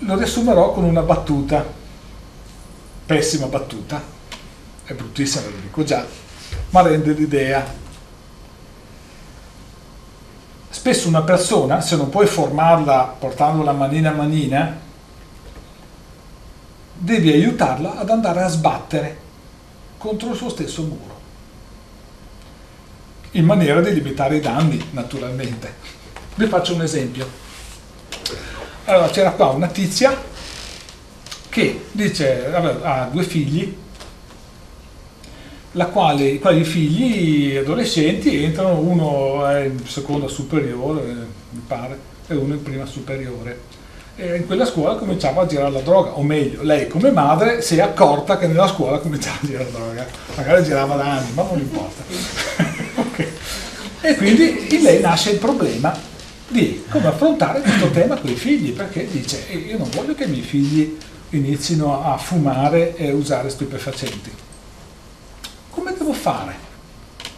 lo 0.00 0.16
riassumerò 0.16 0.72
con 0.72 0.84
una 0.84 1.02
battuta, 1.02 1.64
pessima 3.06 3.46
battuta, 3.46 4.00
è 4.84 4.92
bruttissima, 4.94 5.44
ve 5.44 5.50
lo 5.50 5.60
dico 5.60 5.84
già, 5.84 6.04
ma 6.70 6.82
rende 6.82 7.12
l'idea. 7.12 7.86
Spesso 10.70 11.08
una 11.08 11.22
persona, 11.22 11.80
se 11.80 11.96
non 11.96 12.08
puoi 12.08 12.26
formarla 12.26 13.16
portandola 13.18 13.72
manina 13.72 14.10
a 14.10 14.14
manina, 14.14 14.78
devi 16.94 17.30
aiutarla 17.32 17.98
ad 17.98 18.10
andare 18.10 18.42
a 18.42 18.48
sbattere 18.48 19.26
contro 19.98 20.30
il 20.30 20.36
suo 20.36 20.48
stesso 20.48 20.82
muro, 20.82 21.17
in 23.32 23.44
maniera 23.44 23.80
di 23.80 23.92
limitare 23.92 24.36
i 24.36 24.40
danni, 24.40 24.82
naturalmente. 24.90 25.74
Vi 26.34 26.46
faccio 26.46 26.74
un 26.74 26.82
esempio. 26.82 27.26
Allora, 28.84 29.08
c'era 29.08 29.32
qua 29.32 29.48
una 29.48 29.66
tizia 29.66 30.16
che 31.48 31.86
dice, 31.92 32.46
ha 32.52 33.08
due 33.10 33.22
figli, 33.24 33.76
la 35.72 35.86
quale, 35.86 36.24
i 36.24 36.38
quali 36.38 36.64
figli 36.64 37.56
adolescenti 37.56 38.42
entrano, 38.42 38.78
uno 38.78 39.46
è 39.46 39.64
in 39.64 39.86
seconda 39.86 40.28
superiore, 40.28 41.02
mi 41.50 41.62
pare, 41.66 41.98
e 42.26 42.34
uno 42.34 42.54
in 42.54 42.62
prima 42.62 42.86
superiore. 42.86 43.76
E 44.16 44.36
in 44.36 44.46
quella 44.46 44.64
scuola 44.64 44.96
cominciava 44.96 45.42
a 45.42 45.46
girare 45.46 45.70
la 45.70 45.80
droga, 45.80 46.16
o 46.16 46.22
meglio, 46.22 46.62
lei 46.62 46.88
come 46.88 47.10
madre 47.10 47.60
si 47.62 47.76
è 47.76 47.80
accorta 47.80 48.38
che 48.38 48.46
nella 48.46 48.66
scuola 48.66 48.98
cominciava 48.98 49.38
a 49.42 49.46
girare 49.46 49.70
la 49.70 49.78
droga, 49.78 50.06
magari 50.34 50.64
girava 50.64 50.96
da 50.96 51.04
anni, 51.04 51.32
ma 51.34 51.42
non 51.42 51.58
importa. 51.58 52.66
E 54.00 54.14
quindi 54.16 54.74
in 54.74 54.82
lei 54.82 55.00
nasce 55.00 55.30
il 55.30 55.38
problema 55.38 55.96
di 56.48 56.84
come 56.88 57.08
affrontare 57.08 57.60
questo 57.60 57.90
tema 57.90 58.16
con 58.16 58.30
i 58.30 58.36
figli, 58.36 58.72
perché 58.72 59.06
dice 59.10 59.48
"Eh, 59.48 59.56
io 59.56 59.78
non 59.78 59.90
voglio 59.90 60.14
che 60.14 60.24
i 60.24 60.28
miei 60.28 60.42
figli 60.42 60.96
inizino 61.30 62.02
a 62.04 62.16
fumare 62.16 62.96
e 62.96 63.10
usare 63.12 63.50
stupefacenti. 63.50 64.30
Come 65.70 65.94
devo 65.98 66.12
fare? 66.12 66.54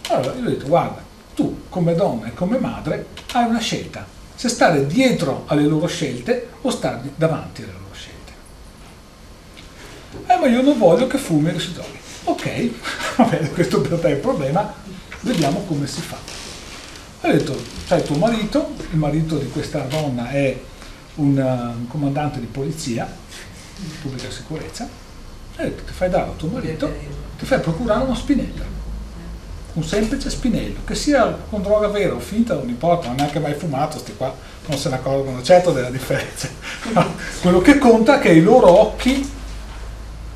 Allora 0.08 0.34
io 0.34 0.46
ho 0.46 0.48
detto 0.48 0.66
guarda, 0.66 1.02
tu 1.34 1.62
come 1.68 1.94
donna 1.94 2.26
e 2.26 2.34
come 2.34 2.58
madre 2.58 3.06
hai 3.32 3.48
una 3.48 3.58
scelta, 3.58 4.06
se 4.34 4.48
stare 4.48 4.86
dietro 4.86 5.44
alle 5.46 5.64
loro 5.64 5.86
scelte 5.86 6.48
o 6.60 6.70
stare 6.70 7.00
davanti 7.16 7.62
alle 7.62 7.72
loro 7.72 7.94
scelte. 7.94 8.32
Eh 10.32 10.36
ma 10.36 10.46
io 10.46 10.62
non 10.62 10.78
voglio 10.78 11.06
che 11.06 11.18
fumi 11.18 11.50
e 11.54 11.58
si 11.58 11.72
droghi. 11.72 11.98
Ok, 12.24 12.70
va 13.16 13.24
bene, 13.24 13.50
questo 13.50 13.80
per 13.80 13.98
te 13.98 14.08
è 14.08 14.10
il 14.12 14.18
problema, 14.18 14.72
vediamo 15.20 15.64
come 15.66 15.86
si 15.86 16.00
fa. 16.00 16.16
Ho 17.22 17.30
detto, 17.30 17.54
c'hai 17.86 18.02
tuo 18.02 18.16
marito, 18.16 18.74
il 18.92 18.96
marito 18.96 19.36
di 19.36 19.50
questa 19.50 19.80
donna 19.80 20.30
è 20.30 20.58
un, 21.16 21.36
un 21.36 21.86
comandante 21.86 22.40
di 22.40 22.46
polizia, 22.46 23.06
di 23.76 23.90
pubblica 24.00 24.30
sicurezza, 24.30 24.84
ho 24.84 25.62
detto, 25.62 25.82
ti 25.84 25.92
fai 25.92 26.08
dare 26.08 26.30
a 26.30 26.32
tuo 26.36 26.48
marito, 26.48 26.90
ti 27.38 27.44
fai 27.44 27.60
procurare 27.60 28.04
uno 28.04 28.14
spinello, 28.14 28.64
un 29.74 29.84
semplice 29.84 30.30
spinello, 30.30 30.78
che 30.86 30.94
sia 30.94 31.36
con 31.50 31.60
droga 31.60 31.88
vera 31.88 32.14
o 32.14 32.20
finta, 32.20 32.54
non 32.54 32.70
importa, 32.70 33.08
non 33.08 33.16
ha 33.16 33.22
neanche 33.22 33.38
mai 33.38 33.54
fumato, 33.54 33.98
sti 33.98 34.16
qua 34.16 34.34
non 34.66 34.78
se 34.78 34.88
ne 34.88 34.94
accorgono 34.94 35.42
certo 35.42 35.72
della 35.72 35.90
differenza. 35.90 36.48
Quello 37.42 37.60
che 37.60 37.76
conta 37.76 38.18
è 38.18 38.20
che 38.20 38.30
ai 38.30 38.40
loro 38.40 38.70
occhi 38.70 39.28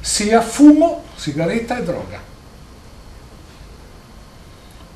sia 0.00 0.42
fumo, 0.42 1.04
sigaretta 1.14 1.78
e 1.78 1.82
droga. 1.82 2.23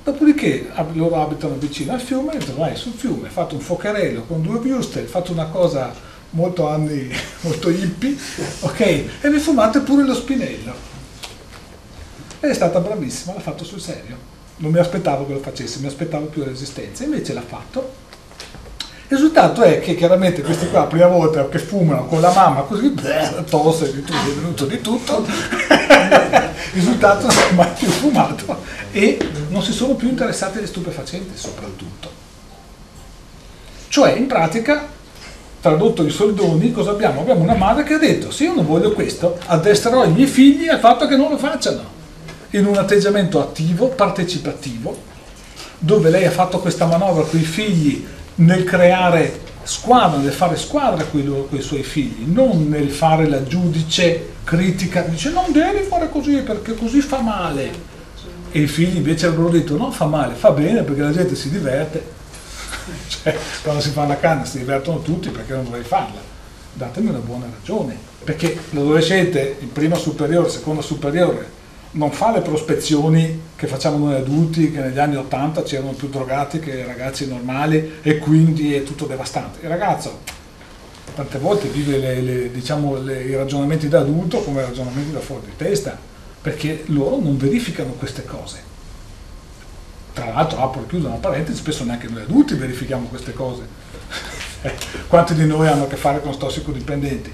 Dopodiché 0.08 0.70
loro 0.94 1.22
abitano 1.22 1.56
vicino 1.56 1.92
al 1.92 2.00
fiume, 2.00 2.38
e 2.38 2.52
vai 2.56 2.74
sul 2.76 2.94
fiume, 2.94 3.28
fate 3.28 3.54
un 3.54 3.60
focherello 3.60 4.22
con 4.22 4.40
due 4.40 4.56
wurstel, 4.56 5.06
fate 5.06 5.32
una 5.32 5.48
cosa 5.48 5.94
molto 6.30 6.66
anni, 6.66 7.10
molto 7.42 7.68
hippie, 7.68 8.16
ok? 8.60 8.80
E 8.80 9.30
vi 9.30 9.38
fumate 9.38 9.80
pure 9.80 10.04
lo 10.04 10.14
spinello. 10.14 10.72
È 12.40 12.50
stata 12.54 12.80
bravissima, 12.80 13.34
l'ha 13.34 13.40
fatto 13.40 13.64
sul 13.64 13.82
serio. 13.82 14.16
Non 14.56 14.72
mi 14.72 14.78
aspettavo 14.78 15.26
che 15.26 15.34
lo 15.34 15.40
facesse, 15.40 15.78
mi 15.80 15.88
aspettavo 15.88 16.24
più 16.24 16.42
resistenza, 16.42 17.04
invece 17.04 17.34
l'ha 17.34 17.42
fatto. 17.42 18.07
Il 19.10 19.16
risultato 19.16 19.62
è 19.62 19.80
che 19.80 19.94
chiaramente 19.94 20.42
questi 20.42 20.68
qua 20.68 20.84
prima 20.86 21.06
volta 21.06 21.48
che 21.48 21.58
fumano 21.58 22.04
con 22.04 22.20
la 22.20 22.30
mamma 22.30 22.60
così, 22.60 22.90
bleh, 22.90 23.42
tosse, 23.48 23.90
di 23.90 24.04
tutto, 24.04 24.18
è 24.18 24.34
venuto 24.34 24.66
di 24.66 24.80
tutto, 24.82 25.24
il 25.24 26.52
risultato 26.74 27.26
non 27.26 27.36
hanno 27.36 27.54
mai 27.54 27.70
più 27.70 27.88
fumato 27.88 28.62
e 28.92 29.18
non 29.48 29.62
si 29.62 29.72
sono 29.72 29.94
più 29.94 30.08
interessati 30.08 30.58
agli 30.58 30.66
stupefacenti 30.66 31.38
soprattutto. 31.38 32.10
Cioè 33.88 34.12
in 34.12 34.26
pratica, 34.26 34.86
tradotto 35.62 36.02
in 36.02 36.10
soldoni, 36.10 36.70
cosa 36.70 36.90
abbiamo? 36.90 37.22
Abbiamo 37.22 37.40
una 37.40 37.54
madre 37.54 37.84
che 37.84 37.94
ha 37.94 37.98
detto 37.98 38.30
se 38.30 38.44
io 38.44 38.52
non 38.52 38.66
voglio 38.66 38.92
questo, 38.92 39.38
addestrerò 39.46 40.04
i 40.04 40.12
miei 40.12 40.26
figli 40.26 40.68
al 40.68 40.80
fatto 40.80 41.06
che 41.06 41.16
non 41.16 41.30
lo 41.30 41.38
facciano, 41.38 41.82
in 42.50 42.66
un 42.66 42.76
atteggiamento 42.76 43.40
attivo, 43.40 43.88
partecipativo, 43.88 44.94
dove 45.78 46.10
lei 46.10 46.26
ha 46.26 46.30
fatto 46.30 46.58
questa 46.58 46.84
manovra 46.84 47.24
con 47.24 47.40
i 47.40 47.44
figli 47.44 48.16
nel 48.38 48.64
creare 48.64 49.46
squadra, 49.62 50.18
nel 50.18 50.32
fare 50.32 50.56
squadra 50.56 51.04
con 51.04 51.48
i, 51.50 51.60
suoi 51.60 51.82
figli, 51.82 52.24
non 52.26 52.68
nel 52.68 52.90
fare 52.90 53.28
la 53.28 53.42
giudice 53.42 54.34
critica, 54.44 55.02
dice 55.02 55.30
non 55.30 55.52
devi 55.52 55.82
fare 55.88 56.08
così 56.08 56.36
perché 56.38 56.74
così 56.74 57.00
fa 57.00 57.20
male. 57.20 57.86
E 58.50 58.60
i 58.60 58.66
figli 58.66 58.96
invece 58.96 59.26
avrebbero 59.26 59.50
detto 59.50 59.76
non 59.76 59.92
fa 59.92 60.06
male, 60.06 60.34
fa 60.34 60.50
bene 60.52 60.82
perché 60.82 61.02
la 61.02 61.12
gente 61.12 61.34
si 61.34 61.50
diverte. 61.50 62.16
Cioè, 63.08 63.36
quando 63.62 63.82
si 63.82 63.90
fa 63.90 64.06
la 64.06 64.18
canna 64.18 64.44
si 64.44 64.58
divertono 64.58 65.02
tutti 65.02 65.28
perché 65.28 65.52
non 65.52 65.64
dovrei 65.64 65.82
farla. 65.82 66.20
Datemi 66.72 67.08
una 67.08 67.18
buona 67.18 67.46
ragione. 67.52 67.96
Perché 68.24 68.58
l'adolescente 68.70 69.56
in 69.60 69.72
prima 69.72 69.96
superiore, 69.96 70.48
seconda 70.48 70.80
superiore, 70.80 71.50
non 71.92 72.12
fa 72.12 72.32
le 72.32 72.40
prospezioni 72.42 73.40
che 73.56 73.66
facciamo 73.66 74.06
noi 74.06 74.16
adulti, 74.16 74.70
che 74.70 74.80
negli 74.80 74.98
anni 74.98 75.16
80 75.16 75.62
c'erano 75.62 75.92
più 75.92 76.08
drogati 76.08 76.60
che 76.60 76.84
ragazzi 76.84 77.26
normali 77.26 77.94
e 78.02 78.18
quindi 78.18 78.74
è 78.74 78.82
tutto 78.82 79.06
devastante. 79.06 79.60
Il 79.62 79.68
ragazzo 79.68 80.20
tante 81.14 81.38
volte 81.38 81.68
vive 81.68 81.96
le- 81.98 82.20
le- 82.20 82.50
diciamo, 82.52 83.00
le- 83.00 83.24
i 83.24 83.34
ragionamenti 83.34 83.88
da 83.88 84.00
adulto 84.00 84.42
come 84.42 84.60
ragionamenti 84.62 85.12
da 85.12 85.20
fuori 85.20 85.46
di 85.46 85.56
testa, 85.56 85.98
perché 86.40 86.84
loro 86.86 87.18
non 87.18 87.36
verificano 87.36 87.92
queste 87.92 88.24
cose. 88.24 88.66
Tra 90.12 90.26
l'altro, 90.26 90.60
apro 90.60 90.82
e 90.82 90.86
chiudo 90.86 91.06
una 91.08 91.16
parentesi, 91.16 91.58
spesso 91.58 91.84
neanche 91.84 92.08
noi 92.08 92.22
adulti 92.22 92.54
verifichiamo 92.54 93.06
queste 93.06 93.32
cose. 93.32 93.62
Quanti 95.08 95.34
di 95.34 95.46
noi 95.46 95.66
hanno 95.68 95.84
a 95.84 95.86
che 95.86 95.96
fare 95.96 96.20
con 96.20 96.36
tossicodipendenti? 96.36 97.32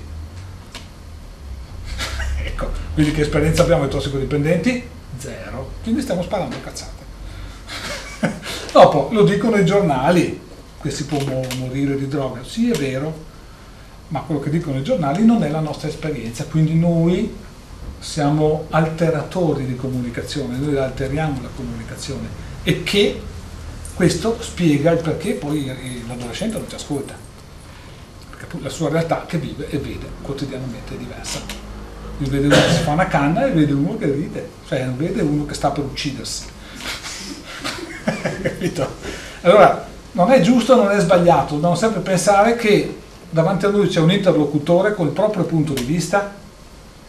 Ecco, 2.44 2.70
quindi 2.94 3.12
che 3.12 3.22
esperienza 3.22 3.62
abbiamo 3.62 3.82
dei 3.82 3.90
tossicodipendenti? 3.90 4.92
zero, 5.18 5.72
quindi 5.82 6.02
stiamo 6.02 6.22
sparando 6.22 6.56
cazzate. 6.62 7.02
Dopo 8.72 9.08
lo 9.12 9.22
dicono 9.24 9.56
i 9.56 9.64
giornali 9.64 10.40
che 10.82 10.90
si 10.90 11.06
può 11.06 11.18
mo- 11.20 11.46
morire 11.58 11.96
di 11.96 12.08
droga, 12.08 12.42
sì 12.44 12.70
è 12.70 12.76
vero, 12.76 13.32
ma 14.08 14.20
quello 14.20 14.40
che 14.40 14.50
dicono 14.50 14.78
i 14.78 14.82
giornali 14.82 15.24
non 15.24 15.42
è 15.42 15.48
la 15.48 15.60
nostra 15.60 15.88
esperienza, 15.88 16.44
quindi 16.44 16.74
noi 16.74 17.34
siamo 17.98 18.66
alteratori 18.70 19.64
di 19.64 19.76
comunicazione, 19.76 20.58
noi 20.58 20.76
alteriamo 20.76 21.40
la 21.40 21.48
comunicazione 21.54 22.28
e 22.62 22.82
che 22.82 23.20
questo 23.94 24.36
spiega 24.42 24.90
il 24.90 25.00
perché 25.00 25.34
poi 25.34 25.64
l'adolescente 26.06 26.58
non 26.58 26.68
ci 26.68 26.74
ascolta, 26.74 27.14
perché 28.30 28.46
la 28.60 28.68
sua 28.68 28.90
realtà 28.90 29.24
che 29.26 29.38
vive 29.38 29.70
e 29.70 29.78
vede 29.78 30.06
quotidianamente 30.20 30.94
è 30.94 30.98
diversa. 30.98 31.63
Lui 32.18 32.28
vede 32.28 32.46
uno 32.46 32.54
che 32.54 32.72
si 32.72 32.82
fa 32.82 32.90
una 32.92 33.06
canna 33.06 33.46
e 33.46 33.50
vede 33.50 33.72
uno 33.72 33.96
che 33.96 34.06
ride, 34.06 34.48
cioè 34.66 34.84
non 34.84 34.96
vede 34.96 35.22
uno 35.22 35.44
che 35.46 35.54
sta 35.54 35.70
per 35.70 35.84
uccidersi. 35.84 36.44
Capito? 38.42 38.88
Allora, 39.40 39.86
non 40.12 40.30
è 40.30 40.40
giusto, 40.40 40.76
non 40.76 40.90
è 40.90 41.00
sbagliato, 41.00 41.54
dobbiamo 41.54 41.74
sempre 41.74 42.00
pensare 42.00 42.54
che 42.56 42.98
davanti 43.30 43.64
a 43.64 43.68
lui 43.68 43.88
c'è 43.88 44.00
un 44.00 44.12
interlocutore 44.12 44.94
col 44.94 45.10
proprio 45.10 45.44
punto 45.44 45.72
di 45.72 45.82
vista 45.82 46.32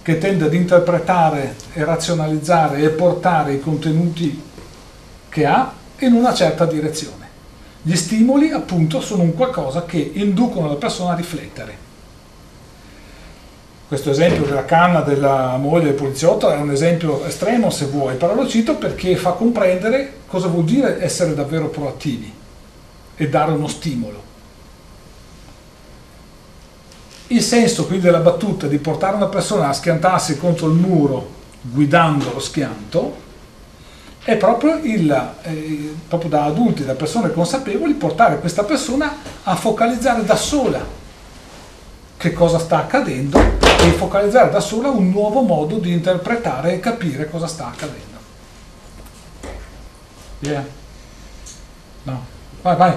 che 0.02 0.18
tende 0.18 0.46
ad 0.46 0.54
interpretare 0.54 1.56
e 1.74 1.84
razionalizzare 1.84 2.82
e 2.82 2.90
portare 2.90 3.54
i 3.54 3.60
contenuti 3.60 4.42
che 5.30 5.46
ha 5.46 5.72
in 6.00 6.14
una 6.14 6.34
certa 6.34 6.66
direzione. 6.66 7.28
Gli 7.82 7.96
stimoli 7.96 8.50
appunto 8.50 9.02
sono 9.02 9.22
un 9.22 9.36
qualcosa 9.36 9.86
che 9.86 10.12
inducono 10.16 10.68
la 10.68 10.76
persona 10.76 11.14
a 11.14 11.16
riflettere. 11.16 11.85
Questo 13.88 14.10
esempio 14.10 14.46
della 14.46 14.66
canna 14.66 15.02
della 15.02 15.58
moglie 15.58 15.86
del 15.86 15.94
poliziotto 15.94 16.50
è 16.50 16.56
un 16.56 16.72
esempio 16.72 17.24
estremo 17.24 17.70
se 17.70 17.86
vuoi, 17.86 18.16
però 18.16 18.34
lo 18.34 18.48
cito 18.48 18.78
perché 18.78 19.16
fa 19.16 19.34
comprendere 19.34 20.22
cosa 20.26 20.48
vuol 20.48 20.64
dire 20.64 21.04
essere 21.04 21.36
davvero 21.36 21.68
proattivi 21.68 22.34
e 23.16 23.30
dare 23.30 23.52
uno 23.52 23.68
stimolo. 23.68 24.24
Il 27.28 27.44
senso 27.44 27.86
quindi 27.86 28.06
della 28.06 28.20
battuta 28.20 28.66
di 28.66 28.80
portare 28.80 29.18
una 29.18 29.28
persona 29.28 29.70
a 29.70 29.74
schiantarsi 29.74 30.38
contro 30.38 30.68
il 30.68 30.74
muro 30.74 31.34
guidando 31.62 32.32
lo 32.34 32.40
schianto 32.40 33.24
è 34.24 34.36
proprio, 34.38 34.80
il, 34.82 35.34
eh, 35.44 35.96
proprio 36.08 36.30
da 36.32 36.46
adulti, 36.46 36.84
da 36.84 36.96
persone 36.96 37.32
consapevoli, 37.32 37.94
portare 37.94 38.40
questa 38.40 38.64
persona 38.64 39.16
a 39.44 39.56
focalizzare 39.56 40.26
da 40.26 40.36
sola 40.36 41.04
che 42.18 42.34
cosa 42.34 42.60
sta 42.60 42.78
accadendo 42.78 43.40
e 43.40 43.92
focalizzare 43.92 44.50
da 44.50 44.60
sola 44.60 44.90
un 44.90 45.10
nuovo 45.10 45.42
modo 45.42 45.78
di 45.78 45.92
interpretare 45.92 46.74
e 46.74 46.80
capire 46.80 47.30
cosa 47.30 47.48
sta 47.48 47.68
accadendo. 47.68 48.18
Yeah. 50.40 50.66
No. 52.04 52.26
Vai, 52.62 52.76
vai. 52.76 52.94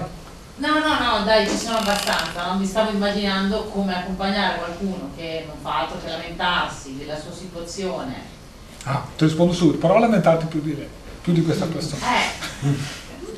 No, 0.57 0.79
no, 0.81 0.99
no, 0.99 1.25
dai, 1.25 1.49
ci 1.49 1.57
sono 1.57 1.79
abbastanza, 1.79 2.47
non 2.47 2.59
mi 2.59 2.67
stavo 2.67 2.91
immaginando 2.91 3.65
come 3.65 3.97
accompagnare 3.97 4.59
qualcuno 4.59 5.11
che 5.17 5.45
non 5.47 5.57
fa 5.61 5.83
altro 5.83 5.99
che 6.03 6.09
lamentarsi 6.09 6.97
della 6.97 7.19
sua 7.19 7.33
situazione. 7.33 8.37
Ah, 8.85 9.05
ti 9.17 9.25
rispondo 9.25 9.53
subito, 9.53 9.79
però 9.79 9.99
lamentarti 9.99 10.47
più 10.47 10.61
di 10.61 10.75
lei, 10.75 10.89
più 11.23 11.33
di 11.33 11.45
questa 11.45 11.67
persona. 11.67 12.03
Eh, 12.03 12.69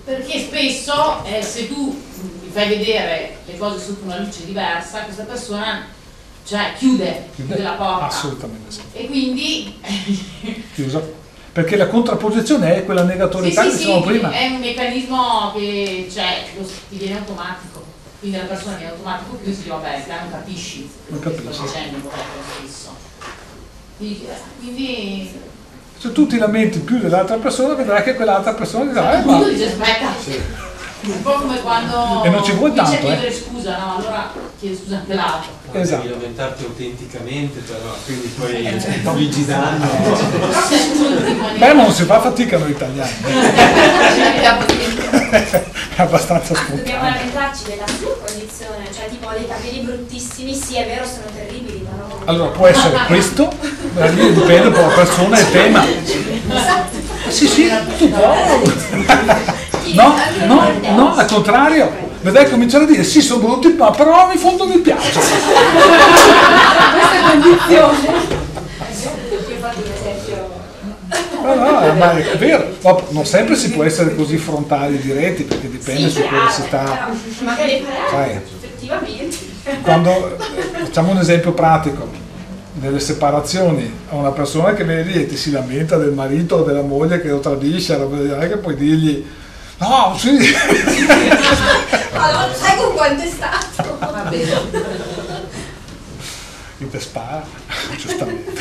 perché 0.04 0.38
spesso 0.38 1.22
eh, 1.24 1.42
se 1.42 1.68
tu 1.68 2.00
mi 2.50 2.56
fai 2.56 2.68
vedere 2.68 3.36
le 3.46 3.56
cose 3.56 3.78
sotto 3.78 4.04
una 4.04 4.18
luce 4.18 4.44
diversa, 4.44 5.02
questa 5.02 5.22
persona 5.22 5.86
cioè, 6.44 6.72
chiude, 6.76 7.28
chiude 7.36 7.62
la 7.62 7.72
porta. 7.72 8.06
Assolutamente 8.06 8.72
sì. 8.72 8.80
E 8.92 9.06
quindi... 9.06 9.80
Chiusa. 10.74 11.00
Perché 11.52 11.76
la 11.76 11.86
contrapposizione 11.86 12.76
è 12.76 12.84
quella 12.84 13.04
negatorietà 13.04 13.62
sì, 13.62 13.68
che 13.68 13.72
sì, 13.72 13.78
dicevamo 13.78 14.02
sì, 14.02 14.08
prima. 14.08 14.30
È 14.32 14.46
un 14.46 14.58
meccanismo 14.58 15.52
che 15.54 16.08
cioè, 16.12 16.44
lo, 16.56 16.64
ti 16.64 16.96
viene 16.96 17.18
automatico. 17.18 17.84
Quindi 18.18 18.36
la 18.36 18.44
persona 18.44 18.76
viene 18.76 18.92
automatico 18.92 19.36
più 19.36 19.52
si 19.52 19.58
dice 19.58 19.68
vabbè, 19.70 20.04
non 20.08 20.30
capisci 20.30 20.90
Non 21.08 21.20
capisci. 21.20 21.52
sto 21.52 21.62
dicendo 21.62 22.10
stesso. 22.58 22.96
Quindi, 23.96 24.26
quindi 24.58 25.40
Se 25.98 26.12
tu 26.12 26.26
ti 26.26 26.38
lamenti 26.38 26.80
più 26.80 26.98
dell'altra 26.98 27.36
persona, 27.36 27.74
vedrai 27.74 28.02
che 28.02 28.14
quell'altra 28.14 28.54
persona 28.54 28.90
dirà, 28.90 29.12
eh, 29.12 29.16
appunto 29.18 29.46
ma 29.46 29.48
dice 29.48 29.66
aspetta. 29.66 30.69
Un 31.02 31.22
po' 31.22 31.32
come 31.32 31.60
quando 31.60 32.22
E 32.24 32.28
non 32.28 32.44
ci 32.44 32.52
vuole 32.52 32.74
tanto, 32.74 32.98
chiedere 32.98 33.28
eh. 33.28 33.32
scusa, 33.32 33.78
no? 33.78 33.96
Allora 33.96 34.32
chiede 34.58 34.76
scusa 34.76 34.96
anche 34.96 35.14
l'altro. 35.14 35.50
Esatto. 35.72 36.02
Devi 36.02 36.14
lamentarti 36.14 36.64
autenticamente 36.64 37.60
però, 37.60 37.94
quindi 38.04 38.26
poi 38.28 39.02
Luigi 39.02 39.44
Danno. 39.46 39.88
Beh, 41.58 41.72
non 41.72 41.92
si 41.92 42.04
fa 42.04 42.20
fatica 42.20 42.58
noi 42.58 42.70
italiani. 42.70 43.10
è 45.30 46.02
abbastanza 46.02 46.54
Ma 46.54 46.60
dobbiamo 46.60 46.84
spontaneo. 46.84 47.14
lamentarci 47.14 47.64
della 47.66 47.86
sua 47.86 48.16
condizione, 48.24 48.88
cioè 48.94 49.08
tipo 49.08 49.28
ho 49.28 49.32
dei 49.32 49.46
capelli 49.46 49.80
bruttissimi, 49.80 50.54
sì 50.54 50.76
è 50.76 50.86
vero 50.86 51.04
sono 51.04 51.26
terribili, 51.34 51.86
però... 51.88 52.20
Allora, 52.24 52.50
può 52.50 52.66
essere 52.66 52.98
questo, 53.06 53.52
dipende 53.92 54.66
un 54.66 54.72
po' 54.72 54.80
dalla 54.80 54.94
persona 54.94 55.38
e 55.38 55.40
il 55.40 55.50
tema. 55.50 55.86
Sì, 57.28 57.46
sì, 57.46 57.70
tu 57.98 58.10
puoi. 58.10 59.58
No, 59.94 60.14
no, 60.46 60.72
no, 60.94 61.14
al 61.14 61.26
contrario. 61.26 62.08
Vedrai 62.22 62.50
cominciare 62.50 62.84
a 62.84 62.86
dire 62.86 63.02
sì, 63.02 63.22
sono 63.22 63.40
brutti, 63.40 63.72
ma 63.72 63.90
però 63.90 64.30
in 64.30 64.38
fondo 64.38 64.66
mi 64.66 64.74
ho 64.74 64.82
fatto 69.58 69.78
un 69.78 69.92
esempio... 69.94 70.48
No, 71.42 71.54
no, 71.54 71.94
ma 71.94 72.12
è 72.16 72.36
vero. 72.36 72.76
Ma 72.82 72.96
non 73.08 73.24
sempre 73.24 73.56
si 73.56 73.70
può 73.70 73.84
essere 73.84 74.14
così 74.14 74.36
frontali 74.36 74.96
e 74.96 75.00
diretti 75.00 75.44
perché 75.44 75.70
dipende 75.70 76.10
Sì, 76.10 76.16
su 76.16 76.28
cosa 76.28 76.50
si 76.50 76.62
però, 76.68 76.84
sta. 76.84 77.08
magari 77.42 77.86
effettivamente. 78.62 79.36
Quando 79.82 80.36
eh, 80.36 80.84
facciamo 80.84 81.12
un 81.12 81.18
esempio 81.18 81.52
pratico, 81.52 82.08
nelle 82.74 83.00
separazioni 83.00 83.90
a 84.10 84.14
una 84.14 84.30
persona 84.30 84.74
che 84.74 84.84
viene 84.84 85.02
lì 85.02 85.14
e 85.14 85.26
ti 85.26 85.36
si 85.36 85.50
lamenta 85.50 85.96
del 85.96 86.12
marito 86.12 86.56
o 86.56 86.62
della 86.62 86.82
moglie 86.82 87.20
che 87.20 87.28
lo 87.28 87.40
tradisce, 87.40 87.96
non 87.96 88.36
è 88.40 88.48
che 88.48 88.58
puoi 88.58 88.76
dirgli 88.76 89.24
no, 89.80 90.16
sì, 90.18 90.36
Allora, 92.12 92.52
sai 92.54 92.76
con 92.76 92.92
quanto 92.94 93.22
è 93.22 93.28
stato? 93.28 93.96
Va 93.98 94.22
bene. 94.28 94.60
che 96.78 96.88
ti 96.90 97.00
spara, 97.00 97.44
giustamente. 97.96 98.52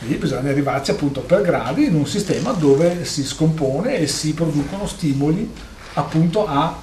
Lì 0.00 0.14
bisogna 0.16 0.50
arrivarci 0.50 0.90
appunto 0.90 1.20
per 1.20 1.40
gradi 1.42 1.86
in 1.86 1.94
un 1.94 2.06
sistema 2.06 2.52
dove 2.52 3.04
si 3.06 3.24
scompone 3.24 3.98
e 3.98 4.06
si 4.06 4.34
producono 4.34 4.86
stimoli 4.86 5.50
appunto 5.94 6.46
a, 6.46 6.76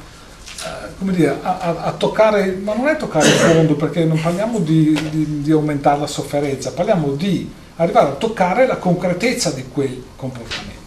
eh, 0.63 0.93
come 0.97 1.11
dire, 1.13 1.37
a, 1.41 1.57
a- 1.59 1.81
a 1.83 1.91
toccare, 1.91 2.51
ma 2.63 2.73
non 2.73 2.87
è 2.87 2.97
toccare 2.97 3.27
il 3.27 3.33
fondo 3.33 3.75
perché 3.75 4.05
non 4.05 4.19
parliamo 4.19 4.57
di, 4.59 4.97
di- 5.11 5.41
di 5.41 5.51
aumentare 5.51 5.99
la 5.99 6.07
sofferenza, 6.07 6.71
parliamo 6.71 7.11
di 7.11 7.49
arrivare 7.75 8.07
a 8.09 8.13
toccare 8.13 8.65
la 8.65 8.77
concretezza 8.77 9.51
di 9.51 9.65
quel 9.71 10.03
comportamento 10.15 10.80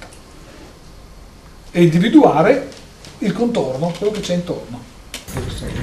e 1.77 1.83
individuare 1.83 2.69
il 3.19 3.33
contorno, 3.33 3.93
quello 3.99 4.13
che 4.13 4.21
c'è 4.21 4.35
intorno. 4.35 4.81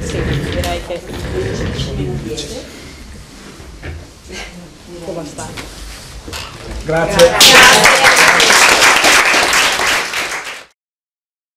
Sì, 0.02 0.22
direi 0.50 0.80
che 0.88 1.02
può 5.04 5.12
bastare. 5.12 5.52
Grazie. 6.86 7.30
Grazie. 7.30 8.51